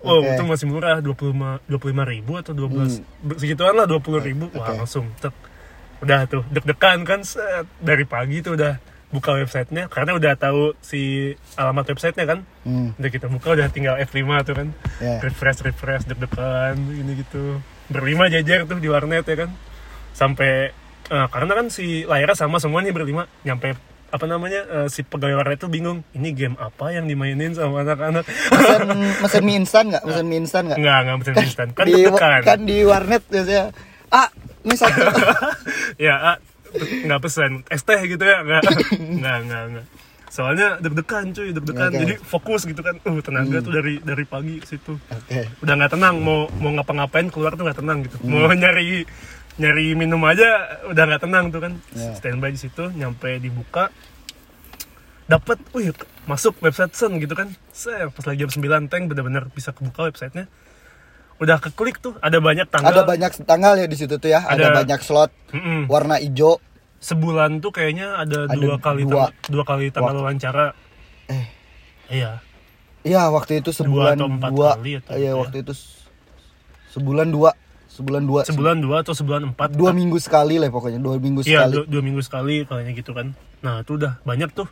Wow, 0.00 0.24
Oke. 0.24 0.32
itu 0.32 0.42
masih 0.48 0.64
murah 0.64 0.96
25 0.96 1.68
25 1.68 1.76
ribu 2.08 2.32
atau 2.34 2.56
12 2.56 3.04
segituan 3.36 3.76
lah 3.76 3.84
20 3.84 4.00
ribu 4.24 4.48
wah 4.50 4.64
Hmm. 4.64 4.72
Oke. 4.72 4.80
langsung 4.80 5.04
tek. 5.14 5.34
udah 6.00 6.24
tuh 6.24 6.40
deg-degan 6.48 7.04
kan 7.04 7.20
set. 7.20 7.68
dari 7.76 8.08
pagi 8.08 8.40
tuh 8.40 8.56
udah 8.56 8.80
buka 9.10 9.34
websitenya 9.34 9.86
karena 9.86 10.14
udah 10.14 10.32
tahu 10.34 10.78
si 10.78 11.00
alamat 11.54 11.82
websitenya 11.88 12.26
kan 12.26 12.38
Hmm. 12.60 12.92
udah 12.94 13.10
kita 13.10 13.26
buka 13.26 13.52
udah 13.52 13.66
tinggal 13.68 13.98
F5 13.98 14.20
tuh 14.42 14.54
kan 14.54 14.68
Ya. 14.98 15.18
refresh 15.18 15.60
refresh 15.60 16.04
deg-degan 16.04 16.76
ini 16.76 17.18
gitu 17.18 17.58
berlima 17.86 18.26
jajar 18.26 18.62
tuh 18.64 18.76
di 18.76 18.86
warnet 18.86 19.24
ya 19.24 19.36
kan 19.38 19.50
sampai 20.12 20.70
eh, 21.06 21.26
karena 21.26 21.52
kan 21.54 21.66
si 21.68 22.04
layarnya 22.04 22.36
sama 22.36 22.56
semua 22.56 22.80
nih 22.80 22.92
berlima 22.92 23.26
nyampe 23.40 23.74
apa 24.06 24.26
namanya 24.26 24.62
eh, 24.68 24.86
si 24.86 25.02
pegawai 25.02 25.34
warnet 25.36 25.58
tuh 25.58 25.66
bingung 25.66 26.06
ini 26.12 26.30
game 26.30 26.54
apa 26.54 26.90
yang 26.90 27.06
dimainin 27.06 27.50
sama 27.50 27.80
anak-anak 27.80 28.22
Mesen, 28.26 28.80
mesen 29.22 29.42
mie 29.42 29.56
instan 29.56 29.84
nggak? 29.88 30.02
Mesen 30.04 30.26
mie 30.26 30.38
instan 30.38 30.62
nggak? 30.66 30.78
nggak 30.78 30.98
nggak 31.00 31.16
bisa 31.18 31.30
instan 31.40 31.68
kan 31.72 31.84
di, 31.84 31.92
deg-degan 31.96 32.40
kan 32.42 32.58
di 32.60 32.76
warnet 32.82 33.22
biasanya. 33.24 33.64
Ah, 34.06 34.26
ini 34.60 34.74
satu. 34.74 35.00
ya 36.06 36.34
ah, 36.34 36.36
nggak 36.78 37.20
pesan. 37.20 37.66
Es 37.68 37.82
teh 37.82 38.00
gitu 38.06 38.22
ya? 38.22 38.42
Nggak. 38.42 38.62
Nggak 38.96 39.38
nggak 39.46 39.62
nggak. 39.74 39.86
Soalnya 40.30 40.78
deg-degan 40.78 41.34
cuy 41.34 41.50
deg-degan. 41.50 41.90
Oke. 41.90 42.00
jadi 42.06 42.14
fokus 42.22 42.62
gitu 42.64 42.80
kan. 42.80 42.96
Uh 43.02 43.18
tenaga 43.18 43.58
tuh 43.60 43.72
dari 43.74 43.98
dari 43.98 44.24
pagi 44.24 44.62
ke 44.62 44.66
situ. 44.66 44.94
Oke. 44.96 45.50
udah 45.62 45.74
nggak 45.74 45.92
tenang. 45.98 46.22
Mau 46.22 46.46
mau 46.62 46.70
ngapa-ngapain 46.78 47.26
keluar 47.28 47.58
tuh 47.58 47.66
nggak 47.66 47.78
tenang 47.82 48.06
gitu. 48.06 48.16
Mau 48.24 48.46
nyari 48.50 49.02
nyari 49.60 49.92
minum 49.98 50.22
aja 50.24 50.80
udah 50.86 51.04
nggak 51.10 51.22
tenang 51.26 51.44
tuh 51.50 51.60
kan. 51.60 51.72
Iya. 51.92 52.14
standby 52.16 52.54
di 52.54 52.60
situ 52.62 52.84
nyampe 52.94 53.42
dibuka. 53.42 53.90
Dapat 55.26 55.62
wih 55.74 55.94
masuk 56.26 56.58
website 56.62 56.94
Sun 56.94 57.18
gitu 57.18 57.34
kan. 57.34 57.50
Saya 57.74 58.10
pas 58.10 58.22
lagi 58.26 58.46
jam 58.46 58.50
9 58.50 58.86
tank 58.86 59.10
bener-bener 59.10 59.50
bisa 59.50 59.74
kebuka 59.74 60.06
websitenya 60.06 60.46
udah 61.40 61.56
keklik 61.58 61.98
tuh 61.98 62.14
ada 62.18 62.36
banyak 62.36 62.68
tanggal 62.68 62.92
Ada 62.92 63.02
banyak 63.02 63.30
tanggal 63.42 63.72
ya 63.74 63.84
di 63.84 63.96
situ 63.96 64.14
tuh 64.14 64.28
ya. 64.28 64.40
Ada, 64.40 64.60
Ada- 64.66 64.76
banyak 64.78 65.00
slot 65.00 65.32
Mm-mm. 65.50 65.86
warna 65.86 66.16
hijau. 66.16 66.60
sebulan 66.98 67.58
tuh 67.58 67.72
kayaknya 67.72 68.12
ada, 68.14 68.44
Ada 68.44 68.54
dua 68.54 68.76
kali 68.76 69.02
dua. 69.02 69.32
tang- 69.32 69.48
dua 69.48 69.64
kali 69.64 69.88
tanggal 69.88 70.20
wawancara 70.20 70.76
Eh. 71.26 71.48
iya 72.10 72.44
Iya, 73.00 73.32
waktu 73.32 73.58
itu 73.58 73.72
sebulan 73.72 74.14
atau 74.14 74.28
empat 74.28 74.50
dua. 74.52 74.70
kali 74.76 75.00
atau 75.00 75.16
Iya, 75.16 75.24
ya. 75.26 75.32
waktu 75.34 75.64
itu 75.64 75.72
s- 75.72 76.04
sebulan 76.90 77.32
dua. 77.32 77.56
Sebulan 77.88 78.22
dua. 78.22 78.40
sebulan 78.44 78.76
dua 78.78 78.96
atau 79.00 79.12
sebulan 79.12 79.42
empat 79.50 79.72
dua 79.72 79.90
minggu 79.90 80.16
sekali 80.16 80.56
lah 80.56 80.68
pokoknya 80.68 81.00
dua 81.00 81.16
minggu 81.16 81.40
Iya, 81.42 81.64
sekali 81.64 81.72
dua, 81.74 81.84
dua 81.88 82.02
minggu 82.02 82.20
sekali 82.20 82.56
kayaknya 82.62 82.92
gitu 82.94 83.12
kan. 83.12 83.32
Nah, 83.60 83.80
itu 83.80 83.96
udah 83.96 84.20
banyak 84.22 84.52
tuh. 84.52 84.68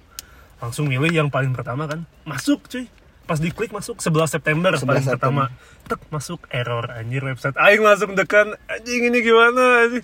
Langsung 0.59 0.85
milih 0.85 1.09
yang 1.09 1.29
paling 1.29 1.53
pertama 1.53 1.85
kan. 1.85 2.05
Masuk, 2.23 2.65
cuy. 2.67 2.85
Pas 3.29 3.37
diklik 3.37 3.69
masuk 3.69 4.01
11 4.01 4.09
September 4.33 4.73
11 4.73 4.89
paling 4.89 5.05
pertama. 5.07 5.45
Tek 5.85 6.01
masuk 6.09 6.41
error 6.49 6.89
anjir 6.89 7.21
website. 7.23 7.53
Aing 7.55 7.85
langsung 7.85 8.17
dekan 8.17 8.57
anjing 8.67 9.05
ini 9.05 9.21
gimana 9.21 9.85
anjing. 9.85 10.01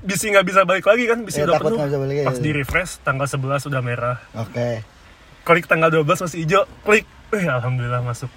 Bisa 0.00 0.30
nggak 0.30 0.46
bisa 0.46 0.60
balik 0.62 0.86
lagi 0.86 1.04
kan, 1.04 1.18
bisa 1.20 1.42
Iya, 1.42 1.50
udah 1.50 1.58
penuh. 1.60 1.76
balik 1.76 1.92
lagi, 2.00 2.24
Pas 2.24 2.38
iya. 2.38 2.42
di 2.42 2.50
refresh 2.54 3.02
tanggal 3.02 3.26
11 3.26 3.66
udah 3.66 3.80
merah. 3.80 4.16
oke 4.32 4.86
Klik 5.42 5.66
tanggal 5.66 5.90
12 5.90 6.06
masih 6.20 6.38
hijau, 6.40 6.62
klik. 6.80 7.04
Eh, 7.30 7.44
alhamdulillah 7.44 8.00
masuk. 8.00 8.30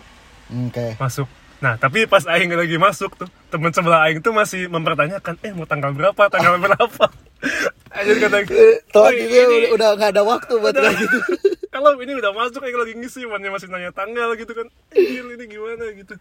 oke 0.50 0.98
Masuk. 0.98 1.30
Nah, 1.60 1.78
tapi 1.78 2.04
pas 2.04 2.26
Aing 2.26 2.52
lagi 2.52 2.76
masuk 2.76 3.15
tuh, 3.15 3.30
temen 3.48 3.69
sebelah 3.69 4.04
Aing 4.04 4.19
tuh 4.19 4.34
masih 4.34 4.67
mempertanyakan, 4.67 5.39
eh 5.39 5.52
mau 5.52 5.63
tanggal 5.63 5.93
berapa, 5.93 6.19
tanggal 6.28 6.60
berapa. 6.65 7.06
Anjir 7.89 8.17
kata 8.19 8.36
Aing, 8.39 8.50
Telat 8.89 9.08
"Woi, 9.10 9.22
gitu 9.22 9.54
ini- 9.54 9.72
udah 9.72 9.88
nggak 9.93 10.10
ada 10.12 10.24
waktu 10.26 10.54
buat 10.58 10.74
kayak 10.74 10.96
gitu 10.98 11.17
kalau 11.73 11.97
ini 11.97 12.13
udah 12.13 12.31
masuk 12.31 12.62
kayak 12.62 12.77
lagi 12.77 12.93
ngisi 12.93 13.25
mana 13.25 13.49
masih 13.49 13.67
nanya 13.67 13.89
tanggal 13.89 14.38
gitu 14.38 14.53
kan. 14.53 14.69
Anjir 14.93 15.25
ini 15.25 15.45
gimana 15.49 15.83
gitu. 15.91 16.13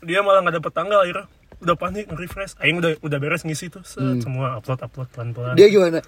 Dia 0.00 0.22
malah 0.22 0.40
nggak 0.40 0.62
dapet 0.62 0.72
tanggal 0.72 1.02
akhirnya 1.02 1.26
udah 1.58 1.74
panik 1.74 2.06
refresh 2.10 2.54
aing 2.60 2.78
udah 2.78 2.94
udah 3.00 3.18
beres 3.18 3.42
ngisi 3.42 3.68
tuh. 3.68 3.82
Set, 3.82 4.22
semua 4.22 4.54
upload 4.54 4.78
upload 4.78 5.08
pelan 5.10 5.32
pelan 5.32 5.52
Hmm. 5.52 5.58
dia 5.58 5.66
gimana? 5.66 5.98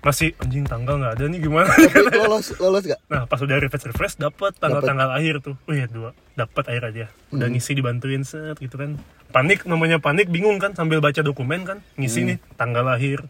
Masih 0.00 0.36
anjing 0.36 0.64
tanggal 0.64 0.98
nggak 0.98 1.12
ada 1.14 1.24
nih 1.28 1.40
gimana? 1.40 1.70
Tapi 1.70 2.18
lolos 2.18 2.46
lolos 2.58 2.84
gak 2.84 3.00
nah 3.06 3.24
pas 3.24 3.38
udah 3.38 3.56
refresh 3.56 3.86
refresh 3.86 4.14
dapet 4.16 4.52
tanggal 4.56 4.80
tanggal 4.80 5.08
akhir 5.08 5.40
tuh. 5.40 5.54
Oh 5.64 5.72
iya 5.72 5.86
dua. 5.86 6.10
Dapet 6.34 6.64
akhirnya 6.66 6.90
dia. 6.90 7.08
Udah 7.30 7.46
Hmm. 7.46 7.54
ngisi 7.54 7.72
dibantuin 7.72 8.22
set 8.22 8.58
gitu 8.58 8.74
kan. 8.74 8.98
Panik 9.28 9.64
namanya 9.64 9.96
panik 9.98 10.26
bingung 10.26 10.56
kan 10.56 10.72
sambil 10.72 10.98
baca 10.98 11.20
dokumen 11.20 11.62
kan. 11.62 11.78
Ngisi 11.94 12.20
Hmm. 12.20 12.28
nih 12.32 12.38
tanggal 12.54 12.84
lahir 12.84 13.20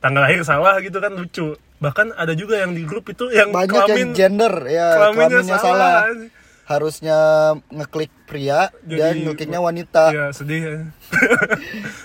tanggal 0.00 0.24
lahir 0.24 0.40
salah 0.42 0.80
gitu 0.80 0.96
kan 0.96 1.12
lucu 1.12 1.60
bahkan 1.80 2.12
ada 2.14 2.32
juga 2.32 2.54
yang 2.56 2.70
di 2.70 2.84
grup 2.84 3.08
itu 3.08 3.28
yang 3.30 3.50
banyak 3.50 3.72
kelamin 3.74 3.96
yang 3.98 4.10
gender 4.12 4.54
ya 4.64 4.86
kelaminnya 4.94 5.28
kelaminnya 5.40 5.58
salah. 5.58 6.04
salah 6.04 6.28
harusnya 6.66 7.18
ngeklik 7.66 8.12
pria 8.24 8.68
dan 8.80 8.96
Jadi- 9.10 9.22
ngekliknya 9.24 9.58
wanita 9.58 10.04
Iya 10.08 10.26
sedih 10.30 10.60
ya. 10.60 10.76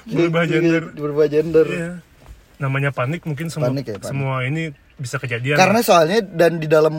Berubah 0.08 0.44
gender. 0.46 0.84
berubah 0.92 1.28
gender 1.28 1.68
Iya. 1.68 1.92
Namanya 2.56 2.90
panik 2.90 3.22
mungkin 3.22 3.48
semua 3.48 3.68
Panik 3.68 3.86
ya, 3.86 3.96
panik. 3.96 4.08
semua 4.08 4.42
ini 4.42 4.72
bisa 4.96 5.20
kejadian. 5.20 5.60
karena 5.60 5.84
soalnya 5.84 6.24
dan 6.24 6.56
di 6.56 6.66
dalam 6.66 6.96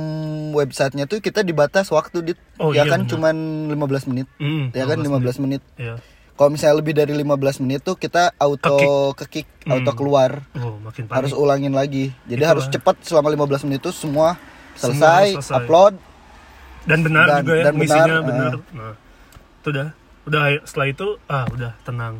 websitenya 0.52 1.08
tuh 1.08 1.16
kita 1.18 1.40
dibatas 1.40 1.88
waktu 1.88 2.20
dit 2.22 2.38
Oh, 2.54 2.70
ya 2.70 2.84
iya, 2.84 2.92
kan 2.92 3.02
benar. 3.02 3.10
cuman 3.10 3.36
15 3.72 4.04
menit 4.06 4.28
Hmm, 4.36 4.68
ya 4.70 4.84
kan 4.84 5.00
15 5.00 5.40
menit, 5.40 5.64
Iya. 5.74 5.96
Kalau 6.36 6.50
misalnya 6.50 6.76
lebih 6.76 6.92
dari 6.92 7.12
15 7.12 7.26
menit 7.58 7.80
tuh 7.80 7.94
kita 7.94 8.30
auto 8.36 8.76
ke 9.12 9.24
kick, 9.26 9.48
auto 9.64 9.88
Hmm. 9.88 9.96
keluar 9.96 10.30
Oh, 10.54 10.76
makin 10.78 11.04
panik. 11.04 11.16
harus 11.16 11.32
ulangin 11.32 11.72
lagi 11.72 12.12
jadi 12.22 12.40
Itulah. 12.40 12.50
harus 12.52 12.64
cepat 12.68 12.96
selama 13.00 13.28
15 13.30 13.64
menit 13.64 13.80
itu 13.80 13.90
semua 13.90 14.36
Semua 14.72 14.80
selesai, 14.92 15.24
selesai. 15.34 15.56
upload 15.58 15.94
dan 16.84 16.98
benar 17.00 17.24
dan- 17.26 17.40
juga 17.40 17.54
ya 17.54 17.64
dan 17.64 17.74
misinya 17.74 18.16
benar, 18.20 18.22
benar. 18.22 18.52
Nah, 18.70 18.94
itu 19.56 19.68
udah. 19.70 19.88
Udah 20.22 20.40
setelah 20.62 20.88
itu 20.88 21.06
ah 21.26 21.44
udah 21.48 21.72
tenang. 21.82 22.14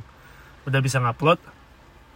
Udah 0.64 0.80
bisa 0.80 0.98
ngupload 0.98 1.38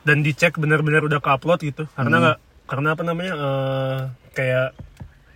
dan 0.03 0.17
dicek 0.21 0.57
benar-benar 0.57 1.03
udah 1.03 1.19
ke-upload 1.19 1.61
gitu. 1.61 1.85
Karena 1.91 2.11
Hmm. 2.11 2.23
nggak 2.25 2.39
karena 2.65 2.89
apa 2.91 3.03
namanya? 3.03 3.33
eh, 3.35 3.99
kayak 4.33 4.69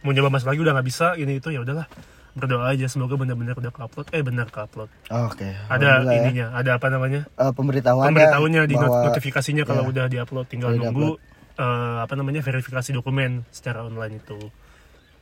mau 0.00 0.11
nyoba 0.11 0.31
masuk 0.31 0.48
lagi 0.48 0.61
udah 0.61 0.72
nggak 0.72 0.87
bisa 0.87 1.07
ini 1.14 1.37
itu 1.37 1.48
ya 1.48 1.61
udahlah. 1.61 1.87
Berdoa 2.35 2.66
aja 2.68 2.87
semoga 2.87 3.14
benar-benar 3.14 3.55
udah 3.55 3.70
ke-upload. 3.70 4.07
Eh 4.11 4.20
benar 4.20 4.47
ke-upload. 4.49 4.90
oke 5.07 5.47
Ada 5.70 5.70
Alhamdulillah 5.70 6.11
ya. 6.11 6.18
ininya, 6.20 6.47
ada 6.53 6.70
apa 6.75 6.87
namanya? 6.88 7.20
Eh, 7.33 7.53
pemberitahuan 7.53 8.07
pemberitahuannya 8.09 8.62
di 8.64 8.75
bahwa- 8.75 9.07
notifikasinya 9.07 9.62
kalau 9.62 9.83
ya. 9.85 9.88
udah 9.88 10.05
diupload 10.09 10.47
tinggal 10.47 10.70
Udah 10.70 10.81
nunggu 10.85 11.09
eh, 11.55 11.97
apa 12.01 12.12
namanya 12.12 12.40
verifikasi 12.40 12.90
dokumen 12.90 13.47
secara 13.49 13.81
online 13.81 14.18
itu 14.18 14.35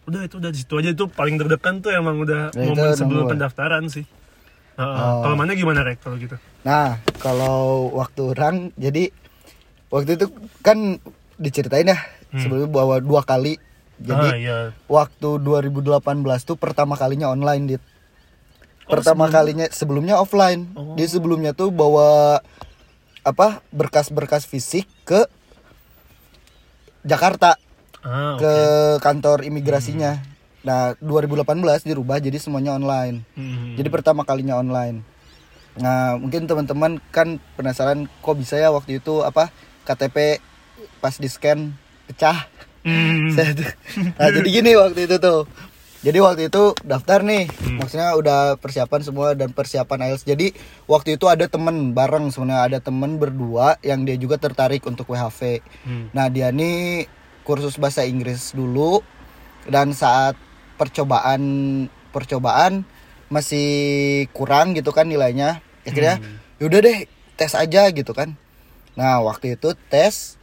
udah 0.03 0.25
itu 0.25 0.35
udah 0.35 0.49
di 0.49 0.59
situ 0.59 0.75
aja 0.75 0.91
itu 0.91 1.05
paling 1.07 1.37
terdekan 1.37 1.79
tuh 1.79 1.93
emang 1.93 2.19
udah 2.19 2.51
Ya, 2.51 2.65
momen 2.65 2.91
sebelum 2.93 3.23
nunggu. 3.23 3.33
pendaftaran 3.37 3.87
sih 3.87 4.03
Heeh. 4.73 4.83
Oh. 4.83 5.21
kalau 5.21 5.37
mana 5.37 5.53
gimana 5.53 5.85
rek 5.85 6.01
kalau 6.01 6.17
gitu 6.17 6.35
Nah, 6.63 6.97
kalau 7.17 7.87
waktu 7.93 8.23
orang 8.29 8.57
jadi 8.75 9.13
waktu 9.89 10.17
itu 10.17 10.27
kan 10.59 10.97
diceritain 11.37 11.87
ya 11.87 11.99
sebelumnya 12.33 12.67
bahwa 12.67 12.97
dua 12.99 13.21
kali. 13.21 13.61
Jadi 14.03 14.27
ah 14.27 14.37
iya 14.37 14.59
waktu 14.91 15.39
2018 15.39 16.03
tuh 16.43 16.59
pertama 16.59 16.99
kalinya 16.99 17.31
online 17.31 17.65
dit. 17.67 17.83
Oh, 18.87 18.99
Pertama 18.99 19.31
sebelum- 19.31 19.35
kalinya 19.35 19.67
sebelumnya 19.71 20.15
offline. 20.19 20.67
Oh. 20.75 20.99
Dia 20.99 21.07
sebelumnya 21.07 21.55
tuh 21.55 21.71
bawa 21.71 22.43
apa 23.23 23.63
berkas-berkas 23.71 24.43
fisik 24.45 24.91
ke 25.07 25.31
Jakarta 27.03 27.59
ah 28.03 28.35
ke 28.35 28.53
kantor 28.99 29.47
imigrasinya. 29.47 30.19
Nah, 30.63 30.95
2018 31.03 31.83
dirubah 31.83 32.23
jadi 32.23 32.39
semuanya 32.39 32.75
online. 32.75 33.27
Hmm. 33.35 33.75
Jadi 33.75 33.89
pertama 33.91 34.23
kalinya 34.23 34.59
online. 34.59 35.03
Nah, 35.79 36.19
mungkin 36.19 36.47
teman-teman 36.47 37.03
kan 37.11 37.43
penasaran 37.57 38.07
kok 38.21 38.37
bisa 38.37 38.59
ya 38.59 38.71
waktu 38.71 38.99
itu 38.99 39.23
apa 39.23 39.51
KTP 39.83 40.39
pas 41.03 41.15
di 41.19 41.27
scan 41.27 41.75
pecah. 42.07 42.47
Hmm. 42.83 43.31
Saya 43.31 43.55
tuh- 43.55 43.75
nah, 44.19 44.29
jadi 44.29 44.49
gini 44.49 44.71
waktu 44.75 45.07
itu 45.07 45.17
tuh. 45.17 45.47
Jadi 46.03 46.19
waktu 46.19 46.43
itu 46.51 46.75
daftar 46.83 47.23
nih, 47.23 47.47
Hmm. 47.47 47.79
maksudnya 47.79 48.11
udah 48.13 48.59
persiapan 48.59 49.01
semua 49.01 49.39
dan 49.39 49.55
persiapan 49.55 50.11
IELTS. 50.11 50.27
Jadi 50.27 50.51
waktu 50.85 51.15
itu 51.15 51.31
ada 51.31 51.47
temen 51.47 51.95
bareng 51.95 52.27
sebenarnya 52.29 52.63
ada 52.67 52.79
temen 52.79 53.17
berdua 53.17 53.79
yang 53.81 54.03
dia 54.03 54.19
juga 54.19 54.35
tertarik 54.35 54.83
untuk 54.83 55.07
WHV. 55.07 55.63
Hmm. 55.87 56.11
Nah 56.11 56.27
dia 56.27 56.51
nih 56.51 57.07
kursus 57.43 57.79
bahasa 57.79 58.03
Inggris 58.03 58.51
dulu 58.51 58.99
dan 59.65 59.95
saat 59.95 60.35
percobaan 60.75 61.43
percobaan 62.11 62.83
masih 63.29 63.69
kurang 64.31 64.75
gitu 64.75 64.91
kan 64.91 65.07
nilainya 65.07 65.59
akhirnya 65.83 66.19
yaudah 66.59 66.81
deh 66.81 66.99
tes 67.35 67.55
aja 67.55 67.89
gitu 67.89 68.13
kan 68.13 68.37
nah 68.93 69.19
waktu 69.19 69.57
itu 69.57 69.73
tes 69.89 70.37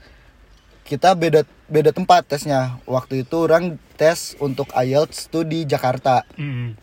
kita 0.90 1.14
beda 1.14 1.46
beda 1.70 1.94
tempat 1.94 2.26
tesnya. 2.26 2.82
Waktu 2.90 3.22
itu 3.22 3.46
orang 3.46 3.78
tes 3.94 4.34
untuk 4.42 4.74
IELTS 4.74 5.30
tuh 5.30 5.46
di 5.46 5.70
Jakarta. 5.70 6.26
Hmm. 6.34 6.74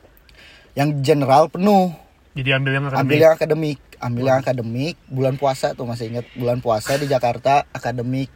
yang 0.76 1.00
general 1.00 1.48
penuh. 1.48 1.88
Jadi 2.36 2.52
ambil 2.52 2.76
yang 2.76 2.84
ambil 2.84 3.00
akademik 3.00 3.16
yang 3.24 3.32
akademik. 3.32 3.78
Ambil 3.96 4.22
yang 4.28 4.38
akademik. 4.44 4.96
Bulan 5.08 5.34
puasa 5.40 5.72
tuh 5.72 5.88
masih 5.88 6.12
ingat. 6.12 6.28
Bulan 6.36 6.60
puasa 6.60 7.00
di 7.00 7.08
Jakarta 7.08 7.64
akademik. 7.72 8.28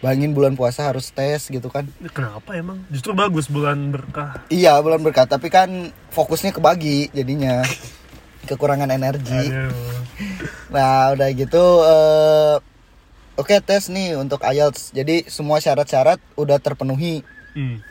Bayangin 0.00 0.32
bulan 0.32 0.56
puasa 0.56 0.88
harus 0.88 1.12
tes 1.12 1.52
gitu 1.52 1.68
kan. 1.68 1.84
Kenapa 2.16 2.56
emang? 2.56 2.80
Justru 2.88 3.12
bagus 3.12 3.46
bulan 3.52 3.92
berkah. 3.92 4.40
Iya 4.48 4.80
bulan 4.80 5.04
berkat 5.04 5.28
tapi 5.28 5.52
kan 5.52 5.92
fokusnya 6.10 6.56
kebagi 6.56 7.12
jadinya. 7.12 7.60
Kekurangan 8.48 8.88
energi. 8.90 9.52
Aduh. 9.52 10.00
nah 10.72 11.12
udah 11.12 11.28
gitu 11.36 11.64
eh 11.84 12.71
oke 13.34 13.56
tes 13.60 13.88
nih 13.88 14.14
untuk 14.14 14.40
IELTS 14.40 14.92
jadi 14.92 15.24
semua 15.26 15.58
syarat-syarat 15.58 16.18
udah 16.34 16.58
terpenuhi 16.58 17.24
Hmm. 17.52 17.84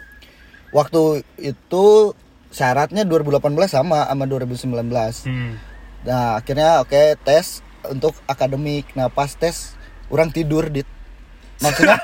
waktu 0.73 1.21
itu 1.37 2.17
syaratnya 2.49 3.05
2018 3.05 3.69
sama 3.69 4.09
sama 4.09 4.25
2019 4.25 5.23
Hmm. 5.23 5.61
Nah 6.01 6.35
akhirnya 6.35 6.81
oke 6.81 6.97
tes 7.21 7.61
untuk 7.85 8.17
akademik. 8.25 8.89
Nah 8.93 9.09
pas 9.09 9.29
tes 9.29 9.77
orang 10.09 10.33
tidur 10.33 10.69
dit. 10.69 10.85
Maksudnya, 11.61 12.01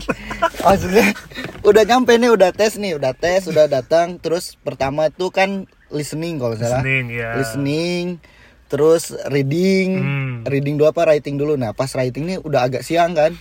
maksudnya 0.68 1.16
udah 1.64 1.82
nyampe 1.88 2.20
nih 2.20 2.36
udah 2.36 2.52
tes 2.52 2.76
nih 2.76 3.00
udah 3.00 3.16
tes 3.16 3.48
udah 3.48 3.64
datang 3.64 4.20
terus 4.20 4.60
pertama 4.60 5.08
itu 5.08 5.32
kan 5.32 5.64
listening 5.88 6.36
kalau 6.36 6.52
salah. 6.52 6.84
Listening, 6.84 7.06
ya. 7.08 7.30
Listening, 7.40 8.04
terus 8.70 9.02
reading, 9.26 9.88
Hmm. 9.98 10.34
reading 10.46 10.74
dulu 10.74 10.88
apa 10.88 11.02
writing 11.04 11.34
dulu. 11.34 11.54
Nah 11.54 11.70
pas 11.70 11.90
writing 11.90 12.24
nih 12.24 12.38
udah 12.38 12.64
agak 12.64 12.80
siang 12.80 13.12
kan, 13.12 13.34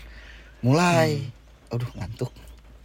mulai. 0.59 1.29
Hmm. 1.69 1.77
Aduh 1.77 1.89
ngantuk. 1.95 2.33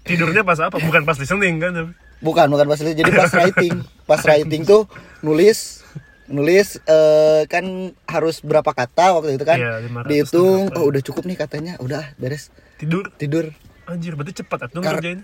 tidurnya 0.04 0.44
pas 0.44 0.60
apa 0.60 0.76
bukan 0.76 1.00
pas 1.02 1.16
listening 1.16 1.56
kan 1.56 1.72
Bukan 2.20 2.46
bukan 2.46 2.66
pas 2.66 2.76
listening, 2.76 3.00
jadi 3.00 3.12
pas 3.14 3.32
writing. 3.32 3.72
Pas 4.04 4.20
writing 4.20 4.62
tuh 4.62 4.84
nulis 5.18 5.80
nulis 6.24 6.76
eh, 6.78 7.42
kan 7.46 7.64
harus 8.02 8.40
berapa 8.40 8.68
kata 8.70 9.12
waktu 9.14 9.34
itu 9.34 9.44
kan 9.44 9.56
500 9.56 10.04
dihitung 10.04 10.72
oh 10.72 10.84
udah 10.86 11.00
cukup 11.00 11.24
nih 11.24 11.36
katanya 11.38 11.76
udah 11.78 12.12
beres 12.14 12.48
Tidur. 12.74 13.12
tidur 13.14 13.52
Anjir, 13.84 14.12
berarti 14.12 14.40
cepat 14.40 14.64
atuh 14.64 14.80
Kar- 14.80 14.96
ngerjain. 14.96 15.20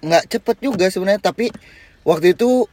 nggak 0.00 0.24
cepet 0.28 0.56
juga 0.60 0.86
sebenarnya 0.86 1.18
tapi 1.20 1.50
waktu 2.02 2.34
itu 2.34 2.70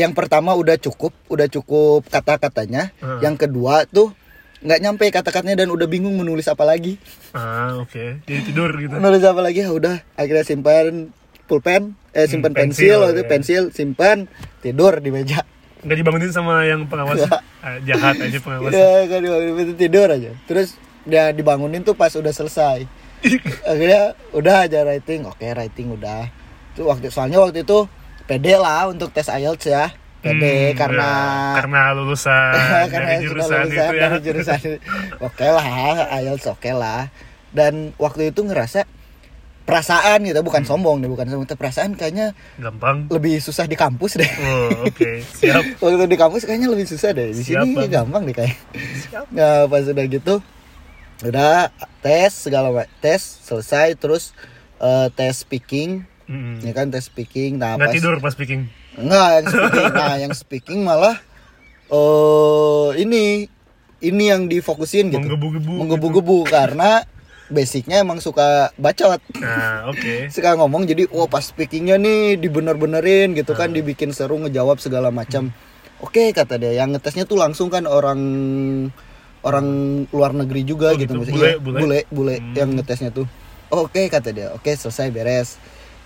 yang 0.00 0.12
pertama 0.12 0.52
udah 0.52 0.76
cukup 0.76 1.12
udah 1.26 1.44
cukup 1.46 2.06
kata-katanya 2.06 2.88
Hmm. 2.96 3.20
yang 3.20 3.34
kedua 3.34 3.84
tuh 3.84 4.16
nggak 4.58 4.76
nyampe 4.78 5.04
kata-katanya 5.06 5.56
dan 5.58 5.68
udah 5.68 5.84
bingung 5.86 6.12
menulis 6.14 6.44
apa 6.46 6.64
lagi 6.64 6.96
Ah, 7.30 7.76
oke. 7.76 8.20
Jadi 8.22 8.40
tidur 8.44 8.72
gitu. 8.74 8.92
menulis 8.92 9.20
apa 9.22 9.40
lagi 9.40 9.60
ya 9.60 9.70
udah 9.70 10.00
akhirnya 10.14 10.42
simpan 10.42 11.12
pulpen 11.44 11.92
eh 12.10 12.24
simpan 12.24 12.50
Hmm, 12.50 12.60
pensil, 12.62 12.80
pensil, 12.90 12.96
waktu 13.02 13.20
ya. 13.20 13.28
pensil 13.28 13.62
simpan 13.70 14.16
tidur 14.58 14.96
di 14.96 15.10
meja 15.10 15.44
Nggak 15.80 15.96
dibangunin 15.96 16.28
sama 16.28 16.64
yang 16.64 16.84
pengawas. 16.86 17.24
Ah, 17.60 17.76
jahat 17.78 18.16
aja 18.16 18.38
pengawas. 18.38 18.72
ya 18.72 19.04
kan 19.04 19.20
itu 19.20 19.74
tidur 19.76 20.08
aja 20.08 20.32
terus 20.44 20.76
dia 21.02 21.28
dibangunin 21.28 21.80
tuh 21.80 21.92
pas 21.92 22.08
udah 22.10 22.30
selesai 22.30 22.88
akhirnya 23.66 24.02
udah 24.32 24.64
aja 24.64 24.80
writing 24.80 25.24
oke 25.24 25.44
writing 25.46 25.92
udah 25.92 26.24
itu 26.70 26.80
waktu 26.82 27.08
soalnya 27.08 27.36
waktu 27.38 27.60
itu 27.60 27.84
pede 28.30 28.54
lah 28.54 28.86
untuk 28.86 29.10
tes 29.10 29.26
IELTS 29.26 29.66
ya 29.66 29.90
pede 30.20 30.70
Hmm, 30.70 30.78
karena 30.78 31.08
ya, 31.50 31.58
karena 31.58 31.80
lulusan 31.92 32.52
karena 32.92 33.08
dari 33.10 33.24
jurusan 33.24 33.50
lulusan 33.58 33.66
itu 33.66 33.74
ya. 33.74 34.00
dari 34.06 34.18
jurusan 34.22 34.58
oke 35.18 35.46
lah 35.48 35.66
IELTS 36.14 36.46
oke 36.48 36.70
lah 36.70 37.10
dan 37.50 37.90
waktu 37.96 38.30
itu 38.30 38.40
ngerasa 38.40 38.86
perasaan 39.60 40.22
gitu 40.22 40.40
bukan 40.40 40.60
Hmm. 40.60 40.70
sombong 40.72 40.98
nih 40.98 41.08
bukan 41.08 41.26
sombong 41.26 41.46
tapi 41.46 41.58
perasaan 41.58 41.94
kayaknya 41.94 42.34
Gampang. 42.56 43.06
lebih 43.08 43.38
susah 43.38 43.64
di 43.64 43.74
kampus 43.74 44.18
deh 44.18 44.26
Oh, 44.40 44.82
oke. 44.84 45.22
Siap. 45.22 45.62
waktu 45.82 46.06
di 46.06 46.16
kampus 46.16 46.42
kayaknya 46.42 46.68
lebih 46.68 46.86
susah 46.86 47.10
deh 47.10 47.30
di 47.30 47.38
Siap, 47.40 47.62
sini 47.64 47.74
Bang. 47.76 47.90
gampang 48.02 48.22
deh 48.24 48.34
kayak 48.34 48.56
Siap. 49.04 49.24
nah 49.30 49.64
pas 49.70 49.84
udah 49.84 50.06
gitu 50.06 50.34
udah 51.20 51.68
tes 52.00 52.30
segala 52.32 52.72
tes 52.98 53.20
selesai 53.20 53.94
terus 53.94 54.34
eh, 54.78 55.06
tes 55.12 55.38
speaking 55.38 56.02
Mm-mm. 56.30 56.62
ya 56.62 56.72
kan 56.72 56.88
tes 56.88 57.04
speaking 57.04 57.58
nah 57.58 57.74
Nggak 57.74 57.84
pas 57.84 57.92
tidur 57.92 58.14
pas 58.16 58.30
speaking. 58.30 58.70
enggak 58.94 59.28
yang 59.34 59.46
speaking 59.48 59.90
nah 59.92 60.14
yang 60.16 60.32
speaking 60.32 60.80
malah 60.80 61.16
eh 61.90 62.88
ini 62.96 63.50
ini 64.00 64.24
yang 64.24 64.46
difokusin 64.46 65.10
gitu 65.10 65.20
Menggebu-gebu. 65.20 65.72
menggebu-gebu 65.76 66.36
karena 66.46 67.04
basicnya 67.46 68.00
emang 68.00 68.16
suka 68.18 68.70
bacot 68.76 69.18
Nah, 69.36 69.90
oke. 69.90 70.14
suka 70.34 70.54
ngomong 70.54 70.86
jadi 70.86 71.10
wah 71.10 71.26
pas 71.26 71.42
speakingnya 71.42 71.96
nih 71.96 72.38
dibener-benerin 72.38 73.34
gitu 73.34 73.52
kan 73.52 73.68
dibikin 73.68 74.10
seru 74.10 74.38
ngejawab 74.38 74.78
segala 74.78 75.10
macam 75.10 75.50
oke 75.98 76.30
kata 76.30 76.56
dia 76.56 76.72
yang 76.76 76.94
ngetesnya 76.94 77.26
tuh 77.26 77.36
langsung 77.36 77.68
kan 77.68 77.84
orang 77.84 78.20
orang 79.42 79.66
luar 80.08 80.30
negeri 80.32 80.62
juga 80.62 80.92
Oh, 80.92 80.96
gitu, 80.96 81.18
gitu. 81.18 81.26
maksudnya 81.26 81.58
Bule, 81.58 81.58
bule? 81.60 81.78
bule 81.80 81.98
bule 82.08 82.34
Hmm. 82.38 82.54
yang 82.54 82.70
ngetesnya 82.72 83.10
tuh 83.10 83.26
oke 83.68 83.98
kata 84.06 84.30
dia 84.30 84.48
oke 84.50 84.70
selesai 84.70 85.10
beres 85.10 85.58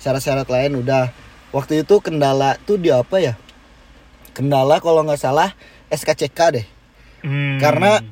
syarat-syarat 0.05 0.45
lain 0.47 0.77
udah 0.77 1.09
waktu 1.51 1.81
itu 1.81 1.97
kendala 1.99 2.61
tuh 2.61 2.77
di 2.77 2.93
apa 2.93 3.17
ya 3.17 3.35
kendala 4.31 4.77
kalau 4.79 5.01
nggak 5.01 5.17
salah 5.19 5.57
SKCK 5.89 6.39
deh 6.53 6.67
Hmm. 7.25 7.57
karena 7.57 8.05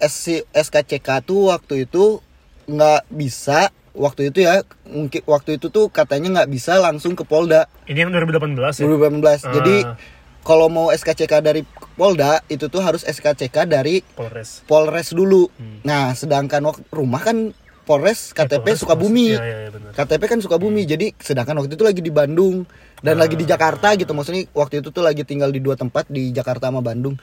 SC 0.00 0.48
SKCK 0.48 1.20
tuh 1.20 1.52
waktu 1.52 1.84
itu 1.84 2.24
nggak 2.64 3.04
bisa 3.12 3.68
waktu 3.92 4.32
itu 4.32 4.40
ya 4.40 4.64
mungkin 4.84 5.20
waktu 5.22 5.60
itu 5.60 5.68
tuh 5.68 5.92
katanya 5.92 6.40
nggak 6.40 6.50
bisa 6.50 6.80
langsung 6.80 7.12
ke 7.12 7.22
Polda 7.22 7.68
ini 7.84 8.00
yang 8.00 8.08
2018 8.08 8.56
ya. 8.74 8.88
2018 8.88 9.52
jadi 9.52 9.76
Ah. 9.84 10.00
kalau 10.40 10.66
mau 10.66 10.88
SKCK 10.88 11.44
dari 11.44 11.60
Polda 11.94 12.40
itu 12.48 12.66
tuh 12.66 12.80
harus 12.80 13.04
SKCK 13.04 13.68
dari 13.68 14.00
Polres. 14.08 14.64
Polres 14.64 15.12
dulu 15.12 15.52
Hmm. 15.52 15.84
nah 15.84 16.10
sedangkan 16.10 16.64
rumah 16.88 17.20
kan 17.20 17.52
Polres 17.84 18.32
Eh, 18.32 18.36
KTP 18.36 18.64
Polres, 18.64 18.78
Sukabumi 18.80 19.26
Polres. 19.30 19.40
Iya, 19.40 19.56
iya. 19.68 19.92
KTP 19.92 20.22
kan 20.26 20.38
Sukabumi 20.40 20.82
jadi 20.82 21.06
sedangkan 21.14 21.60
waktu 21.60 21.72
itu 21.72 21.84
lagi 21.84 22.00
di 22.00 22.08
Bandung 22.08 22.64
dan 22.98 23.14
lagi 23.16 23.36
di 23.36 23.44
Jakarta 23.44 23.92
gitu 23.94 24.10
maksudnya 24.10 24.48
waktu 24.50 24.80
itu 24.80 24.88
tuh 24.88 25.00
lagi 25.00 25.22
tinggal 25.22 25.48
di 25.48 25.60
dua 25.60 25.76
tempat 25.76 26.08
di 26.08 26.28
Jakarta 26.30 26.68
sama 26.68 26.80
Bandung 26.80 27.14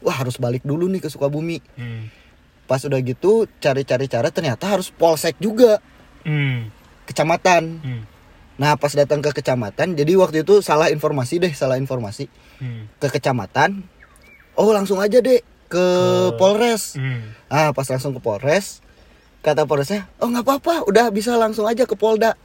wah 0.00 0.14
harus 0.14 0.36
balik 0.36 0.62
dulu 0.62 0.86
nih 0.86 1.00
ke 1.00 1.08
Sukabumi 1.08 1.58
Hmm. 1.74 2.12
pas 2.64 2.78
udah 2.78 3.00
gitu 3.00 3.48
cari-cari 3.58 4.06
cara 4.06 4.28
ternyata 4.28 4.68
harus 4.68 4.88
polsek 4.88 5.36
juga 5.36 5.80
Hmm. 6.22 6.68
kecamatan 7.04 7.62
Hmm. 7.80 8.02
nah 8.54 8.76
pas 8.76 8.92
datang 8.92 9.18
ke 9.18 9.32
kecamatan 9.32 9.96
jadi 9.96 10.12
waktu 10.14 10.44
itu 10.44 10.60
salah 10.60 10.88
informasi 10.88 11.40
deh 11.40 11.50
salah 11.50 11.74
informasi 11.74 12.28
Hmm. 12.60 12.86
ke 12.96 13.08
kecamatan 13.10 13.82
oh 14.54 14.70
langsung 14.70 15.00
aja 15.00 15.18
deh 15.18 15.40
ke 15.66 15.84
polres 16.36 16.94
Hmm. 16.94 17.32
ah 17.48 17.72
pas 17.72 17.86
langsung 17.86 18.12
ke 18.12 18.20
polres 18.20 18.84
kata 19.40 19.64
polresnya 19.64 20.04
oh 20.20 20.28
nggak 20.28 20.44
apa-apa 20.44 20.74
udah 20.84 21.08
bisa 21.08 21.32
langsung 21.40 21.64
aja 21.64 21.88
ke 21.88 21.96
polda. 21.96 22.36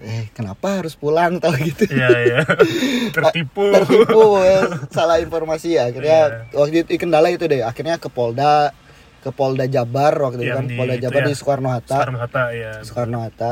Eh 0.00 0.32
kenapa 0.32 0.80
harus 0.80 0.96
pulang? 0.96 1.36
Tahu 1.42 1.54
gitu. 1.60 1.84
Iya, 1.92 2.08
iya. 2.24 2.38
Tertipu. 3.16 3.68
tertipu 3.76 4.40
eh, 4.40 4.64
salah 4.88 5.20
informasi 5.20 5.76
akhirnya 5.76 6.48
waktu 6.56 6.88
itu 6.88 6.96
kendala 6.96 7.28
itu 7.28 7.44
deh. 7.44 7.60
Akhirnya 7.60 8.00
ke 8.00 8.08
polda 8.08 8.72
ke 9.20 9.30
polda 9.34 9.66
Jabar 9.68 10.14
waktu 10.16 10.46
itu 10.46 10.54
Yang 10.54 10.58
kan. 10.58 10.66
di 10.70 10.76
polda 10.78 10.96
Jabar 10.96 11.22
ya, 11.22 11.28
di 11.28 11.34
Soekarno 11.36 11.68
Hatta. 11.74 11.96
Soekarno 12.00 12.18
Hatta 12.22 12.44
ya. 12.54 12.72
Soekarno 12.80 13.18
Hatta 13.20 13.50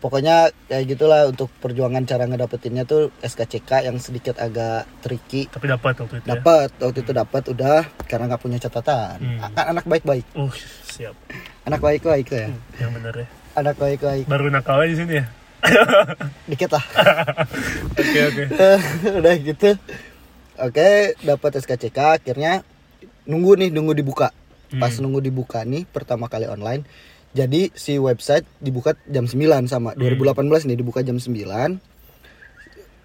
pokoknya 0.00 0.36
kayak 0.64 0.84
gitulah 0.88 1.24
untuk 1.26 1.52
perjuangan 1.54 2.02
cara 2.02 2.24
ngedapetinnya 2.24 2.82
tuh 2.82 3.12
SKCK 3.20 3.84
yang 3.84 3.96
sedikit 3.96 4.36
agak 4.36 4.88
tricky 4.98 5.44
Tapi 5.46 5.68
dapat 5.68 5.92
waktu 5.94 6.16
itu 6.16 6.24
ya. 6.24 6.30
dapat 6.34 6.68
waktu 6.74 6.98
itu 6.98 7.12
dapat 7.12 7.42
udah 7.46 7.78
karena 8.04 8.24
nggak 8.26 8.40
punya 8.40 8.58
catatan 8.58 9.16
Hmm. 9.20 9.52
Anak 9.54 9.84
baik-baik 9.84 10.24
Uh, 10.32 10.48
siap. 10.82 11.12
anak 11.62 11.78
baik-baik 11.78 12.26
ya 12.26 12.48
Hmm, 12.48 12.60
Yang 12.76 12.90
benar 12.94 13.14
ya. 13.14 13.26
anak 13.54 13.74
baik-baik 13.76 14.24
Baru 14.24 14.48
nakal 14.48 14.80
di 14.82 14.96
sini 14.96 15.14
ya. 15.14 15.26
dikit 16.48 16.70
lah 16.70 16.84
Oke, 18.00 18.20
oke. 18.26 18.42
udah 19.20 19.34
gitu 19.36 19.70
oke 20.58 20.88
dapat 21.20 21.50
SKCK 21.56 21.98
akhirnya 22.16 22.64
nunggu 23.22 23.52
nih 23.58 23.68
nunggu 23.68 23.92
dibuka 23.92 24.32
pas 24.72 24.88
Hmm. 24.88 25.02
nunggu 25.02 25.20
dibuka 25.20 25.60
nih 25.62 25.84
pertama 25.84 26.24
kali 26.26 26.46
online 26.46 26.86
jadi 27.30 27.70
si 27.78 27.94
website 27.94 28.42
dibuka 28.58 28.98
jam 29.06 29.22
9 29.22 29.38
sama 29.70 29.94
2018 29.94 30.66
nih 30.66 30.76
dibuka 30.78 30.98
jam 31.06 31.14
9 31.14 31.30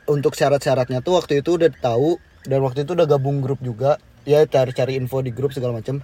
untuk 0.09 0.33
syarat-syaratnya 0.33 1.01
tuh 1.01 1.17
waktu 1.17 1.45
itu 1.45 1.61
udah 1.61 1.69
tahu 1.77 2.17
dan 2.45 2.61
waktu 2.61 2.85
itu 2.85 2.93
udah 2.93 3.05
gabung 3.05 3.41
grup 3.41 3.61
juga. 3.61 3.97
Ya 4.25 4.41
cari-cari 4.49 4.97
info 4.97 5.21
di 5.21 5.29
grup 5.29 5.53
segala 5.53 5.77
macam 5.77 6.01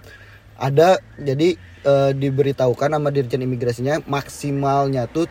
ada 0.54 1.02
jadi 1.18 1.58
eh, 1.82 2.10
diberitahukan 2.14 2.94
sama 2.94 3.10
dirjen 3.10 3.42
imigrasinya 3.42 3.98
maksimalnya 4.06 5.10
tuh 5.10 5.26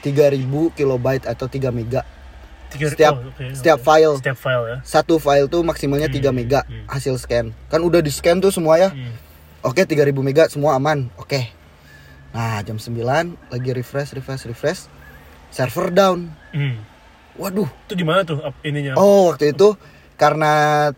3000 0.00 0.40
kilobyte 0.72 1.28
atau 1.28 1.44
3 1.44 1.68
mega. 1.68 2.08
Tiga- 2.72 2.88
setiap 2.88 3.14
oh, 3.20 3.28
oke, 3.28 3.44
setiap 3.52 3.78
oke. 3.80 3.84
file. 3.84 4.14
Setiap 4.16 4.38
file 4.40 4.64
ya. 4.64 4.76
satu 4.80 5.20
file 5.20 5.48
tuh 5.52 5.60
maksimalnya 5.60 6.08
3 6.08 6.24
Hmm, 6.24 6.32
mega 6.32 6.60
hmm. 6.64 6.88
hasil 6.88 7.20
scan. 7.20 7.52
Kan 7.68 7.80
udah 7.84 8.00
di 8.00 8.08
scan 8.08 8.40
tuh 8.40 8.48
semua 8.48 8.80
ya. 8.80 8.88
Hmm. 8.96 9.12
oke 9.60 9.84
3000 9.84 10.16
mega 10.24 10.48
semua 10.48 10.80
aman. 10.80 11.12
Oke 11.20 11.52
nah 12.34 12.58
jam 12.66 12.82
9 12.82 12.98
lagi 13.54 13.70
refresh 13.70 14.10
refresh 14.18 14.44
refresh 14.50 14.80
server 15.54 15.94
down. 15.94 16.34
Hmm. 16.50 16.82
waduh. 17.38 17.70
Itu 17.86 17.94
di 17.94 18.02
mana 18.02 18.26
tuh 18.26 18.42
ininya? 18.66 18.98
oh 18.98 19.30
waktu 19.30 19.54
itu 19.54 19.78
karena 20.18 20.90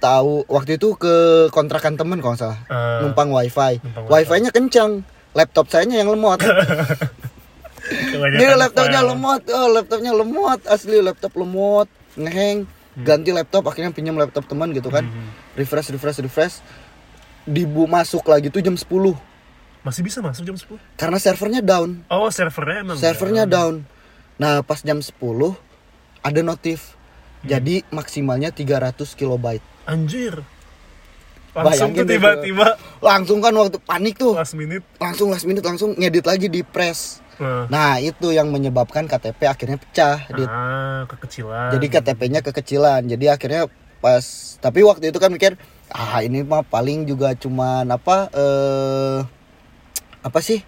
tahu 0.00 0.44
waktu 0.48 0.76
itu 0.76 0.96
ke 0.96 1.48
kontrakan 1.52 1.96
temen 1.96 2.20
kalau 2.20 2.36
salah. 2.36 2.60
Ah, 2.68 3.00
numpang 3.04 3.32
wifi. 3.32 3.80
numpang 3.80 4.04
wifi. 4.08 4.36
Nya 4.44 4.52
kencang 4.52 5.04
laptop 5.32 5.72
saya 5.72 5.88
yang 5.88 6.12
lemot. 6.12 6.40
Ini 7.90 8.54
laptopnya 8.54 9.00
file. 9.02 9.10
lemot. 9.16 9.42
Oh 9.52 9.68
laptopnya 9.72 10.12
lemot. 10.12 10.60
Asli 10.68 11.00
laptop 11.00 11.32
lemot. 11.36 11.88
Ngeheng. 12.16 12.68
Ganti 13.00 13.32
laptop 13.32 13.64
akhirnya 13.64 13.96
pinjam 13.96 14.16
laptop 14.20 14.44
teman 14.44 14.76
gitu 14.76 14.92
kan. 14.92 15.08
Hmm. 15.08 15.28
refresh 15.56 15.92
refresh 15.92 16.20
refresh. 16.20 16.54
Dibu 17.48 17.88
masuk 17.88 18.28
lagi 18.28 18.52
tuh 18.52 18.60
jam 18.60 18.76
10 18.76 18.84
Masih 19.80 20.00
bisa 20.00 20.20
masuk 20.20 20.44
jam 20.44 20.52
10? 20.54 20.76
karena 20.94 21.16
servernya 21.16 21.60
down 21.60 22.04
Oh, 22.06 22.28
servernya 22.28 22.78
emang. 22.82 22.96
servernya 22.96 23.44
down. 23.44 23.84
down 23.84 23.88
nah 24.36 24.60
pas 24.60 24.78
jam 24.78 24.96
10 24.96 25.12
ada 26.20 26.40
notif 26.40 26.96
jadi 27.40 27.84
maksimalnya 27.88 28.50
300 28.50 28.92
kilobyte 29.14 29.64
Anjir. 29.84 30.44
Langsung 31.50 31.90
Bayangin 31.90 31.98
tuh 31.98 32.06
tiba-tiba 32.06 32.66
langsung 33.00 33.38
kan 33.40 33.50
waktu 33.52 33.80
panik 33.80 34.14
tuh 34.14 34.32
last 34.32 34.54
minute. 34.54 34.84
langsung 34.96 35.28
last 35.28 35.42
minute 35.42 35.60
langsung 35.60 35.92
ngedit 35.92 36.22
lagi 36.22 36.46
di 36.46 36.62
press 36.62 37.18
Nah, 37.36 37.64
nah 37.66 37.92
itu 37.96 38.30
yang 38.30 38.52
menyebabkan 38.52 39.08
KTP 39.08 39.48
akhirnya 39.48 39.76
pecah 39.76 40.28
ah, 40.28 41.08
kekecilan. 41.08 41.72
jadi 41.72 41.86
KTP-nya 41.90 42.40
kekecilan 42.42 43.08
jadi 43.08 43.32
akhirnya 43.32 43.64
pas 43.98 44.20
tapi 44.56 44.84
waktu 44.84 45.08
itu 45.08 45.16
kan 45.16 45.32
mikir 45.32 45.56
ah 45.88 46.20
ini 46.20 46.40
mah 46.40 46.60
paling 46.62 47.02
juga 47.02 47.32
cuman 47.32 47.88
apa 47.88 48.28
eh 48.30 49.18
apa 50.20 50.40
sih 50.40 50.60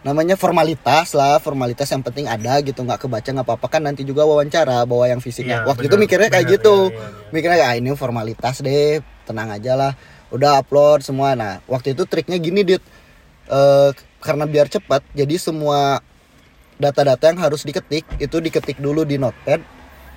namanya 0.00 0.32
formalitas 0.32 1.12
lah 1.12 1.36
formalitas 1.36 1.84
yang 1.86 2.00
penting 2.00 2.24
ada 2.24 2.56
gitu 2.60 2.80
nggak 2.80 3.04
kebaca 3.04 3.28
nggak 3.28 3.44
apa-apa. 3.44 3.66
Kan 3.68 3.84
nanti 3.84 4.00
juga 4.00 4.24
wawancara 4.24 4.82
bawa 4.84 5.06
yang 5.06 5.20
fisiknya 5.20 5.60
Iya, 5.60 5.68
waktu 5.68 5.84
benar, 5.84 5.92
itu 5.92 5.96
mikirnya 6.00 6.28
kayak 6.28 6.40
benar, 6.42 6.56
gitu. 6.56 6.76
iya, 6.80 6.96
iya, 6.96 7.04
iya. 7.04 7.30
mikirnya 7.30 7.58
ya 7.58 7.70
ini 7.76 7.88
formalitas 7.92 8.54
deh 8.60 8.98
tenang 9.28 9.52
aja 9.52 9.72
lah. 9.74 9.92
Udah 10.30 10.58
upload 10.58 11.04
semua. 11.04 11.34
Nah 11.34 11.60
waktu 11.66 11.92
itu 11.92 12.02
triknya 12.04 12.38
gini 12.38 12.64
dit. 12.64 12.80
Eh, 13.46 13.90
karena 14.20 14.46
biar 14.46 14.68
cepat 14.68 15.04
jadi 15.10 15.36
semua 15.36 16.00
data-data 16.76 17.28
yang 17.28 17.40
harus 17.40 17.60
diketik 17.60 18.08
itu 18.16 18.36
diketik 18.38 18.78
dulu 18.78 19.04
di 19.04 19.20
notepad. 19.20 19.60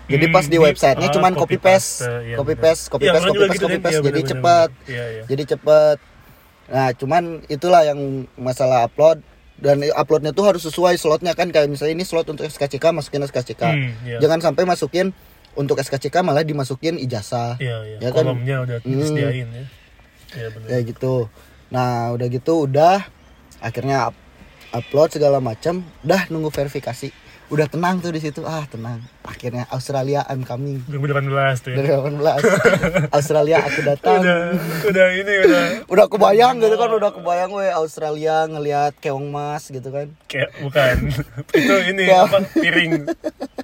Jadi 0.04 0.26
Hmm, 0.28 0.36
pas 0.36 0.44
di 0.44 0.52
di- 0.52 0.60
websitenya 0.60 1.08
ah, 1.08 1.14
cuman 1.14 1.32
copy 1.34 1.56
paste 1.56 2.04
paste, 2.04 2.28
iya, 2.28 2.36
copy 2.36 2.56
paste 2.56 2.84
copy 2.88 3.04
Iya, 3.04 3.12
paste 3.14 3.24
copy 3.26 3.40
gitu, 3.50 3.64
copy 3.64 3.80
paste. 3.80 3.96
Iya, 3.96 4.04
jadi 4.06 4.22
cepat. 4.26 4.70
Iya, 4.86 5.06
iya. 5.10 5.24
jadi 5.28 5.44
cepet 5.56 5.98
nah 6.66 6.92
cuman 6.92 7.24
itulah 7.48 7.84
yang 7.84 8.00
masalah 8.34 8.84
upload 8.84 9.20
dan 9.56 9.80
uploadnya 9.92 10.32
tuh 10.32 10.44
harus 10.46 10.64
sesuai 10.64 10.96
slotnya 10.96 11.32
kan 11.32 11.48
kayak 11.48 11.68
misalnya 11.68 11.94
ini 11.94 12.04
slot 12.04 12.26
untuk 12.26 12.44
SKCK 12.44 12.92
masukin 12.92 13.22
SKCK 13.22 13.64
Hmm, 13.64 13.92
iya. 14.04 14.18
jangan 14.18 14.40
sampai 14.42 14.64
masukin 14.64 15.12
untuk 15.54 15.78
SKCK 15.78 16.20
malah 16.20 16.42
dimasukin 16.42 16.98
ijazah 16.98 17.56
Iya, 17.58 17.78
iya. 17.86 17.98
Ya 18.00 18.10
kan? 18.10 18.26
Kolomnya 18.26 18.58
udah 18.62 18.78
Hmm. 18.80 18.90
disediain 18.92 19.48
ya. 19.48 19.66
Benar. 20.34 20.66
kayak 20.66 20.84
gitu 20.90 21.30
nah 21.70 22.10
udah 22.10 22.28
gitu 22.28 22.66
udah 22.66 23.06
akhirnya 23.60 24.10
up- 24.10 24.22
upload 24.74 25.10
segala 25.12 25.38
macam 25.38 25.86
udah 26.02 26.26
nunggu 26.28 26.50
verifikasi 26.50 27.14
udah 27.52 27.68
tenang 27.68 28.00
tuh 28.00 28.12
di 28.12 28.22
situ. 28.24 28.42
Ah 28.44 28.64
tenang. 28.66 29.04
Akhirnya 29.24 29.68
Australia 29.72 30.24
I'm 30.28 30.44
coming 30.44 30.84
2018 30.88 31.64
tuh 31.64 31.70
ya. 31.72 31.76
dari 31.80 31.90
18 31.92 32.20
Australia 33.18 33.58
aku 33.64 33.80
datang. 33.84 34.20
Udah, 34.20 34.40
udah 34.88 35.08
ini 35.16 35.34
udah. 35.48 35.64
Udah 35.88 36.06
kebayang 36.08 36.60
gitu 36.60 36.76
kan 36.76 36.90
udah 36.92 37.12
kebayang 37.12 37.52
we 37.52 37.68
Australia 37.68 38.48
ngelihat 38.48 38.94
keong 39.00 39.28
mas 39.32 39.68
gitu 39.68 39.90
kan. 39.92 40.08
Kayak 40.28 40.52
bukan. 40.60 40.96
itu 41.60 41.76
ini 41.92 42.04
apa 42.10 42.38
piring. 42.52 42.92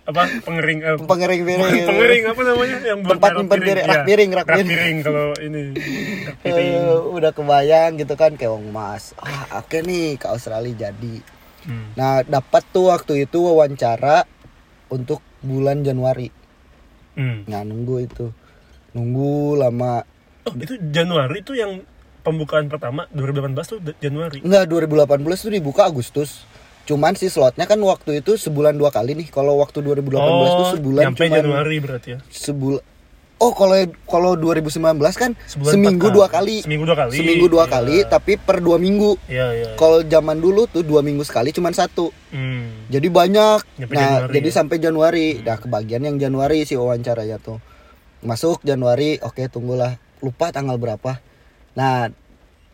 Apa 0.09 0.21
pengering 0.41 0.79
eh, 0.81 0.97
pengering 1.05 1.41
piring. 1.45 1.85
pengering 1.85 2.23
apa 2.25 2.41
namanya? 2.41 2.77
Yang 2.81 2.99
buat 3.03 3.11
Tempat 3.15 3.29
naruh 3.29 3.39
nyimpen 3.43 3.59
piring, 3.59 3.77
rak 3.77 3.89
Iya, 3.89 4.03
piring, 4.07 4.29
rak 4.31 4.45
piring. 4.47 4.67
piring 4.67 4.97
kalau 5.05 5.27
ini. 5.43 5.63
Rak 6.25 6.37
piring. 6.41 6.71
Eh, 6.71 6.99
udah 7.19 7.31
kebayang 7.31 7.91
gitu 7.99 8.13
kan 8.15 8.31
keong 8.35 8.67
mas. 8.71 9.11
Ah 9.19 9.59
oke 9.59 9.77
nih 9.83 10.15
ke 10.15 10.25
Australia 10.27 10.89
jadi 10.89 11.38
Hmm. 11.69 11.93
nah 11.93 12.19
dapat 12.21 12.65
tuh 12.67 12.89
waktu 12.89 13.23
itu 13.23 13.37
wawancara 13.37 14.25
untuk 14.89 15.21
bulan 15.39 15.79
Januari 15.79 16.33
Hmm. 17.13 17.45
nah 17.45 17.61
nunggu 17.61 17.95
itu 18.01 18.25
nunggu 18.91 19.31
lama 19.55 20.01
Oh, 20.41 20.55
itu 20.55 20.79
Januari 20.89 21.39
itu 21.39 21.53
yang 21.53 21.83
pembukaan 22.19 22.65
pertama 22.65 23.05
2018 23.11 23.53
tuh 23.65 23.79
Januari. 23.97 24.39
enggak 24.41 24.65
2018 24.65 25.05
tuh 25.37 25.51
dibuka 25.51 25.85
Agustus 25.85 26.43
cuman 26.83 27.13
sih 27.13 27.29
slotnya 27.29 27.63
kan 27.63 27.77
waktu 27.77 28.17
itu 28.17 28.33
sebulan 28.33 28.73
dua 28.73 28.89
kali 28.89 29.13
nih 29.13 29.29
kalau 29.29 29.61
waktu 29.61 29.77
2018 29.79 30.09
tuh 30.09 30.67
sebulan 30.73 31.03
nyampe 31.05 31.21
cuman 31.21 31.37
Januari 31.37 31.77
berarti 31.77 32.09
ya. 32.09 32.19
sebulan 32.25 32.81
oh 33.39 33.51
kalau 33.51 33.75
kalau 34.03 34.31
2019 34.35 34.79
kan 35.11 35.31
Sebulan 35.41 35.71
seminggu 35.71 36.07
dua 36.09 36.27
kali. 36.27 36.59
Seminggu 36.59 36.83
dua 36.83 36.97
kali. 36.97 37.11
seminggu 37.13 37.45
dua 37.47 37.63
Iya. 37.63 37.71
kali 37.71 37.97
tapi 38.05 38.33
per 38.35 38.59
dua 38.59 38.75
minggu 38.75 39.15
Iya, 39.25 39.47
iya. 39.53 39.69
kalau 39.73 39.99
zaman 40.01 40.37
dulu 40.37 40.63
tuh 40.65 40.81
dua 40.81 40.99
minggu 40.99 41.23
sekali 41.23 41.49
cuman 41.49 41.71
satu 41.71 42.11
Hmm. 42.29 42.85
jadi 42.87 43.07
banyak 43.09 43.59
Nyampe 43.79 43.89
nah 43.91 44.05
Januari 44.21 44.33
jadi 44.35 44.45
ya? 44.45 44.53
sampai 44.53 44.77
Januari 44.77 45.27
nah 45.39 45.55
kebagian 45.55 46.03
yang 46.03 46.15
Januari 46.15 46.61
sih 46.61 46.75
wawancaranya 46.75 47.37
tuh 47.37 47.57
masuk 48.19 48.61
Januari 48.61 49.17
oke 49.17 49.41
tunggulah 49.47 49.95
lupa 50.19 50.51
tanggal 50.51 50.75
berapa 50.75 51.17
nah 51.73 52.11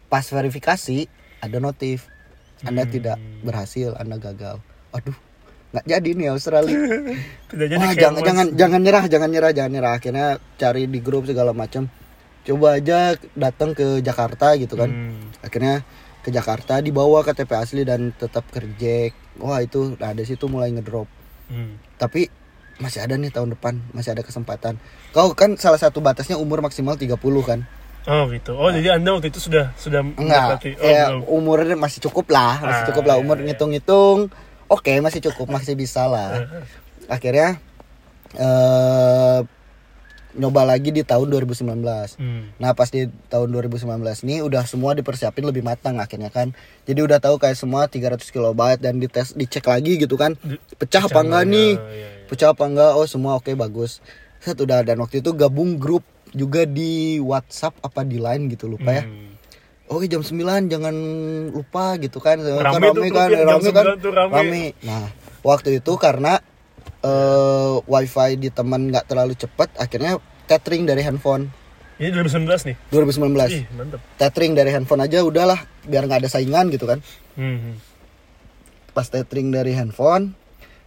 pas 0.08 0.26
verifikasi 0.26 1.08
ada 1.40 1.58
notif 1.58 2.10
anda 2.62 2.82
Hmm. 2.82 2.92
tidak 2.92 3.16
berhasil 3.42 3.94
anda 3.94 4.18
gagal 4.18 4.60
aduh 4.90 5.16
nggak 5.76 5.86
jadi 5.86 6.10
nih 6.14 6.28
Australia 6.30 6.78
Wah, 7.76 7.92
jangan 7.94 8.22
jangan 8.22 8.48
jangan 8.54 8.80
nyerah 8.80 9.04
jangan 9.06 9.30
nyerah 9.30 9.52
jangan 9.52 9.72
nyerah 9.72 9.94
akhirnya 9.94 10.28
cari 10.56 10.88
di 10.88 11.00
grup 11.00 11.24
segala 11.24 11.52
macam 11.52 11.92
coba 12.42 12.68
aja 12.74 12.98
datang 13.34 13.72
ke 13.72 14.00
Jakarta 14.00 14.56
gitu 14.56 14.74
kan 14.74 14.88
Hmm. 14.88 15.28
akhirnya 15.42 15.84
ke 16.20 16.30
Jakarta 16.30 16.80
dibawa 16.80 17.22
KTP 17.22 17.52
asli 17.54 17.82
dan 17.82 18.10
tetap 18.12 18.48
kerjek 18.48 19.12
wah 19.36 19.60
itu 19.60 19.94
nah 19.96 20.10
dari 20.10 20.26
situ 20.26 20.46
mulai 20.46 20.72
ngedrop 20.72 21.12
Hmm. 21.46 21.78
tapi 21.96 22.26
masih 22.76 23.00
ada 23.00 23.14
nih 23.14 23.30
tahun 23.30 23.54
depan 23.54 23.78
masih 23.92 24.12
ada 24.12 24.22
kesempatan 24.22 24.80
kau 25.12 25.32
kan 25.32 25.54
salah 25.56 25.78
satu 25.78 26.00
batasnya 26.00 26.36
umur 26.36 26.60
maksimal 26.60 26.96
30 26.96 27.20
kan 27.42 27.62
Oh 28.06 28.30
gitu. 28.30 28.54
Oh 28.54 28.70
jadi 28.70 28.94
anda 28.94 29.10
waktu 29.12 29.34
itu 29.34 29.42
sudah 29.42 29.74
sudah 29.76 30.06
enggak 30.06 30.62
Oh, 30.78 30.86
ya 30.86 31.10
belum. 31.10 31.26
umurnya 31.26 31.74
masih 31.74 31.98
cukup 32.00 32.30
lah 32.30 32.62
masih 32.62 32.82
Ah, 32.84 32.88
cukup 32.90 33.04
lah 33.04 33.18
iya, 33.18 33.24
umur 33.24 33.38
iya. 33.40 33.46
Oke 34.68 34.94
masih 35.00 35.22
cukup 35.24 35.48
masih 35.50 35.74
bisa 35.74 36.06
lah. 36.06 36.46
Akhirnya 37.08 37.62
eh 38.34 39.40
nyoba 40.36 40.68
lagi 40.68 40.92
di 40.92 41.00
tahun 41.02 41.32
2019 41.32 41.80
Hmm. 42.20 42.52
Nah 42.60 42.76
pas 42.76 42.92
di 42.92 43.08
tahun 43.30 43.56
2019 43.56 43.88
ini 44.28 44.44
udah 44.44 44.68
semua 44.68 44.92
dipersiapin 44.92 45.48
lebih 45.48 45.64
matang 45.64 45.96
akhirnya 45.96 46.28
kan. 46.28 46.52
Jadi 46.84 47.00
udah 47.00 47.24
tahu 47.24 47.40
kayak 47.40 47.56
semua 47.56 47.88
300 47.88 48.20
kilobyte 48.28 48.84
dan 48.84 49.00
dites 49.00 49.32
dicek 49.32 49.64
lagi 49.64 49.96
gitu 49.96 50.20
kan. 50.20 50.36
Di- 50.38 50.60
Pecah 50.76 51.08
apa 51.08 51.24
enggak 51.24 51.44
ya, 51.46 51.52
nih? 51.52 51.72
Iya, 51.72 51.88
iya. 51.90 52.08
Pecah 52.28 52.52
apa 52.52 52.64
enggak? 52.68 52.92
Oh 52.94 53.08
semua 53.08 53.40
oke 53.40 53.48
bagus. 53.56 54.04
Set 54.44 54.60
udah. 54.60 54.84
Dan 54.84 55.00
waktu 55.00 55.24
itu 55.24 55.32
gabung 55.32 55.80
grup 55.80 56.04
juga 56.36 56.68
di 56.68 57.16
WhatsApp 57.24 57.80
apa 57.80 58.04
di 58.04 58.20
Line 58.20 58.52
gitu 58.52 58.68
lupa 58.68 58.92
ya. 58.92 59.04
Hmm. 59.08 59.35
Oke 59.86 60.06
jam 60.06 60.20
9 60.20 60.34
jangan 60.66 60.96
lupa 61.50 61.94
gitu 61.98 62.18
kan 62.18 62.42
Kan 62.42 62.58
Rame 62.60 62.90
tuh 62.90 63.06
kan 63.06 63.30
grupnya, 63.30 63.38
jam 63.38 63.48
rame 63.48 63.70
kan 63.70 63.86
9 63.86 64.02
tuh 64.02 64.12
rame. 64.12 64.64
Nah 64.82 65.06
waktu 65.42 65.78
itu 65.78 65.94
karena 65.96 66.42
eh 67.00 67.74
wifi 67.84 68.30
di 68.36 68.50
teman 68.50 68.90
nggak 68.90 69.06
terlalu 69.06 69.34
cepat 69.34 69.70
akhirnya 69.76 70.18
tethering 70.44 70.84
dari 70.84 71.02
handphone 71.02 71.54
Ini 71.96 72.12
2019 72.12 72.68
nih. 72.68 72.76
2019 72.90 73.56
Ih, 73.56 73.64
mantap. 73.72 74.00
tethering 74.18 74.52
dari 74.52 74.68
handphone 74.68 75.00
aja 75.00 75.22
udahlah 75.22 75.56
biar 75.82 76.04
nggak 76.04 76.26
ada 76.26 76.30
saingan 76.30 76.68
gitu 76.68 76.86
kan 76.86 77.00
Hmm. 77.36 77.58
hmm. 77.62 77.76
pas 78.90 79.06
tethering 79.06 79.52
dari 79.52 79.72
handphone 79.72 80.34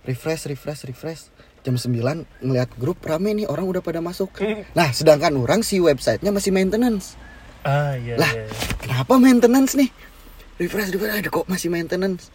refresh 0.03 0.45
refresh 0.45 0.85
refresh 0.85 1.23
jam 1.61 1.77
9 1.77 1.93
ngeliat 2.41 2.71
grup 2.75 2.99
rame 3.01 3.31
nih 3.33 3.45
orang 3.45 3.69
udah 3.69 3.79
pada 3.79 4.01
masuk 4.01 4.33
Hmm. 4.35 4.67
nah 4.73 4.91
sedangkan 4.91 5.33
orang 5.35 5.61
si 5.61 5.79
websitenya 5.79 6.29
masih 6.29 6.51
maintenance 6.51 7.15
Ah 7.61 7.95
iya 7.95 8.15
Lah. 8.15 8.31
iya. 8.31 8.45
iya. 8.45 8.55
kenapa 8.79 9.15
maintenance 9.17 9.75
nih 9.75 9.91
refresh 10.57 10.91
refresh 10.91 11.15
ada 11.15 11.29
kok 11.29 11.47
masih 11.47 11.69
maintenance 11.69 12.31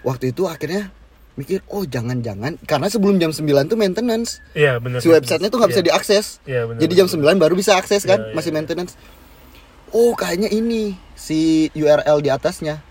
waktu 0.00 0.30
itu 0.30 0.44
akhirnya 0.44 0.88
mikir 1.34 1.62
oh 1.68 1.84
jangan-jangan 1.84 2.58
karena 2.62 2.86
sebelum 2.86 3.16
jam 3.16 3.30
9 3.30 3.46
tuh 3.64 3.76
maintenance 3.76 4.42
Iya 4.52 4.76
benar. 4.76 4.98
si 4.98 5.06
websitenya 5.06 5.48
tuh 5.48 5.58
nggak 5.58 5.70
bisa 5.70 5.80
Iya. 5.80 5.88
diakses 5.88 6.24
Iya 6.44 6.62
benar. 6.64 6.80
jadi 6.80 6.92
jam 6.96 7.08
9 7.08 7.38
baru 7.38 7.54
bisa 7.54 7.74
akses 7.74 8.02
kan 8.02 8.18
Iya, 8.20 8.34
masih 8.34 8.50
maintenance 8.50 8.98
oh 9.90 10.12
kayaknya 10.12 10.50
ini 10.50 10.92
si 11.14 11.38
URL 11.72 12.18
di 12.18 12.28
atasnya 12.28 12.82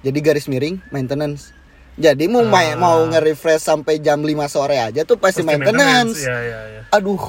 jadi 0.00 0.18
garis 0.18 0.46
miring 0.46 0.80
maintenance 0.88 1.52
jadi 1.92 2.24
mau 2.24 2.42
main 2.42 2.74
Ah. 2.74 2.80
mau 2.80 2.98
nge-refresh 3.06 3.60
sampai 3.60 3.98
jam 3.98 4.18
5 4.18 4.32
sore 4.48 4.76
aja 4.76 5.04
tuh 5.04 5.16
pasti, 5.16 5.44
maintenance, 5.44 6.16
Iya 6.18 6.36
iya 6.38 6.60
iya. 6.66 6.80
aduh 6.88 7.20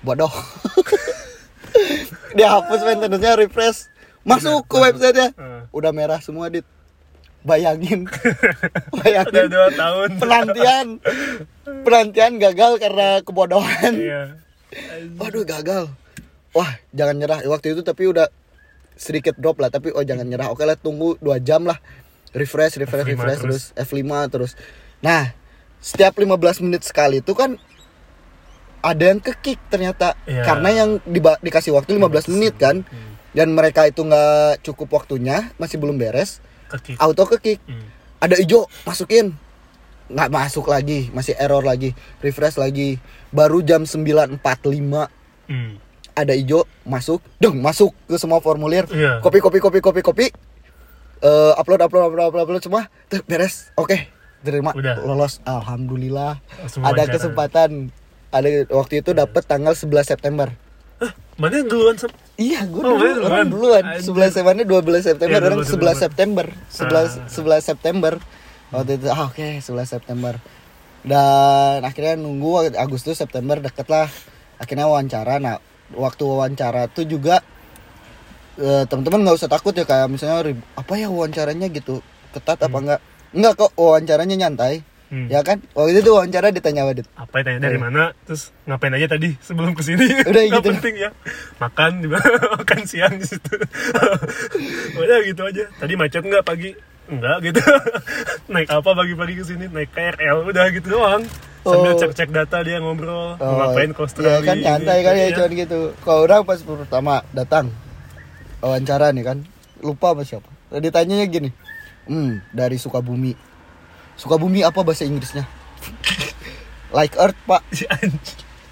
bodoh 0.00 0.30
dia 2.36 2.52
hapus 2.52 2.80
maintenance-nya 2.82 3.32
refresh 3.34 3.88
masuk 4.22 4.62
ke 4.64 4.76
websitenya 4.76 5.32
Ah. 5.34 5.64
udah 5.70 5.90
merah 5.90 6.20
semua 6.20 6.46
dit 6.46 6.66
bayangin 7.42 8.04
Udah 8.92 9.00
bayangin 9.00 9.46
dua 9.48 9.68
tahun. 9.72 10.08
penantian 10.18 10.86
penantian 11.82 12.32
gagal 12.36 12.72
karena 12.76 13.08
kebodohan 13.20 13.92
Iya. 13.94 14.22
Waduh 15.16 15.46
gagal. 15.46 15.88
Wah 16.52 16.66
jangan 16.90 17.16
nyerah. 17.16 17.38
Waktu 17.44 17.72
itu 17.72 17.80
tapi 17.80 18.06
udah 18.06 18.26
sedikit 18.92 19.36
drop 19.36 19.56
lah. 19.56 19.68
Tapi 19.68 19.88
oh 19.90 20.02
jangan 20.02 20.26
nyerah. 20.26 20.50
Oke 20.50 20.62
lah 20.62 20.74
tunggu 20.74 21.14
dua 21.16 21.38
jam 21.38 21.62
lah. 21.62 21.78
Refresh, 22.32 22.76
refresh, 22.76 23.06
F5 23.06 23.08
refresh 23.08 23.38
terus. 23.38 23.62
terus. 23.70 23.86
F5 23.86 24.02
terus. 24.28 24.52
Nah 25.00 25.32
setiap 25.78 26.12
15 26.12 26.34
menit 26.60 26.82
sekali 26.82 27.22
itu 27.22 27.30
kan 27.30 27.54
ada 28.86 29.04
yang 29.04 29.18
ke 29.18 29.34
kick 29.36 29.58
ternyata. 29.66 30.14
Iya. 30.24 30.42
Karena 30.42 30.68
yang 30.70 30.90
diba- 31.02 31.38
dikasih 31.38 31.74
waktu 31.74 31.92
15 31.92 32.30
menit 32.30 32.54
kan. 32.54 32.80
Hmm. 32.80 33.12
Dan 33.30 33.52
mereka 33.52 33.84
itu 33.84 34.00
nggak 34.00 34.62
cukup 34.62 34.94
waktunya, 34.94 35.50
masih 35.56 35.76
belum 35.76 35.94
beres. 35.94 36.38
Kaki. 36.66 36.96
Auto 36.96 37.26
ke 37.26 37.36
kick. 37.38 37.60
Hmm. 37.62 37.84
Ada 38.16 38.38
hijau, 38.38 38.64
masukin. 38.82 39.36
Nggak 40.06 40.30
masuk 40.30 40.66
lagi, 40.66 41.10
masih 41.10 41.34
error 41.34 41.60
lagi. 41.60 41.92
Refresh 42.18 42.56
lagi. 42.56 42.96
Baru 43.28 43.60
jam 43.60 43.82
9.45 43.82 45.10
Hmm. 45.46 45.78
ada 46.12 46.32
hijau 46.32 46.64
masuk 46.82 47.20
deng 47.36 47.60
masuk 47.60 47.94
ke 48.02 48.16
semua 48.16 48.40
formulir 48.40 48.82
Iya. 48.88 49.20
kopi 49.20 49.38
kopi 49.38 49.60
kopi 49.60 49.78
kopi 49.78 50.00
kopi 50.00 50.26
Eh, 51.16 51.52
upload 51.54 51.80
upload 51.80 52.08
upload 52.08 52.28
upload, 52.28 52.44
upload 52.44 52.62
semua 52.62 52.82
Tuh, 53.06 53.22
beres 53.22 53.72
oke 53.72 53.94
terima 54.42 54.72
Udah. 54.72 55.00
lolos 55.00 55.40
alhamdulillah 55.42 56.40
Langsung 56.58 56.82
ada 56.82 57.04
kesempatan 57.06 57.88
ada 58.30 58.48
waktu 58.70 59.00
itu 59.00 59.10
dapat 59.10 59.42
tanggal 59.44 59.72
11 59.72 60.06
September 60.06 60.48
Mana 61.36 61.60
yang 61.60 61.68
duluan 61.68 61.92
Sep? 62.00 62.08
Iya, 62.40 62.64
gue 62.64 62.80
Oh, 62.80 62.96
dulu 62.96 63.04
bener, 63.04 63.28
orang 63.28 63.48
duluan. 63.52 63.84
Anjir. 63.84 64.08
11 64.08 64.32
September 64.32 64.64
12 64.64 65.04
September, 65.04 65.36
Iya, 65.36 65.44
orang 65.44 65.60
12 65.60 65.76
11 65.76 65.96
September. 66.00 66.46
11 66.72 67.10
Ah. 67.12 67.28
11 67.28 67.60
September. 67.60 68.12
Waktu 68.72 68.90
itu 68.96 69.06
ah, 69.12 69.20
oke, 69.28 69.48
11 69.60 69.84
September. 69.84 70.34
Dan 71.04 71.84
akhirnya 71.84 72.16
nunggu 72.16 72.72
Agustus 72.72 73.20
September 73.20 73.60
deket 73.60 73.84
lah. 73.86 74.08
Akhirnya 74.56 74.88
wawancara. 74.88 75.36
Nah, 75.36 75.60
waktu 75.92 76.24
wawancara 76.24 76.88
tuh 76.88 77.04
juga 77.04 77.44
eh, 78.56 78.88
teman-teman 78.88 79.20
nggak 79.22 79.36
usah 79.36 79.52
takut 79.52 79.76
ya 79.76 79.84
kayak 79.84 80.08
misalnya 80.08 80.40
apa 80.72 80.92
ya 80.96 81.12
wawancaranya 81.12 81.68
gitu 81.68 82.00
ketat 82.32 82.56
apa 82.58 82.72
enggak 82.80 83.00
enggak 83.30 83.52
kok 83.54 83.72
wawancaranya 83.76 84.36
nyantai 84.40 84.80
Hmm. 85.06 85.30
ya 85.30 85.38
kan? 85.40 85.62
Waktu 85.70 85.90
itu 85.94 86.00
tuh 86.02 86.18
wawancara 86.18 86.50
ditanya 86.50 86.82
Wadid 86.82 87.06
apa 87.14 87.38
ya 87.38 87.42
tanya 87.44 87.60
dari 87.62 87.78
mana? 87.78 88.10
Terus 88.22 88.50
ngapain 88.64 88.90
aja 88.92 89.06
tadi 89.08 89.38
sebelum 89.38 89.70
ke 89.70 89.82
sini 89.82 90.02
Udah 90.26 90.42
Nggak 90.42 90.58
gitu. 90.58 90.68
penting 90.74 90.94
ya. 90.98 91.10
Makan 91.56 91.90
juga 92.02 92.18
makan 92.58 92.80
siang 92.82 93.14
di 93.14 93.22
situ. 93.24 93.54
Udah 95.02 95.18
gitu 95.22 95.42
aja. 95.42 95.64
Tadi 95.72 95.92
macet 95.94 96.22
nggak 96.22 96.42
pagi? 96.42 96.70
Enggak 97.06 97.38
gitu. 97.44 97.62
Naik 98.48 98.66
apa 98.68 98.90
pagi-pagi 98.92 99.34
ke 99.36 99.44
sini 99.44 99.64
naik 99.68 99.90
KRL 99.90 100.42
udah 100.44 100.64
gitu 100.70 100.88
doang. 100.92 101.22
Sambil 101.62 101.92
Oh. 101.92 101.98
cek-cek 101.98 102.30
data 102.30 102.62
dia 102.62 102.78
ngobrol. 102.78 103.34
Oh, 103.36 103.54
ngapain 103.56 103.90
ke 103.90 104.00
Australia? 104.00 104.38
Kan 104.40 104.58
nyantai 104.58 105.02
kan 105.02 105.14
ya 105.14 105.22
Iya. 105.24 105.34
cuman 105.36 105.52
gitu. 105.56 105.80
Kalau 106.00 106.20
orang 106.24 106.42
pas 106.42 106.58
pertama 106.58 107.14
datang 107.30 107.70
wawancara 108.58 109.10
nih 109.10 109.22
kan 109.24 109.38
lupa 109.78 110.14
sama 110.14 110.22
siapa. 110.22 110.50
Ditanyanya 110.72 111.26
gini, 111.26 111.50
hmm 112.04 112.42
dari 112.50 112.74
Sukabumi. 112.74 113.38
Sukabumi 114.16 114.60
apa 114.60 114.80
bahasa 114.80 115.04
Inggrisnya? 115.04 115.44
like 116.90 117.14
Earth 117.16 117.38
pak. 117.44 117.62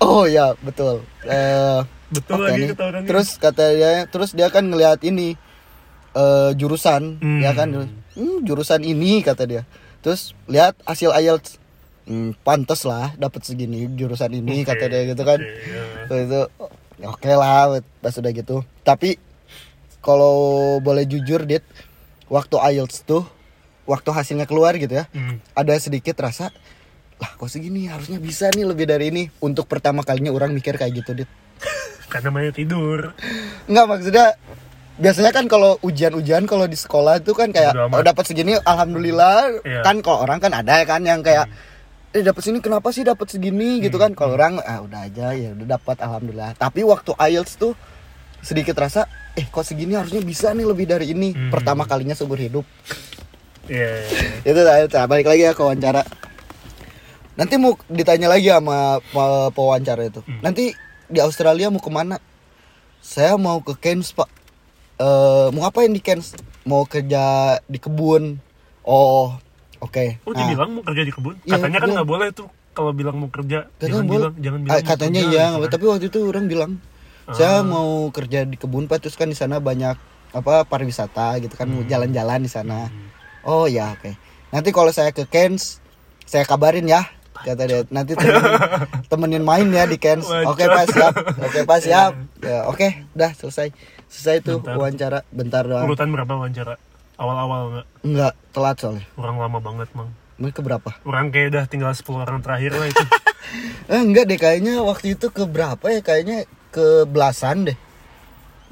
Oh 0.03 0.24
ya 0.24 0.53
betul. 0.59 1.01
Eh 1.22 1.80
betul 2.11 2.36
oke 2.36 2.45
lagi 2.45 2.61
nih. 2.66 3.07
Terus 3.09 3.28
kata 3.38 3.64
dia, 3.72 4.05
terus 4.05 4.30
dia 4.32 4.49
kan 4.49 4.61
ngelihat 4.62 5.01
ini 5.01 5.32
eh 6.12 6.51
jurusan, 6.53 7.16
Hmm. 7.18 7.40
ya 7.40 7.53
kan? 7.53 7.72
Hmm, 8.12 8.38
jurusan 8.42 8.80
ini 8.80 9.20
kata 9.20 9.45
dia. 9.45 9.62
Terus 9.99 10.36
lihat 10.45 10.76
hasil 10.82 11.09
IELTS, 11.11 11.57
hmm, 12.05 12.36
pantes 12.40 12.84
lah 12.84 13.16
dapat 13.16 13.42
segini 13.42 13.88
jurusan 13.88 14.28
ini 14.34 14.61
Oke, 14.61 14.76
kata 14.76 14.84
dia 14.86 15.09
gitu 15.09 15.22
kan. 15.24 15.40
oke, 15.40 15.49
ya. 15.64 15.84
Terus 16.05 16.22
itu 16.22 16.40
oke 17.01 17.30
lah 17.32 17.57
pas 17.99 18.14
udah 18.14 18.32
gitu. 18.34 18.57
Tapi 18.80 19.16
kalau 19.99 20.36
boleh 20.78 21.09
jujur 21.09 21.42
dit, 21.42 21.64
waktu 22.28 22.57
IELTS 22.76 23.09
tuh, 23.09 23.24
waktu 23.85 24.11
hasilnya 24.11 24.45
keluar 24.45 24.74
gitu 24.74 24.95
ya, 24.95 25.05
Hmm. 25.09 25.39
ada 25.53 25.72
sedikit 25.76 26.16
rasa 26.16 26.49
lah 27.14 27.30
kok 27.32 27.47
segini? 27.47 27.87
Harusnya 27.87 28.18
bisa 28.18 28.49
nih 28.49 28.64
lebih 28.64 28.85
dari 28.85 29.09
ini. 29.09 29.30
Untuk 29.39 29.64
pertama 29.64 30.01
kalinya 30.01 30.28
orang 30.28 30.51
mikir 30.51 30.74
kayak 30.74 30.93
gitu 30.95 31.14
dit. 31.14 31.30
Karena 32.11 32.28
namanya 32.28 32.51
tidur. 32.51 33.14
Enggak 33.64 33.87
maksudnya 33.87 34.26
biasanya 34.95 35.30
kan 35.30 35.45
kalau 35.45 35.74
ujian-ujian 35.80 36.45
kalau 36.45 36.64
di 36.64 36.74
sekolah 36.74 37.18
itu 37.18 37.32
kan 37.32 37.51
kayak 37.51 37.74
oh 37.74 38.03
dapat 38.03 38.24
segini 38.24 38.55
alhamdulillah. 38.57 39.61
Iya. 39.61 39.80
kan 39.82 39.99
kalau 40.01 40.22
orang 40.22 40.39
kan 40.39 40.53
ada 40.53 40.82
kan 40.85 41.03
yang 41.03 41.20
kayak 41.20 41.47
eh 42.11 42.22
dapat 42.22 42.41
sini 42.41 42.59
kenapa 42.59 42.91
sih 42.91 43.03
dapat 43.03 43.26
segini? 43.28 43.78
Gitu 43.78 43.95
Hmm. 43.95 44.05
kan. 44.05 44.12
Kalau 44.14 44.35
orang 44.35 44.59
ah 44.61 44.80
udah 44.80 45.05
aja 45.05 45.32
ya 45.32 45.51
udah 45.53 45.66
dapat 45.72 45.97
alhamdulillah. 45.99 46.55
Tapi 46.55 46.82
waktu 46.82 47.11
IELTS 47.12 47.55
tuh 47.57 47.74
sedikit 48.41 48.74
rasa 48.74 49.07
eh 49.32 49.45
kok 49.45 49.62
segini? 49.62 49.95
Harusnya 49.95 50.20
bisa 50.20 50.51
nih 50.51 50.62
lebih 50.64 50.85
dari 50.85 51.11
ini. 51.11 51.30
Hmm. 51.30 51.51
pertama 51.51 51.82
kalinya 51.85 52.12
seumur 52.12 52.37
hidup 52.37 52.62
Iya, 53.66 53.88
iya, 53.98 54.20
iya. 54.44 54.50
itu 54.50 54.60
Nah, 54.90 55.06
balik 55.06 55.26
lagi 55.26 55.42
ya 55.42 55.52
ke 55.52 55.60
wawancara 55.60 56.02
nanti 57.34 57.54
mau 57.56 57.74
ditanya 57.88 58.28
lagi 58.28 58.46
sama 58.46 59.02
pe- 59.02 59.50
pewawancara 59.50 60.06
itu 60.06 60.22
Hmm. 60.22 60.38
nanti 60.40 60.70
di 61.04 61.18
Australia 61.18 61.66
mau 61.66 61.78
ke 61.78 61.88
mana 61.88 62.22
saya 63.00 63.34
mau 63.36 63.58
ke 63.60 63.74
Cairns 63.74 64.10
pak 64.10 64.30
Eh 64.94 65.46
mau 65.50 65.66
ngapain 65.66 65.88
di 65.88 65.98
Cairns 65.98 66.32
mau 66.62 66.84
kerja 66.84 67.24
di 67.64 67.76
kebun 67.76 68.38
oh 68.80 69.34
oke 69.78 70.22
Oh 70.22 70.30
Nah, 70.30 70.38
dibilang 70.40 70.70
mau 70.70 70.82
kerja 70.82 71.02
di 71.02 71.10
kebun? 71.10 71.34
Iya, 71.42 71.58
Katanya 71.58 71.78
kan 71.78 71.88
iya. 71.88 71.94
nggak 71.98 72.08
boleh 72.08 72.28
tuh 72.30 72.46
kalau 72.70 72.90
bilang 72.90 73.16
mau 73.16 73.26
kerja. 73.28 73.66
katanya 73.72 73.86
jangan 73.88 74.04
boleh. 74.04 74.14
bilang, 74.16 74.34
jangan 74.36 74.58
Ah, 74.58 74.64
bilang. 74.64 74.84
katanya 74.84 75.20
kerja, 75.20 75.30
iya 75.32 75.44
gitu 75.44 75.58
kan. 75.58 75.70
tapi 75.70 75.84
waktu 75.88 76.06
itu 76.06 76.18
orang 76.24 76.44
bilang 76.46 76.72
saya 77.26 77.54
mau 77.64 77.90
kerja 78.10 78.40
di 78.42 78.54
kebun 78.54 78.84
pak 78.84 78.98
terus 79.00 79.14
kan 79.14 79.26
di 79.26 79.34
sana 79.34 79.58
banyak 79.58 79.96
apa 80.30 80.54
pariwisata 80.62 81.38
gitu 81.38 81.54
kan 81.54 81.66
mau 81.66 81.82
jalan-jalan 81.82 82.38
di 82.38 82.48
sana 82.48 82.86
Hmm. 82.86 83.10
Oh 83.45 83.68
ya 83.68 83.92
oke. 83.92 84.16
Nanti 84.51 84.70
kalau 84.72 84.90
saya 84.95 85.12
ke 85.12 85.28
Cairns, 85.28 85.80
saya 86.24 86.49
kabarin 86.49 86.88
ya. 86.88 87.05
Kata 87.34 87.66
dia 87.66 87.84
nanti 87.92 88.16
temenin, 88.16 88.55
temenin 89.11 89.45
main 89.45 89.66
ya 89.68 89.84
di 89.84 90.01
Cairns. 90.01 90.24
Oke 90.49 90.64
pas 90.64 90.88
siap. 90.88 91.14
Oke 91.45 91.61
pas 91.68 91.80
siap. 91.82 92.12
Ya, 92.40 92.64
oke, 92.64 93.05
udah 93.12 93.30
selesai. 93.36 93.74
Selesai 94.09 94.36
tuh 94.40 94.62
Bentar. 94.62 94.76
wawancara 94.78 95.18
bentar 95.28 95.62
doang. 95.66 95.84
Urutan 95.84 96.09
berapa 96.14 96.32
wawancara? 96.38 96.78
Awal-awal 97.20 97.61
nggak? 97.70 97.86
Enggak 98.07 98.32
telat 98.55 98.76
soalnya. 98.80 99.07
Orang 99.18 99.36
lama 99.38 99.59
banget, 99.61 99.88
Mang. 99.92 100.11
Mereka 100.34 100.66
berapa? 100.66 100.90
Orang 101.07 101.30
kayak 101.30 101.55
udah 101.55 101.64
tinggal 101.70 101.92
10 101.95 102.26
orang 102.26 102.40
terakhir 102.42 102.72
lah 102.74 102.88
itu. 102.88 103.05
Eh, 103.84 104.01
enggak 104.01 104.24
deh 104.26 104.40
kayaknya 104.40 104.80
waktu 104.80 105.14
itu 105.14 105.28
ke 105.28 105.45
berapa 105.45 105.84
ya? 105.92 106.01
Kayaknya 106.01 106.49
ke 106.72 107.05
belasan 107.07 107.68
deh. 107.68 107.76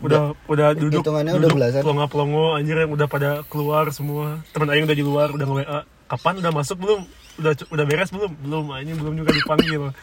Udah 0.03 0.21
udah 0.45 0.69
duduk 0.73 1.01
Hitungannya 1.01 1.33
udah 1.33 1.41
duduk 1.41 1.57
belasan. 1.57 1.81
pelongo-pelongo 1.81 2.45
anjir 2.53 2.77
yang 2.77 2.91
udah 2.91 3.07
pada 3.07 3.31
keluar 3.45 3.89
semua 3.89 4.43
teman 4.51 4.69
aing 4.69 4.85
udah 4.85 4.95
di 4.95 5.03
luar 5.03 5.29
udah 5.29 5.45
nge-WA 5.45 5.79
kapan 6.07 6.35
udah 6.39 6.53
masuk 6.53 6.77
belum 6.77 7.01
udah 7.35 7.53
udah 7.67 7.85
beres 7.85 8.11
belum 8.11 8.33
belum 8.37 8.65
ini 8.77 8.93
belum 8.93 9.15
juga 9.17 9.31
dipanggil 9.33 9.95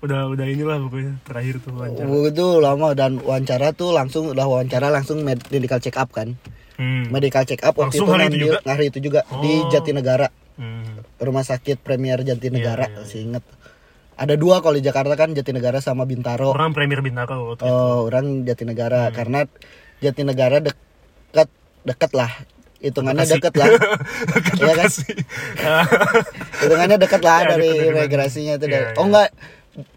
udah 0.00 0.20
udah 0.28 0.46
inilah 0.46 0.76
pokoknya 0.80 1.12
terakhir 1.22 1.54
tuh 1.58 1.72
wawancara 1.72 2.04
Waktu 2.04 2.28
itu 2.30 2.46
lama 2.58 2.88
dan 2.92 3.12
wawancara 3.18 3.68
tuh 3.72 3.90
langsung 3.90 4.24
udah 4.28 4.44
wawancara 4.44 4.86
langsung 4.88 5.20
med- 5.20 5.48
medical 5.48 5.78
check 5.78 5.96
up 5.96 6.08
kan. 6.10 6.36
hmm. 6.76 7.08
Medical 7.08 7.42
check 7.42 7.60
up 7.60 7.72
waktu 7.74 7.96
Langsung 7.96 8.06
itu 8.06 8.12
hari 8.14 8.26
itu 8.26 8.38
juga? 8.38 8.58
hari 8.62 8.84
itu 8.86 8.98
juga 9.00 9.20
di 9.38 9.52
Oh. 9.58 9.68
Jatinegara. 9.68 10.28
Hmm. 10.54 11.02
rumah 11.16 11.42
sakit 11.42 11.80
Premier 11.80 12.20
Jatinegara 12.20 12.84
iya, 12.84 12.92
iya. 12.92 12.98
masih 13.00 13.20
inget 13.24 13.44
ada 14.14 14.34
dua 14.38 14.62
kalau 14.62 14.78
di 14.78 14.84
Jakarta 14.86 15.14
kan 15.18 15.34
Jatinegara 15.34 15.82
sama 15.82 16.06
Bintaro. 16.06 16.54
Orang 16.54 16.70
Premier 16.70 17.02
Bintaro 17.02 17.54
waktu 17.54 17.62
itu. 17.62 17.62
oh 17.66 18.06
orang 18.06 18.46
Jatinegara. 18.46 19.10
Hmm. 19.10 19.14
karena 19.14 19.40
Jatinegara 19.98 20.58
dekat 20.62 21.48
dekat 21.82 22.12
lah. 22.14 22.30
Hitungannya 22.84 23.24
deket 23.24 23.54
lah. 23.56 23.68
Iya 24.60 24.72
kan? 24.76 24.90
Hitungannya 26.62 26.96
dekat 27.00 27.22
lah 27.24 27.38
Ya, 27.42 27.48
dari 27.56 27.68
deket 27.72 27.90
imigrasinya 27.90 28.54
itu. 28.60 28.66
Dari 28.68 28.74
Iya, 28.76 28.82
oh 28.84 28.92
iya. 28.94 29.02
enggak. 29.02 29.28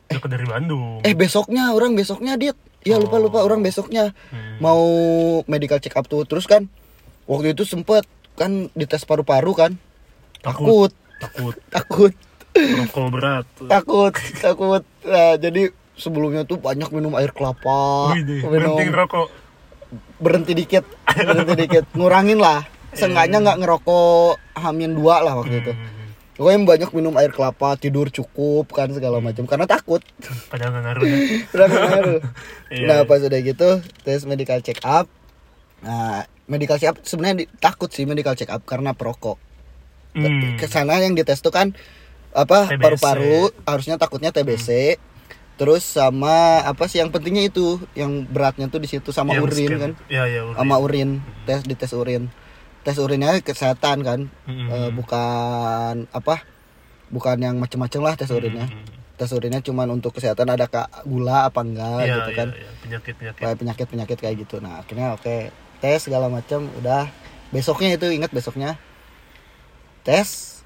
Dekat 0.08 0.30
dari 0.32 0.46
Bandung. 0.48 1.00
Eh 1.04 1.14
besoknya 1.14 1.64
orang 1.76 1.94
besoknya 1.94 2.34
dit 2.40 2.58
ya 2.88 2.96
lupa 2.98 3.20
lupa. 3.22 3.44
Orang 3.44 3.62
besoknya. 3.62 4.16
Hmm. 4.34 4.58
mau 4.64 4.82
medical 5.46 5.78
check 5.78 5.94
up 5.94 6.08
tuh. 6.10 6.26
Terus 6.26 6.48
kan 6.50 6.66
waktu 7.30 7.54
itu 7.54 7.68
sempet 7.68 8.08
kan 8.40 8.72
dites 8.74 9.04
paru-paru 9.06 9.54
kan. 9.54 9.72
Takut. 10.42 10.90
Takut. 11.22 11.54
Takut 11.70 12.14
rokok 12.56 13.08
berat. 13.12 13.46
Takut 13.68 14.14
takut. 14.40 14.84
Nah, 15.04 15.36
jadi 15.40 15.72
sebelumnya 15.98 16.46
tuh 16.46 16.62
banyak 16.62 16.94
minum 16.94 17.18
air 17.18 17.34
kelapa 17.34 18.14
Wih 18.14 18.24
minum 18.24 18.78
berhenti 18.78 18.84
ngerokok. 18.94 19.28
Berhenti 20.22 20.54
dikit 20.54 20.86
berhenti 21.06 21.54
dikit. 21.58 21.84
Ngurangin 21.98 22.40
lah. 22.40 22.64
Seenggaknya 22.94 23.44
nggak 23.44 23.60
ngerokok 23.62 24.58
hamin 24.58 24.98
dua 24.98 25.22
lah 25.22 25.38
waktu 25.38 25.62
itu. 25.62 25.74
Pokoknya 26.38 26.70
banyak 26.70 26.90
minum 26.94 27.18
air 27.18 27.34
kelapa 27.34 27.74
tidur 27.82 28.14
cukup 28.14 28.70
kan 28.70 28.94
segala 28.94 29.18
macam. 29.18 29.50
Karena 29.50 29.66
takut. 29.66 30.06
Padahal 30.54 30.70
nggak 30.78 30.84
ngaruh 30.86 31.06
ya. 31.06 31.18
Udah 31.54 31.66
nggak 31.66 31.84
ngaruh. 31.90 32.22
Iya. 32.68 32.84
nah 32.84 33.00
pas 33.08 33.24
udah 33.24 33.40
gitu 33.40 33.80
tes 34.04 34.28
medical 34.28 34.60
check 34.60 34.84
up. 34.84 35.08
Nah 35.80 36.28
medical 36.52 36.76
check 36.76 36.92
up 36.92 37.00
sebenarnya 37.08 37.48
takut 37.64 37.88
sih 37.90 38.04
medical 38.04 38.36
check 38.36 38.52
up 38.52 38.62
karena 38.68 38.92
perokok. 38.92 39.40
Hmm. 40.18 40.58
ke 40.58 40.66
sana 40.66 40.98
yang 40.98 41.14
dites 41.14 41.46
tuh 41.46 41.54
kan 41.54 41.78
apa 42.32 42.68
TBC. 42.68 42.80
paru-paru 42.80 43.38
harusnya 43.64 43.96
takutnya 43.96 44.30
TBC 44.30 45.00
terus 45.56 45.82
sama 45.82 46.62
apa 46.62 46.86
sih 46.86 46.98
yang 46.98 47.10
pentingnya 47.10 47.48
itu 47.48 47.82
yang 47.92 48.24
beratnya 48.24 48.68
tuh 48.68 48.78
di 48.78 48.86
situ 48.86 49.10
sama 49.10 49.34
Yang 49.34 49.44
urin 49.48 49.70
kan. 49.80 49.92
ya 50.06 50.24
ya 50.26 50.46
urin. 50.46 50.56
Sama 50.56 50.76
urin 50.78 51.10
tes 51.44 51.62
di 51.62 51.74
tes 51.74 51.92
urin. 51.92 52.30
Tes 52.84 52.96
urinnya 52.96 53.42
kesehatan 53.42 53.98
kan. 54.00 54.20
Mm-mm. 54.46 54.68
Eh, 54.70 54.90
bukan 54.94 56.06
apa 56.08 56.46
bukan 57.10 57.38
yang 57.38 57.56
macem-macem 57.58 58.00
lah 58.00 58.14
tes 58.14 58.30
urinnya. 58.30 58.70
Mm-mm. 58.70 58.96
tes 59.18 59.34
urinnya 59.34 59.60
cuman 59.60 59.90
untuk 59.90 60.14
kesehatan 60.14 60.46
ada 60.46 60.70
kak 60.70 61.02
gula 61.04 61.50
apa 61.50 61.58
enggak 61.60 62.06
Iya, 62.06 62.16
gitu 62.16 62.30
iya, 62.30 62.38
kan. 62.38 62.48
iya. 62.54 62.70
penyakit 62.78 63.14
penyakit. 63.18 63.40
Kayak 63.42 63.58
penyakit 63.58 63.86
penyakit 63.90 64.18
kayak 64.22 64.36
gitu. 64.38 64.56
Nah 64.62 64.78
akhirnya 64.78 65.18
oke 65.18 65.50
tes 65.82 66.00
segala 66.06 66.30
macam 66.30 66.70
udah. 66.78 67.10
Besoknya 67.50 67.98
itu 67.98 68.06
ingat 68.08 68.30
besoknya. 68.30 68.78
Tes 70.04 70.57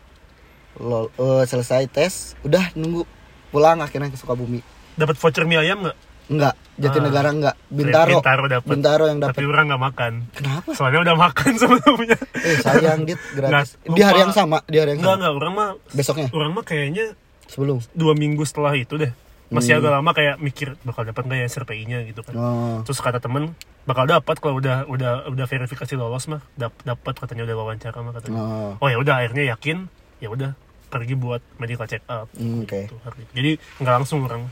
lol 0.80 1.12
eh, 1.20 1.44
selesai 1.44 1.90
tes 1.92 2.40
udah 2.48 2.72
nunggu 2.78 3.04
pulang 3.52 3.84
akhirnya 3.84 4.08
ke 4.08 4.18
Sukabumi. 4.18 4.64
Dapat 4.96 5.20
voucher 5.20 5.44
mie 5.44 5.60
ayam 5.60 5.84
nggak? 5.84 5.98
Enggak 6.32 6.56
Jatinegara 6.80 7.30
enggak 7.36 7.56
Bintaro. 7.68 8.24
Bintaro 8.24 8.44
dapat 8.48 8.68
Bintaro 8.72 9.04
yang 9.12 9.20
tapi 9.20 9.44
dapat 9.44 9.52
orang 9.52 9.66
nggak 9.68 9.84
makan. 9.84 10.14
Kenapa? 10.32 10.70
Soalnya 10.72 11.00
udah 11.04 11.16
makan 11.20 11.52
sebelumnya. 11.62 12.18
Eh 12.40 12.58
sayang 12.64 13.04
dit 13.04 13.20
gratis. 13.36 13.76
Nggak, 13.84 13.96
di 14.00 14.02
hari 14.02 14.20
yang 14.24 14.34
sama 14.34 14.58
di 14.66 14.78
hari 14.80 14.96
yang 14.96 15.00
enggak 15.04 15.12
sama. 15.12 15.20
enggak 15.20 15.34
orang 15.36 15.54
mah 15.54 15.70
besoknya? 15.92 16.28
orang 16.32 16.52
mah 16.56 16.64
kayaknya 16.64 17.06
sebelum. 17.52 17.84
dua 17.92 18.14
minggu 18.16 18.44
setelah 18.48 18.72
itu 18.80 18.96
deh. 18.96 19.12
Masih 19.52 19.76
agak 19.76 19.92
lama 19.92 20.16
kayak 20.16 20.40
mikir 20.40 20.80
bakal 20.88 21.04
dapat 21.04 21.28
nggak 21.28 21.40
ya 21.44 21.48
SRPI-nya 21.52 22.08
gitu 22.08 22.24
kan. 22.24 22.34
Oh. 22.40 22.80
terus 22.88 23.04
kata 23.04 23.20
temen 23.20 23.52
bakal 23.84 24.08
dapat 24.08 24.40
kalau 24.40 24.64
udah 24.64 24.88
udah 24.88 25.28
udah 25.28 25.46
verifikasi 25.52 26.00
lolos 26.00 26.32
mah. 26.32 26.40
Dap- 26.56 26.80
dapat 26.88 27.20
katanya 27.20 27.44
udah 27.52 27.56
wawancara 27.60 28.00
mah 28.00 28.16
katanya. 28.16 28.40
Oh. 28.40 28.72
oh 28.80 28.88
ya 28.88 28.96
udah 28.96 29.20
akhirnya 29.20 29.52
yakin 29.52 29.92
ya 30.22 30.30
udah 30.30 30.54
pergi 30.88 31.16
buat 31.16 31.42
medical 31.58 31.84
check 31.86 32.06
up 32.06 32.30
Hmm, 32.32 32.62
Oke. 32.62 32.86
Gitu, 32.86 32.96
hari. 33.02 33.24
jadi 33.32 33.52
nggak 33.78 33.94
langsung 33.96 34.22
orang 34.22 34.48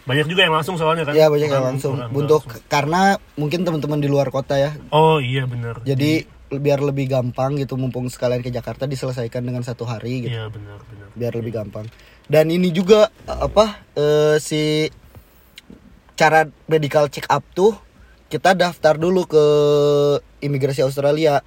banyak 0.00 0.26
juga 0.26 0.40
yang 0.42 0.54
langsung 0.54 0.74
soalnya 0.74 1.02
kan 1.02 1.12
Ya 1.12 1.26
banyak 1.26 1.46
yang 1.46 1.66
langsung. 1.66 1.94
orang 1.94 2.08
Untuk 2.10 2.42
langsung. 2.44 2.64
karena 2.66 3.02
mungkin 3.34 3.60
teman-teman 3.62 3.98
di 3.98 4.06
luar 4.06 4.28
kota 4.28 4.54
ya. 4.54 4.72
oh 4.88 5.18
iya 5.18 5.44
benar 5.44 5.82
Jadi 5.82 6.24
biar 6.50 6.80
lebih 6.80 7.06
gampang 7.06 7.54
gitu 7.54 7.74
mumpung 7.74 8.06
sekalian 8.06 8.38
ke 8.38 8.48
Jakarta 8.48 8.82
diselesaikan 8.84 9.40
dengan 9.40 9.62
satu 9.62 9.84
hari 9.84 10.24
gitu. 10.24 10.32
iya 10.32 10.46
benar 10.46 10.82
benar 10.84 11.08
Biar 11.12 11.32
lebih 11.32 11.52
gampang. 11.52 11.86
Dan 12.24 12.48
ini 12.48 12.70
juga 12.70 13.06
eh, 13.24 13.40
apa 13.40 13.64
eh, 13.92 14.36
si 14.38 14.86
cara 16.14 16.42
medical 16.66 17.08
check 17.08 17.24
up 17.26 17.42
tuh 17.50 17.72
kita 18.26 18.52
daftar 18.52 18.94
dulu 18.94 19.26
ke 19.26 19.44
imigrasi 20.40 20.80
Australia. 20.80 21.42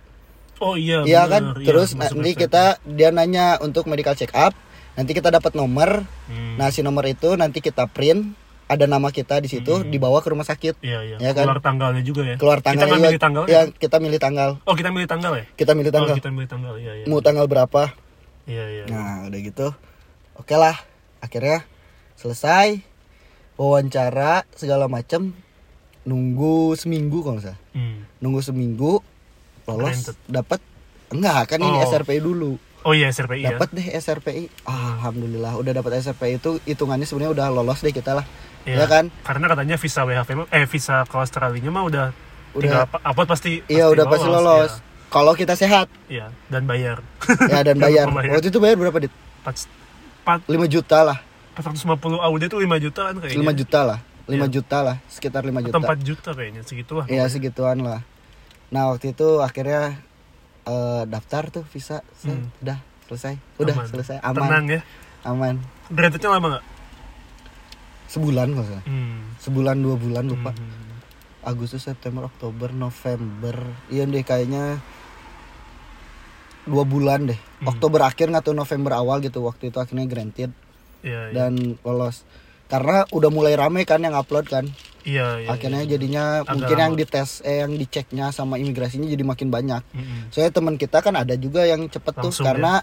Oh 0.60 0.76
iya 0.76 1.02
Iya 1.02 1.22
kan? 1.26 1.44
iya, 1.56 1.66
Terus 1.66 1.94
masuk 1.94 2.18
nanti 2.18 2.32
website. 2.32 2.42
kita 2.44 2.64
dia 2.84 3.10
nanya 3.10 3.58
untuk 3.58 3.86
medical 3.86 4.14
check 4.14 4.30
up. 4.32 4.54
Nanti 4.94 5.12
kita 5.12 5.30
dapat 5.30 5.54
nomor. 5.54 6.06
Hmm. 6.28 6.54
Nah, 6.56 6.70
si 6.70 6.80
nomor 6.80 7.02
itu 7.04 7.34
nanti 7.34 7.60
kita 7.60 7.88
print 7.88 8.38
ada 8.64 8.86
nama 8.86 9.08
kita 9.08 9.38
di 9.38 9.48
situ 9.48 9.84
dibawa 9.84 10.18
ke 10.18 10.30
rumah 10.30 10.44
sakit. 10.44 10.80
iya 10.80 11.04
iya 11.04 11.16
ya 11.20 11.32
kan? 11.32 11.46
keluar 11.46 11.60
tanggalnya 11.60 12.02
juga 12.02 12.22
ya 12.24 12.36
Keluar 12.36 12.58
tanggal 12.60 12.84
kita 12.84 12.96
juga. 12.96 13.04
milih 13.04 13.20
tanggal 13.20 13.44
Ya, 13.46 13.62
kita 13.70 13.96
milih 14.00 14.20
tanggal. 14.20 14.50
oh 14.60 14.74
kita 14.74 14.90
milih 14.90 15.06
tanggal 15.06 15.32
ya 15.34 15.44
Kita 15.52 15.72
milih 15.74 15.92
tanggal. 15.92 16.10
oh 16.10 16.18
kita 16.18 16.32
milih 16.32 16.48
tanggal 16.48 16.74
iya 16.76 16.92
iya 16.96 17.06
Mau 17.06 17.20
tanggal 17.20 17.46
berapa? 17.46 17.92
iya 18.46 18.66
iya 18.72 18.84
Nah, 18.88 19.28
udah 19.28 19.40
gitu. 19.40 19.68
Oke 20.34 20.56
lah. 20.56 20.74
Akhirnya 21.20 21.68
selesai 22.16 22.82
wawancara 23.56 24.48
segala 24.52 24.88
macem 24.88 25.34
nunggu 26.04 26.74
seminggu 26.74 27.22
kalau 27.22 27.38
nggak 27.38 27.46
salah. 27.48 27.60
Hmm. 27.74 28.04
Nunggu 28.20 28.42
seminggu 28.42 28.94
lolos 29.66 29.98
dapat 30.26 30.60
enggak 31.10 31.42
kan 31.48 31.60
ini 31.60 31.72
Oh. 31.72 31.86
SRPI 31.86 32.20
dulu. 32.20 32.52
oh 32.84 32.92
iya 32.92 33.08
SRPI 33.08 33.42
ya 33.42 33.50
Dapat 33.54 33.70
deh 33.72 33.88
SRPI. 33.94 34.44
Alhamdulillah 34.66 35.54
udah 35.56 35.72
dapat 35.74 36.00
SRPI 36.00 36.38
itu 36.38 36.60
hitungannya 36.64 37.04
sebenarnya 37.04 37.32
udah 37.34 37.48
lolos 37.50 37.80
deh 37.80 37.90
kita 37.90 38.14
lah. 38.14 38.26
Iya. 38.64 38.80
Ya 38.80 38.86
kan? 38.86 39.12
Karena 39.22 39.46
katanya 39.46 39.76
visa 39.76 40.02
WHV 40.02 40.30
eh 40.50 40.66
visa 40.66 41.04
ke 41.04 41.16
Australia 41.16 41.64
mah 41.66 41.84
udah 41.84 42.06
Udah. 42.54 42.86
apa- 42.86 43.02
upload 43.04 43.30
pasti 43.30 43.64
Iya 43.66 43.88
udah 43.88 44.06
pasti 44.06 44.28
lolos. 44.28 44.72
Kalau 45.08 45.32
kita 45.32 45.54
sehat 45.54 45.88
Iya, 46.08 46.34
dan 46.48 46.66
bayar. 46.66 47.06
ya 47.46 47.62
dan 47.62 47.78
bayar. 47.84 48.10
Waktu 48.10 48.48
itu 48.48 48.58
bayar 48.58 48.76
berapa 48.76 48.98
dit? 49.00 49.14
Empat- 49.40 49.70
empat- 50.24 50.46
5 50.46 50.66
juta 50.68 50.98
lah. 51.04 51.18
450 51.54 52.18
AUD 52.18 52.44
itu 52.44 52.58
5 52.58 52.78
jutaan 52.80 53.14
kayaknya. 53.18 53.38
5 53.40 53.54
juta 53.54 53.80
lah. 53.84 54.00
5 54.24 54.34
Iya. 54.40 54.48
juta 54.50 54.78
lah, 54.80 54.96
sekitar 55.06 55.44
5 55.44 55.60
Atau 55.62 55.70
juta. 55.70 55.78
4 55.86 56.00
juta 56.02 56.30
kayaknya 56.32 56.62
segitu 56.64 56.94
lah. 56.96 57.06
Iya 57.06 57.28
segituan 57.28 57.78
lah. 57.78 58.02
Nah 58.74 58.90
waktu 58.90 59.14
itu 59.14 59.40
akhirnya 59.40 60.02
eh, 60.64 61.04
daftar 61.06 61.52
tuh 61.52 61.64
visa, 61.68 62.00
set, 62.14 62.32
Hmm. 62.32 62.48
udah 62.60 62.80
selesai, 63.06 63.36
udah 63.60 63.76
Aman. 63.76 63.86
selesai, 63.86 64.18
aman, 64.20 64.42
Tenang 64.42 64.66
ya. 64.70 64.82
aman. 65.24 65.56
Grantednya 65.88 66.30
lama 66.32 66.48
nggak? 66.50 66.66
Sebulan 68.08 68.48
nggak 68.50 68.66
salah, 68.66 68.84
Hmm. 68.84 69.36
sebulan 69.38 69.76
dua 69.78 69.96
bulan 69.96 70.24
lupa. 70.24 70.52
Hmm. 70.52 70.96
Agustus, 71.44 71.84
September, 71.84 72.24
Oktober, 72.24 72.72
November, 72.72 73.60
iya 73.88 74.08
deh 74.08 74.24
kayaknya 74.24 74.80
dua 76.64 76.88
bulan 76.88 77.28
deh. 77.28 77.40
Hmm. 77.60 77.68
Oktober 77.68 78.00
akhir 78.02 78.32
nggak 78.32 78.46
tuh 78.46 78.56
November 78.56 78.96
awal 78.96 79.20
gitu 79.20 79.44
waktu 79.44 79.68
itu 79.68 79.78
akhirnya 79.78 80.08
granted 80.08 80.56
Iya, 81.04 81.28
iya. 81.28 81.34
dan 81.36 81.76
lolos. 81.84 82.24
Karena 82.74 83.06
udah 83.08 83.30
mulai 83.30 83.54
rame 83.54 83.86
kan 83.86 84.02
yang 84.02 84.18
upload 84.18 84.50
kan. 84.50 84.66
Iya, 85.04 85.44
iya. 85.44 85.48
akhirnya 85.52 85.84
iya. 85.84 85.90
jadinya 85.94 86.24
Agak 86.42 86.50
mungkin 86.56 86.78
yang 86.80 86.94
dites 86.96 87.44
eh 87.44 87.60
yang 87.60 87.76
diceknya 87.76 88.32
sama 88.32 88.56
imigrasinya 88.56 89.06
jadi 89.06 89.22
makin 89.22 89.52
banyak. 89.52 89.84
Mm-mm. 89.92 90.32
Soalnya 90.32 90.56
teman 90.56 90.76
kita 90.76 91.04
kan 91.04 91.14
ada 91.14 91.36
juga 91.36 91.68
yang 91.68 91.86
cepet 91.86 92.14
tuh 92.16 92.32
Langsung 92.32 92.48
karena 92.48 92.80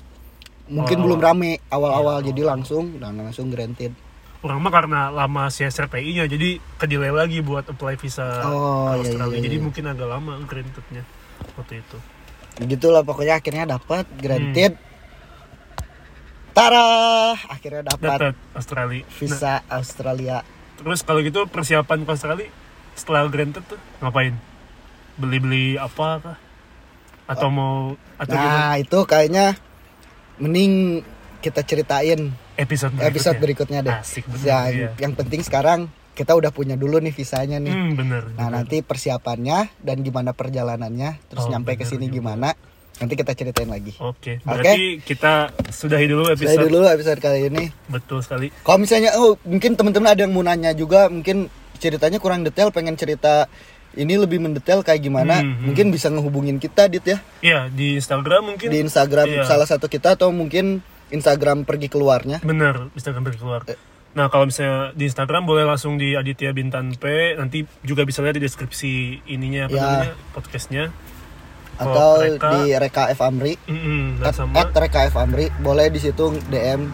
mungkin 0.69 1.01
Awal-awal. 1.01 1.03
belum 1.03 1.19
rame 1.19 1.51
awal-awal 1.67 2.17
Iya, 2.21 2.27
jadi 2.31 2.41
awal. 2.41 2.51
langsung 2.55 2.85
dan 2.97 3.19
langsung 3.19 3.49
granted. 3.49 3.91
Orang 4.41 4.61
mah 4.61 4.71
karena 4.71 5.09
lama 5.09 5.49
si 5.49 5.65
SRPI-nya 5.65 6.25
jadi 6.25 6.61
kedelay 6.77 7.11
lagi 7.11 7.41
buat 7.41 7.67
apply 7.67 7.97
visa 7.97 8.25
Oh, 8.47 8.89
ke 8.89 9.01
iya, 9.01 9.01
Australia. 9.03 9.35
iya, 9.35 9.43
Jadi 9.43 9.57
iya. 9.57 9.65
mungkin 9.65 9.85
agak 9.85 10.07
lama 10.07 10.33
grantednya 10.45 11.03
waktu 11.57 11.75
itu. 11.81 11.97
Gitulah 12.63 13.01
pokoknya 13.01 13.41
akhirnya 13.41 13.65
dapat 13.67 14.05
granted. 14.15 14.77
Hmm. 14.77 14.89
Tara, 16.51 17.33
akhirnya 17.49 17.83
dapat 17.95 18.35
Australia. 18.55 19.03
Nah, 19.07 19.17
visa 19.17 19.55
Australia. 19.71 20.39
terus 20.81 21.05
kalau 21.05 21.21
gitu 21.21 21.45
persiapan 21.45 22.09
ke 22.09 22.11
Australia 22.11 22.49
setelah 22.97 23.29
granted 23.29 23.65
tuh 23.69 23.81
ngapain? 24.01 24.33
Beli-beli 25.21 25.77
apa 25.77 26.09
kah? 26.21 26.39
Atau 27.29 27.53
mau 27.53 27.95
atau 28.17 28.35
gimana? 28.35 28.57
Nah, 28.57 28.75
itu 28.81 28.99
kayaknya 29.05 29.55
mending 30.41 31.05
kita 31.41 31.65
ceritain 31.65 32.33
episode 32.57 32.93
berikutnya. 32.97 33.13
episode 33.13 33.39
berikutnya 33.41 33.81
deh. 33.85 33.97
Asik 34.01 34.25
bener. 34.29 34.45
Ya, 34.45 34.61
iya. 34.73 34.91
yang 35.01 35.13
penting 35.17 35.45
sekarang 35.45 35.89
kita 36.17 36.37
udah 36.37 36.53
punya 36.53 36.77
dulu 36.77 37.01
nih 37.01 37.15
visanya 37.15 37.57
nih. 37.57 37.73
Hmm, 37.73 37.97
bener. 37.97 38.29
Nah, 38.37 38.49
bener. 38.49 38.65
nanti 38.65 38.85
persiapannya 38.85 39.73
dan 39.81 40.05
gimana 40.05 40.37
perjalanannya, 40.37 41.17
terus 41.33 41.49
Oh, 41.49 41.51
nyampe 41.53 41.81
ke 41.81 41.89
sini 41.89 42.13
gimana, 42.13 42.53
nanti 43.01 43.15
kita 43.15 43.33
ceritain 43.33 43.67
lagi. 43.67 43.97
Oke, 43.97 44.39
berarti 44.41 45.01
kita 45.01 45.49
sudahi 45.67 46.05
dulu 46.05 46.29
episode. 46.29 46.63
dulu 46.63 46.85
episode 46.85 47.19
kali 47.19 47.49
ini. 47.49 47.73
Betul 47.87 48.21
sekali. 48.21 48.53
Kalau 48.61 48.79
misalnya 48.79 49.17
oh 49.17 49.41
mungkin 49.43 49.75
teman-teman 49.75 50.13
ada 50.13 50.21
yang 50.21 50.31
mau 50.31 50.41
nanya 50.41 50.71
juga, 50.71 51.09
mungkin 51.09 51.49
ceritanya 51.75 52.17
kurang 52.17 52.45
detail, 52.45 52.69
pengen 52.69 52.95
cerita 52.95 53.49
ini 53.91 54.15
lebih 54.15 54.39
mendetail 54.39 54.81
kayak 54.81 55.01
gimana, 55.01 55.41
Hmm, 55.41 55.51
hmm. 55.51 55.65
mungkin 55.67 55.87
bisa 55.89 56.07
ngehubungin 56.07 56.57
kita 56.57 56.87
dit 56.87 57.03
ya 57.03 57.19
Iya, 57.41 57.61
di 57.67 57.97
Instagram 57.97 58.55
mungkin. 58.55 58.69
di 58.69 58.79
Instagram 58.79 59.27
Iya. 59.27 59.43
salah 59.43 59.67
satu 59.67 59.89
kita 59.89 60.15
atau 60.15 60.31
mungkin 60.31 60.79
Instagram 61.09 61.65
pergi 61.65 61.89
keluarnya. 61.89 62.39
Bener, 62.39 62.87
Instagram 62.95 63.27
pergi 63.27 63.41
keluar. 63.41 63.67
Eh. 63.67 63.75
Nah, 64.11 64.27
kalau 64.27 64.47
misalnya 64.47 64.91
di 64.93 65.07
Instagram 65.07 65.43
boleh 65.43 65.63
langsung 65.65 65.95
di 65.95 66.15
Aditya 66.15 66.51
Bintan 66.51 66.95
P. 66.95 67.35
Nanti 67.35 67.63
juga 67.81 68.03
bisa 68.03 68.21
lihat 68.21 68.35
di 68.35 68.43
deskripsi 68.43 68.91
ininya 69.27 69.67
apa 69.67 69.75
Ya. 69.75 69.83
namanya 69.83 70.15
podcastnya. 70.31 70.85
Atau 71.83 72.11
Reka, 72.21 72.49
di 72.53 72.61
Reka 72.73 73.03
F 73.09 73.21
Amri, 73.21 73.55
mm-mm, 73.59 74.21
dan 74.21 74.27
at, 74.27 74.35
sama 74.35 74.53
at 74.55 74.71
Reka 74.71 75.01
F 75.07 75.17
Amri, 75.17 75.49
boleh 75.59 75.89
di 75.89 75.99
situ 75.99 76.25
DM. 76.47 76.87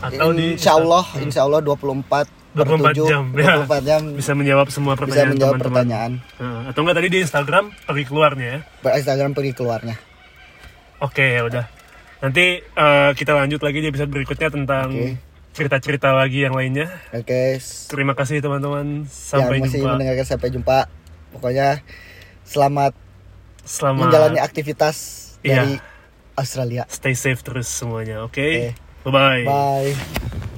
atau 0.00 0.28
di 0.30 0.56
Insya 0.56 0.74
Allah, 0.74 1.04
Hmm. 1.06 1.22
Insya 1.22 1.40
Allah 1.42 1.60
24 1.60 2.26
per 2.50 2.66
24 2.66 2.90
7, 2.90 3.06
jam, 3.06 3.24
ya. 3.32 3.62
24 3.62 3.80
jam 3.82 4.00
bisa 4.12 4.32
menjawab 4.32 4.66
semua 4.68 4.92
bisa 4.92 5.00
pertanyaan 5.00 5.28
menjawab 5.30 5.52
teman-teman. 5.54 5.70
pertanyaan. 5.70 6.12
Nah, 6.36 6.60
atau 6.66 6.80
enggak 6.80 6.96
tadi 6.96 7.08
di 7.08 7.18
Instagram 7.20 7.64
pergi 7.82 8.04
keluarnya 8.04 8.46
ya. 8.48 8.58
Per 8.78 8.90
Instagram 8.94 9.30
pergi 9.30 9.52
keluarnya. 9.52 9.96
Oke, 10.98 11.24
ya 11.30 11.42
udah. 11.42 11.64
Nanti 12.18 12.44
eh, 12.58 13.10
kita 13.12 13.32
lanjut 13.32 13.60
lagi 13.60 13.78
di 13.78 13.88
episode 13.88 14.08
berikutnya 14.08 14.48
tentang 14.48 14.88
cerita-cerita 15.50 16.10
lagi 16.10 16.42
yang 16.42 16.52
lainnya. 16.52 16.90
Oke, 17.12 17.56
s- 17.56 17.86
Terima 17.86 18.12
kasih 18.12 18.38
teman-teman. 18.38 19.04
Sampai 19.06 19.58
yang 19.58 19.68
masih 19.68 19.78
jumpa. 19.80 19.92
mendengarkan 19.92 20.26
sampai 20.26 20.48
jumpa. 20.48 20.78
Pokoknya 21.30 21.78
selamat 22.42 22.92
Selamat 23.62 24.10
menjalani 24.10 24.38
aktivitas 24.38 24.96
Iya. 25.40 25.62
dari 25.62 25.72
Australia. 26.34 26.82
stay 26.88 27.14
safe 27.14 27.42
terus 27.42 27.66
semuanya. 27.66 28.22
Oke. 28.22 28.42
Oke. 28.42 28.66
Bye 29.02 29.12
bye. 29.12 29.42
Bye. 29.44 30.51